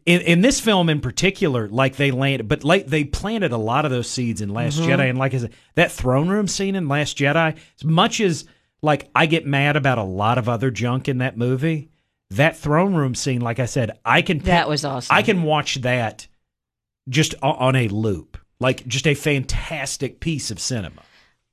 in, 0.05 0.21
in 0.21 0.41
this 0.41 0.59
film 0.59 0.89
in 0.89 1.01
particular, 1.01 1.67
like 1.67 1.95
they 1.95 2.11
landed, 2.11 2.47
but 2.47 2.63
like 2.63 2.87
they 2.87 3.03
planted 3.03 3.51
a 3.51 3.57
lot 3.57 3.85
of 3.85 3.91
those 3.91 4.09
seeds 4.09 4.41
in 4.41 4.49
Last 4.49 4.79
Mm-hmm. 4.79 4.89
Jedi, 4.89 5.09
and 5.09 5.17
like 5.17 5.33
I 5.33 5.39
said, 5.39 5.53
that 5.75 5.91
throne 5.91 6.29
room 6.29 6.47
scene 6.47 6.75
in 6.75 6.87
Last 6.87 7.17
Jedi, 7.17 7.55
as 7.55 7.83
much 7.83 8.19
as 8.19 8.45
like 8.81 9.09
I 9.15 9.25
get 9.25 9.45
mad 9.45 9.75
about 9.75 9.97
a 9.97 10.03
lot 10.03 10.37
of 10.37 10.47
other 10.47 10.71
junk 10.71 11.07
in 11.07 11.19
that 11.19 11.37
movie, 11.37 11.89
that 12.31 12.57
throne 12.57 12.93
room 12.93 13.15
scene, 13.15 13.41
like 13.41 13.59
I 13.59 13.65
said, 13.65 13.99
I 14.05 14.21
can 14.21 14.39
That 14.39 14.69
was 14.69 14.85
awesome. 14.85 15.15
I 15.15 15.21
can 15.21 15.43
watch 15.43 15.75
that 15.81 16.27
just 17.09 17.35
on 17.41 17.75
a 17.75 17.87
loop, 17.87 18.37
like 18.59 18.85
just 18.87 19.07
a 19.07 19.15
fantastic 19.15 20.19
piece 20.19 20.51
of 20.51 20.59
cinema. 20.59 21.01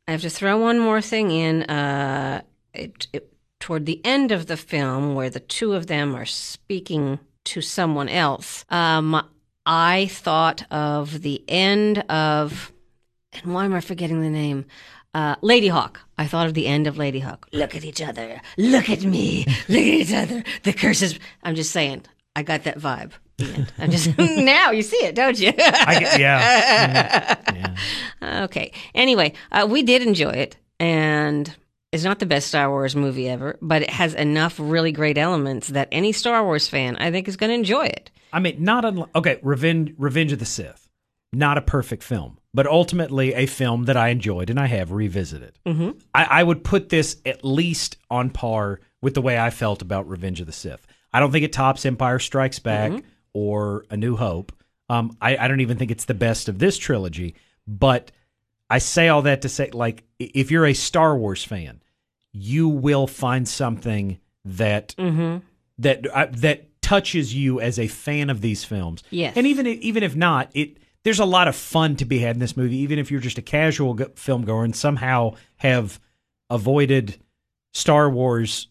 I 0.07 0.13
have 0.13 0.23
to 0.23 0.31
throw 0.31 0.59
one 0.59 0.79
more 0.79 1.01
thing 1.01 1.31
in. 1.31 1.63
Uh, 1.63 2.43
it, 2.73 3.07
it, 3.13 3.33
toward 3.61 3.87
the 3.87 4.05
end 4.05 4.31
of 4.31 4.47
the 4.47 4.57
film, 4.57 5.15
where 5.15 5.31
the 5.31 5.41
two 5.41 5.73
of 5.73 5.87
them 5.87 6.15
are 6.15 6.27
speaking 6.27 7.19
to 7.45 7.61
someone 7.61 8.09
else, 8.09 8.65
um, 8.71 9.23
I 9.67 10.07
thought 10.07 10.65
of 10.71 11.23
the 11.23 11.43
end 11.49 11.99
of, 12.11 12.73
and 13.33 13.55
why 13.55 13.65
am 13.65 13.75
I 13.75 13.81
forgetting 13.81 14.21
the 14.23 14.31
name? 14.31 14.67
Uh, 15.15 15.37
Ladyhawke. 15.37 15.97
I 16.19 16.27
thought 16.27 16.47
of 16.47 16.55
the 16.55 16.67
end 16.67 16.87
of 16.87 16.97
Ladyhawke. 16.97 17.45
Look 17.53 17.75
at 17.77 17.85
each 17.85 18.03
other. 18.03 18.41
Look 18.59 18.91
at 18.91 19.05
me. 19.05 19.45
Look 19.69 19.79
at 19.79 19.85
each 19.87 20.13
other. 20.13 20.43
The 20.65 20.73
curses. 20.73 21.19
I'm 21.43 21.55
just 21.55 21.71
saying. 21.71 22.03
I 22.37 22.43
got 22.43 22.65
that 22.65 22.79
vibe. 22.79 23.13
I'm 23.79 23.91
just 23.91 24.17
now 24.19 24.71
you 24.73 24.83
see 24.83 24.97
it, 25.05 25.15
don't 25.15 25.39
you? 25.39 25.53
I 25.57 26.01
get, 26.01 26.19
yeah, 26.21 27.35
Mhm. 27.37 27.77
yeah. 28.23 28.45
Okay. 28.45 28.73
Anyway, 28.95 29.35
uh, 29.53 29.67
we 29.71 29.83
did 29.85 30.03
enjoy 30.03 30.31
it, 30.31 30.57
and 30.81 31.55
it's 31.95 32.05
not 32.05 32.19
the 32.19 32.27
best 32.27 32.49
Star 32.49 32.69
Wars 32.69 32.95
movie 32.95 33.29
ever, 33.29 33.57
but 33.63 33.83
it 33.83 33.91
has 33.91 34.13
enough 34.15 34.57
really 34.59 34.93
great 34.93 35.17
elements 35.17 35.69
that 35.69 35.89
any 35.93 36.13
Star 36.13 36.45
Wars 36.45 36.69
fan, 36.69 36.97
I 36.97 37.11
think, 37.11 37.29
is 37.29 37.37
going 37.37 37.51
to 37.51 37.55
enjoy 37.55 37.87
it. 37.87 38.11
I 38.33 38.41
mean, 38.41 38.63
not 38.63 38.85
unlike 38.85 39.11
okay, 39.15 39.39
Revenge 39.43 39.95
Revenge 39.97 40.33
of 40.33 40.39
the 40.41 40.45
Sith. 40.45 40.89
not 41.33 41.57
a 41.59 41.63
perfect 41.63 42.03
film, 42.03 42.39
but 42.53 42.67
ultimately 42.67 43.33
a 43.35 43.47
film 43.47 43.85
that 43.85 43.97
I 43.97 44.09
enjoyed 44.09 44.51
and 44.51 44.59
I 44.61 44.67
have 44.67 44.93
revisited. 44.93 45.59
Mm-hmm. 45.67 45.91
I, 46.15 46.25
I 46.25 46.43
would 46.43 46.63
put 46.65 46.89
this 46.91 47.17
at 47.25 47.45
least 47.45 47.97
on 48.11 48.31
par 48.31 48.81
with 49.03 49.15
the 49.15 49.23
way 49.23 49.39
I 49.39 49.51
felt 49.51 49.83
about 49.83 50.09
Revenge 50.09 50.41
of 50.41 50.47
the 50.47 50.53
Sith. 50.53 50.87
I 51.13 51.21
don't 51.21 51.31
think 51.33 51.45
it 51.45 51.53
tops 51.53 51.87
Empire 51.87 52.19
Strikes 52.19 52.59
Back 52.59 52.91
Mm-hmm. 52.93 53.07
or 53.35 53.85
A 53.91 53.97
New 53.97 54.17
Hope. 54.17 54.53
Um, 54.89 55.17
I, 55.21 55.37
I 55.37 55.49
don't 55.49 55.61
even 55.61 55.77
think 55.79 55.91
it's 55.91 56.05
the 56.07 56.15
best 56.15 56.49
of 56.49 56.59
this 56.59 56.77
trilogy, 56.79 57.35
but 57.67 58.11
I 58.71 58.79
say 58.79 59.09
all 59.09 59.23
that 59.23 59.43
to 59.43 59.49
say, 59.49 59.71
like, 59.71 60.05
if 60.19 60.51
you're 60.51 60.67
a 60.67 60.75
Star 60.75 61.17
Wars 61.17 61.45
fan, 61.45 61.83
you 62.37 62.69
will 62.69 63.07
find 63.07 63.49
something 63.49 64.19
that 64.45 64.95
Mm-hmm. 64.99 65.39
that 65.79 66.07
uh, 66.15 66.27
that 66.33 66.69
touches 66.83 67.35
you 67.35 67.61
as 67.61 67.79
a 67.79 67.87
fan 67.89 68.29
of 68.29 68.43
these 68.43 68.63
films. 68.65 69.03
Yes. 69.11 69.35
and 69.37 69.47
even 69.47 69.67
even 69.67 70.03
if 70.03 70.15
not, 70.15 70.51
it 70.53 70.77
there's 71.05 71.21
a 71.21 71.25
lot 71.25 71.49
of 71.49 71.55
fun 71.57 71.97
to 71.97 72.05
be 72.05 72.19
had 72.19 72.37
in 72.37 72.41
this 72.41 72.57
movie. 72.57 72.77
Even 72.79 72.99
if 72.99 73.11
you're 73.11 73.21
just 73.21 73.39
a 73.39 73.43
casual 73.43 73.95
go- 73.95 74.11
film 74.17 74.45
goer 74.45 74.65
and 74.65 74.75
somehow 74.77 75.35
have 75.59 75.99
avoided 76.51 77.17
Star 77.73 78.11
Wars 78.11 78.69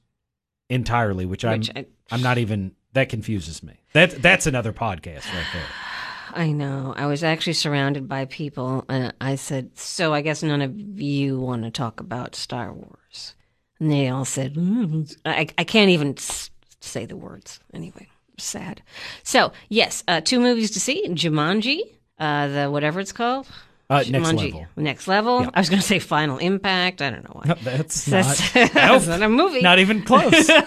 entirely, 0.69 1.25
which, 1.25 1.43
Which 1.43 1.69
I'm 1.75 1.77
I, 1.77 1.85
I'm 2.11 2.21
not 2.21 2.37
even 2.37 2.73
that 2.93 3.09
confuses 3.09 3.63
me. 3.63 3.79
That 3.93 4.21
that's 4.21 4.45
another 4.47 4.73
podcast 4.73 5.25
right 5.33 5.45
there. 5.53 5.63
I 6.35 6.51
know. 6.51 6.93
I 6.97 7.05
was 7.05 7.23
actually 7.23 7.53
surrounded 7.53 8.07
by 8.07 8.25
people, 8.25 8.85
and 8.89 9.13
I 9.21 9.35
said, 9.35 9.77
"So 9.77 10.13
I 10.13 10.21
guess 10.21 10.41
none 10.41 10.61
of 10.61 10.79
you 10.99 11.39
want 11.39 11.63
to 11.63 11.71
talk 11.71 11.99
about 11.99 12.35
Star 12.35 12.73
Wars." 12.73 13.35
And 13.83 13.91
they 13.91 14.07
all 14.07 14.23
said, 14.23 14.53
"Mm." 14.55 15.13
"I, 15.25 15.47
I 15.57 15.63
can't 15.65 15.89
even 15.89 16.13
s- 16.17 16.49
say 16.79 17.05
the 17.05 17.17
words." 17.17 17.59
Anyway, 17.73 18.07
sad. 18.37 18.81
So 19.23 19.51
yes, 19.67 20.03
uh, 20.07 20.21
two 20.21 20.39
movies 20.39 20.71
to 20.71 20.79
see: 20.79 21.05
Jumanji, 21.09 21.81
uh, 22.17 22.47
the 22.47 22.71
whatever 22.71 23.01
it's 23.01 23.11
called, 23.11 23.45
Uh, 23.89 23.97
next 24.07 24.09
Jumanji, 24.29 24.45
level. 24.53 24.65
Next 24.77 25.07
level. 25.09 25.41
Yeah. 25.41 25.49
I 25.53 25.59
was 25.59 25.69
going 25.69 25.81
to 25.81 25.85
say 25.87 25.99
Final 25.99 26.37
Impact. 26.37 27.01
I 27.01 27.09
don't 27.09 27.25
know 27.25 27.41
why. 27.43 27.55
That's 27.61 28.05
That's, 28.15 28.55
not, 28.55 28.71
that's 28.73 29.07
not 29.07 29.21
a 29.21 29.27
movie. 29.27 29.59
not 29.61 29.79
even 29.79 30.01
close. 30.03 30.47
so 30.47 30.59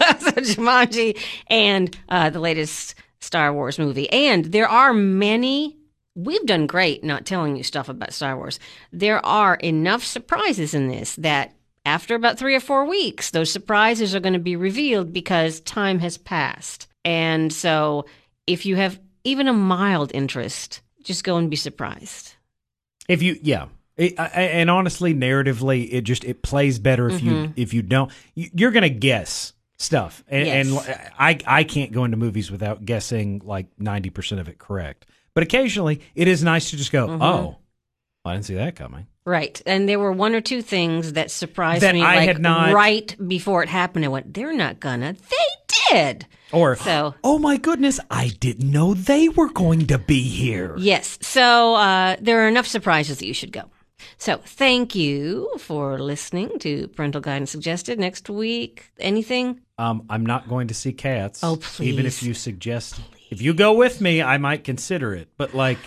Jumanji 0.52 1.18
and 1.48 1.96
uh, 2.10 2.28
the 2.28 2.40
latest 2.40 2.94
Star 3.20 3.50
Wars 3.54 3.78
movie. 3.78 4.10
And 4.12 4.44
there 4.52 4.68
are 4.68 4.92
many. 4.92 5.78
We've 6.14 6.44
done 6.44 6.66
great 6.66 7.02
not 7.02 7.24
telling 7.24 7.56
you 7.56 7.62
stuff 7.62 7.88
about 7.88 8.12
Star 8.12 8.36
Wars. 8.36 8.60
There 8.92 9.24
are 9.24 9.54
enough 9.56 10.04
surprises 10.04 10.74
in 10.74 10.88
this 10.88 11.16
that 11.16 11.52
after 11.86 12.14
about 12.14 12.38
three 12.38 12.54
or 12.54 12.60
four 12.60 12.84
weeks, 12.84 13.30
those 13.30 13.50
surprises 13.50 14.14
are 14.14 14.20
going 14.20 14.32
to 14.34 14.38
be 14.38 14.56
revealed 14.56 15.12
because 15.12 15.60
time 15.60 16.00
has 16.00 16.18
passed. 16.18 16.88
And 17.04 17.52
so 17.52 18.04
if 18.46 18.66
you 18.66 18.76
have 18.76 19.00
even 19.24 19.48
a 19.48 19.52
mild 19.52 20.10
interest, 20.12 20.82
just 21.02 21.24
go 21.24 21.36
and 21.36 21.48
be 21.48 21.56
surprised. 21.56 22.34
If 23.08 23.22
you, 23.22 23.38
yeah, 23.40 23.68
It- 23.96 24.18
I- 24.18 24.26
and 24.28 24.68
honestly, 24.68 25.14
narratively, 25.14 25.88
it 25.90 26.02
just 26.02 26.24
it 26.24 26.42
plays 26.42 26.78
better 26.78 27.08
if 27.08 27.22
you 27.22 27.32
mm-hmm. 27.32 27.52
if 27.56 27.72
you 27.72 27.80
don't. 27.82 28.10
you- 28.34 28.50
You're 28.52 28.72
gonna 28.72 28.88
guess 28.90 29.54
stuff, 29.78 30.24
and, 30.28 30.46
Yes. 30.46 30.66
and 30.88 31.10
I 31.18 31.38
I 31.46 31.64
can't 31.64 31.92
go 31.92 32.04
into 32.04 32.16
movies 32.16 32.50
without 32.50 32.84
guessing 32.84 33.40
like 33.44 33.68
ninety 33.78 34.10
percent 34.10 34.40
of 34.40 34.48
it 34.48 34.58
correct. 34.58 35.06
But 35.34 35.44
occasionally, 35.44 36.00
it 36.14 36.28
is 36.28 36.42
nice 36.42 36.70
to 36.70 36.76
just 36.76 36.92
go, 36.92 37.06
mm-hmm. 37.06 37.22
oh, 37.22 37.56
I 38.24 38.32
didn't 38.34 38.46
see 38.46 38.54
that 38.54 38.74
coming. 38.74 39.06
Right. 39.26 39.60
And 39.66 39.88
there 39.88 39.98
were 39.98 40.12
one 40.12 40.34
or 40.34 40.40
two 40.40 40.62
things 40.62 41.12
that 41.14 41.30
surprised 41.30 41.82
That 41.82 41.94
me 41.94 42.02
I 42.02 42.16
like 42.16 42.28
had 42.28 42.40
not- 42.40 42.72
right 42.72 43.14
before 43.28 43.62
it 43.62 43.68
happened. 43.68 44.04
I 44.04 44.08
went, 44.08 44.32
they're 44.32 44.54
not 44.54 44.80
gonna. 44.80 45.14
They 45.14 45.90
did. 45.90 46.26
Or 46.52 46.76
So- 46.76 47.14
oh 47.24 47.38
my 47.38 47.56
goodness, 47.56 47.98
I 48.10 48.28
didn't 48.40 48.70
know 48.70 48.94
they 48.94 49.28
were 49.28 49.50
going 49.50 49.88
to 49.88 49.98
be 49.98 50.22
here. 50.22 50.74
Yes. 50.78 51.18
So 51.20 51.74
uh, 51.74 52.16
there 52.20 52.44
are 52.44 52.48
enough 52.48 52.68
surprises 52.68 53.18
that 53.18 53.26
you 53.26 53.34
should 53.34 53.52
go. 53.52 53.64
So 54.18 54.38
thank 54.44 54.94
you 54.94 55.50
for 55.58 55.98
listening 55.98 56.58
to 56.60 56.88
Parental 56.88 57.20
Guidance 57.20 57.50
Suggested. 57.50 57.98
Next 57.98 58.30
week, 58.30 58.90
anything? 58.98 59.60
Um, 59.76 60.06
I'm 60.08 60.24
not 60.24 60.48
going 60.48 60.68
to 60.68 60.74
see 60.74 60.92
cats. 60.92 61.40
Oh, 61.42 61.56
please. 61.56 61.88
Even 61.92 62.06
if 62.06 62.22
you 62.22 62.32
suggest, 62.32 62.98
if 63.30 63.42
you 63.42 63.52
go 63.52 63.74
with 63.74 64.00
me, 64.00 64.22
I 64.22 64.38
might 64.38 64.64
consider 64.64 65.14
it. 65.14 65.28
But 65.36 65.52
like, 65.54 65.78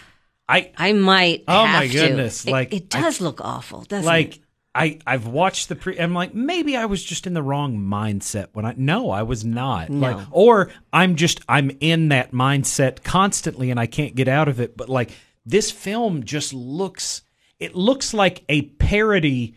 I 0.50 0.72
I 0.78 0.91
might. 0.93 1.43
Oh, 1.47 1.66
my 1.68 1.88
to. 1.88 1.93
goodness, 1.93 2.45
It- 2.45 2.52
like, 2.52 2.74
it 2.74 2.93
I- 2.95 3.02
does 3.02 3.22
look 3.22 3.39
awful, 3.41 3.84
doesn't 3.84 4.04
it? 4.04 4.08
like 4.08 4.39
I 4.76 5.00
I've 5.08 5.26
watched 5.28 5.70
the 5.70 5.76
pre. 5.76 5.97
I'm 6.00 6.14
like 6.14 6.34
maybe 6.34 6.76
I 6.78 6.86
was 6.86 7.04
just 7.04 7.26
in 7.28 7.34
the 7.34 7.41
wrong 7.41 7.78
mindset 7.78 8.47
when 8.54 8.66
I 8.66 8.74
no 8.78 9.10
I 9.12 9.24
was 9.24 9.43
not 9.45 9.89
No. 9.89 10.00
like 10.12 10.28
or 10.32 10.70
I'm 10.93 11.16
just 11.16 11.39
I'm 11.47 11.72
in 11.80 12.10
that 12.10 12.32
mindset 12.34 13.04
constantly 13.04 13.72
and 13.72 13.80
I 13.80 13.86
can't 13.88 14.16
get 14.16 14.28
out 14.28 14.47
of 14.47 14.60
it. 14.60 14.76
But 14.78 14.89
like 14.89 15.12
this 15.45 15.72
film 15.72 16.24
just 16.24 16.54
looks 16.54 17.22
it 17.60 17.76
looks 17.76 18.14
like 18.14 18.43
a 18.47 18.62
parody 18.64 19.56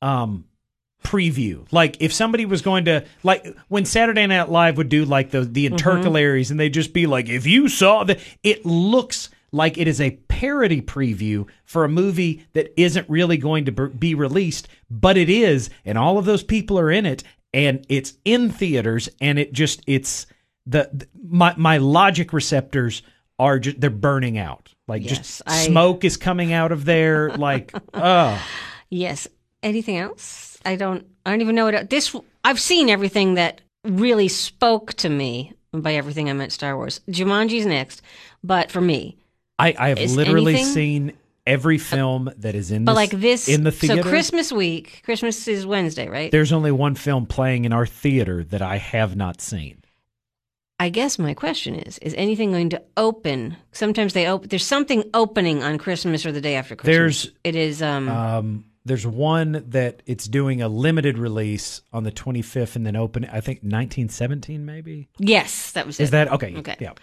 um 0.00 0.44
preview. 1.04 1.66
Like 1.72 1.96
if 2.00 2.12
somebody 2.12 2.46
was 2.46 2.62
going 2.62 2.84
to 2.84 3.04
like 3.24 3.44
when 3.68 3.84
Saturday 3.84 4.26
Night 4.26 4.48
Live 4.48 4.76
would 4.76 4.88
do 4.88 5.04
like 5.04 5.30
the 5.30 5.40
the 5.42 5.66
intercalaries 5.66 6.50
and 6.52 6.58
they'd 6.60 6.72
just 6.72 6.92
be 6.92 7.06
like, 7.06 7.28
if 7.28 7.46
you 7.46 7.68
saw 7.68 8.04
the 8.04 8.18
it 8.44 8.64
looks 8.64 9.28
like 9.52 9.78
it 9.78 9.86
is 9.86 10.00
a 10.00 10.12
parody 10.28 10.80
preview 10.82 11.46
for 11.64 11.84
a 11.84 11.88
movie 11.88 12.44
that 12.54 12.72
isn't 12.80 13.08
really 13.08 13.36
going 13.36 13.66
to 13.66 13.72
be 13.72 14.14
released, 14.14 14.68
but 14.90 15.16
it 15.16 15.28
is, 15.30 15.70
and 15.84 15.96
all 15.98 16.18
of 16.18 16.24
those 16.24 16.42
people 16.42 16.78
are 16.78 16.90
in 16.90 17.06
it, 17.06 17.22
and 17.52 17.84
it's 17.88 18.14
in 18.24 18.50
theaters, 18.50 19.08
and 19.20 19.38
it 19.38 19.52
just 19.52 19.82
it's 19.86 20.26
the, 20.66 21.06
my 21.28 21.54
my 21.56 21.78
logic 21.78 22.32
receptors 22.32 23.02
are 23.38 23.58
just 23.58 23.80
they're 23.80 23.90
burning 23.90 24.38
out. 24.38 24.72
Like 24.88 25.02
Yes, 25.02 25.18
just 25.18 25.42
I- 25.46 25.66
smoke 25.66 26.04
is 26.04 26.16
coming 26.16 26.52
out 26.52 26.72
of 26.72 26.84
there. 26.84 27.30
Like, 27.30 27.72
oh. 27.94 28.42
Yes. 28.90 29.28
Anything 29.62 29.96
else? 29.96 30.58
I 30.64 30.74
don't. 30.76 31.06
I 31.24 31.30
don't 31.30 31.40
even 31.40 31.54
know 31.54 31.66
what 31.66 31.88
this. 31.88 32.14
I've 32.44 32.60
seen 32.60 32.90
everything 32.90 33.34
that 33.34 33.60
really 33.84 34.28
spoke 34.28 34.94
to 34.94 35.08
me. 35.08 35.52
By 35.72 35.94
everything, 35.94 36.28
I 36.28 36.32
meant 36.32 36.52
Star 36.52 36.76
Wars. 36.76 37.00
Jumanji's 37.08 37.64
next, 37.64 38.02
but 38.44 38.70
for 38.70 38.80
me, 38.80 39.16
I, 39.62 39.74
I 39.78 39.88
have 39.90 39.98
Is 39.98 40.16
literally 40.16 40.54
anything- 40.54 40.72
seen 40.72 41.12
every 41.46 41.78
film 41.78 42.30
that 42.38 42.54
is 42.54 42.70
in 42.70 42.84
but 42.84 42.92
this, 42.92 42.96
like 42.96 43.10
this 43.20 43.48
in 43.48 43.64
the 43.64 43.72
theater. 43.72 44.02
So 44.02 44.08
Christmas 44.08 44.52
week. 44.52 45.02
Christmas 45.04 45.48
is 45.48 45.66
Wednesday, 45.66 46.08
right? 46.08 46.30
there's 46.30 46.52
only 46.52 46.70
one 46.72 46.94
film 46.94 47.26
playing 47.26 47.64
in 47.64 47.72
our 47.72 47.86
theater 47.86 48.44
that 48.44 48.62
I 48.62 48.76
have 48.78 49.16
not 49.16 49.40
seen. 49.40 49.78
I 50.78 50.88
guess 50.88 51.18
my 51.18 51.32
question 51.34 51.76
is: 51.76 51.98
Is 51.98 52.14
anything 52.16 52.50
going 52.50 52.70
to 52.70 52.82
open? 52.96 53.56
Sometimes 53.72 54.14
they 54.14 54.26
open. 54.26 54.48
There's 54.48 54.66
something 54.66 55.04
opening 55.14 55.62
on 55.62 55.78
Christmas 55.78 56.26
or 56.26 56.32
the 56.32 56.40
day 56.40 56.56
after 56.56 56.74
Christmas. 56.74 56.96
There's- 56.96 57.28
It 57.44 57.54
is. 57.54 57.82
Um. 57.82 58.08
Um, 58.08 58.64
there's 58.84 59.06
one 59.06 59.64
that 59.68 60.02
it's 60.06 60.26
doing 60.26 60.60
a 60.60 60.66
limited 60.66 61.16
release 61.18 61.82
on 61.92 62.02
the 62.02 62.10
25th 62.10 62.74
and 62.74 62.84
then 62.84 62.96
open. 62.96 63.24
I 63.26 63.40
think 63.40 63.60
1917 63.60 64.64
maybe. 64.64 65.08
yes, 65.18 65.70
that 65.72 65.86
was 65.86 66.00
Is 66.00 66.08
it. 66.08 66.12
that 66.12 66.32
okay? 66.32 66.56
Okay. 66.56 66.76
Yeah. 66.80 66.94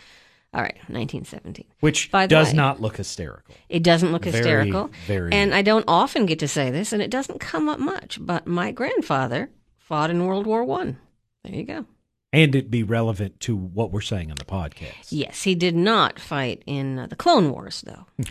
All 0.54 0.62
right, 0.64 0.76
1917. 0.88 1.66
Which 1.80 2.10
By 2.12 2.26
the 2.26 2.32
does 2.36 2.48
way- 2.50 2.54
not 2.56 2.82
look 2.82 2.98
hysterical. 2.98 3.54
It 3.70 3.84
doesn't 3.84 4.12
look 4.12 4.24
Very, 4.24 4.38
hysterical. 4.38 4.90
very- 5.06 5.32
And 5.32 5.54
I 5.54 5.62
don't 5.62 5.86
often 5.88 6.26
get 6.26 6.40
to 6.40 6.48
say 6.48 6.72
this, 6.72 6.92
and 6.92 7.02
it 7.04 7.12
doesn't 7.12 7.40
come 7.40 7.70
up 7.70 7.80
much, 7.80 8.18
but 8.20 8.48
my 8.48 8.72
grandfather 8.72 9.52
fought 9.78 10.10
in 10.10 10.26
World 10.26 10.48
War 10.48 10.64
One. 10.64 10.98
There 11.44 11.54
you 11.54 11.64
go. 11.64 11.86
And 12.34 12.54
it 12.56 12.70
be 12.72 12.84
relevant 12.84 13.40
to 13.42 13.56
what 13.56 13.92
we're 13.92 14.02
saying 14.02 14.30
on 14.32 14.36
the 14.38 14.46
podcast. 14.46 15.08
Yes, 15.10 15.44
he 15.44 15.56
did 15.56 15.76
not 15.76 16.20
fight 16.20 16.64
in 16.66 16.98
uh, 17.00 17.08
the 17.08 17.16
Clone 17.16 17.52
Wars, 17.52 17.82
though. 17.86 18.06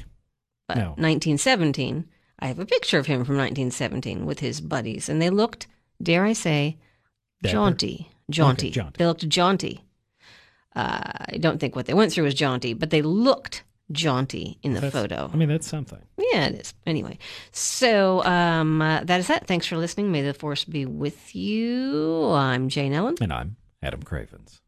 But 0.68 0.76
No. 0.76 0.88
1917, 0.98 2.04
I 2.40 2.46
have 2.48 2.58
a 2.58 2.66
picture 2.66 2.98
of 2.98 3.06
him 3.06 3.24
from 3.24 3.36
1917 3.38 4.26
with 4.26 4.40
his 4.40 4.60
buddies, 4.60 5.08
and 5.08 5.20
they 5.22 5.30
looked, 5.30 5.66
dare 6.02 6.24
I 6.26 6.32
say, 6.34 6.76
Dapper? 7.42 7.52
jaunty. 7.54 8.10
Jaunty. 8.30 8.66
Okay, 8.66 8.70
jaunty. 8.74 8.98
They 8.98 9.06
looked 9.06 9.28
jaunty. 9.28 9.84
Uh, 10.78 11.00
I 11.32 11.36
don't 11.38 11.58
think 11.58 11.74
what 11.76 11.86
they 11.86 11.94
went 11.94 12.12
through 12.12 12.24
was 12.24 12.34
jaunty, 12.34 12.72
but 12.72 12.90
they 12.90 13.02
looked 13.02 13.64
jaunty 13.90 14.58
in 14.62 14.74
the 14.74 14.80
That's- 14.80 14.92
photo. 15.02 15.30
I 15.32 15.36
mean, 15.36 15.48
that's 15.48 15.66
something. 15.66 15.98
Yeah, 16.32 16.46
it 16.46 16.54
is. 16.60 16.74
Anyway, 16.86 17.18
so 17.52 18.22
um, 18.24 18.80
uh, 18.82 19.02
that 19.04 19.18
is 19.20 19.26
that. 19.28 19.46
Thanks 19.46 19.66
for 19.66 19.76
listening. 19.76 20.12
May 20.12 20.22
the 20.22 20.34
force 20.34 20.64
be 20.64 20.84
with 20.86 21.34
you. 21.34 22.30
I'm 22.32 22.68
Jane 22.68 22.92
Ellen. 22.92 23.16
And 23.20 23.32
I'm 23.32 23.56
Adam 23.82 24.02
Cravens. 24.02 24.60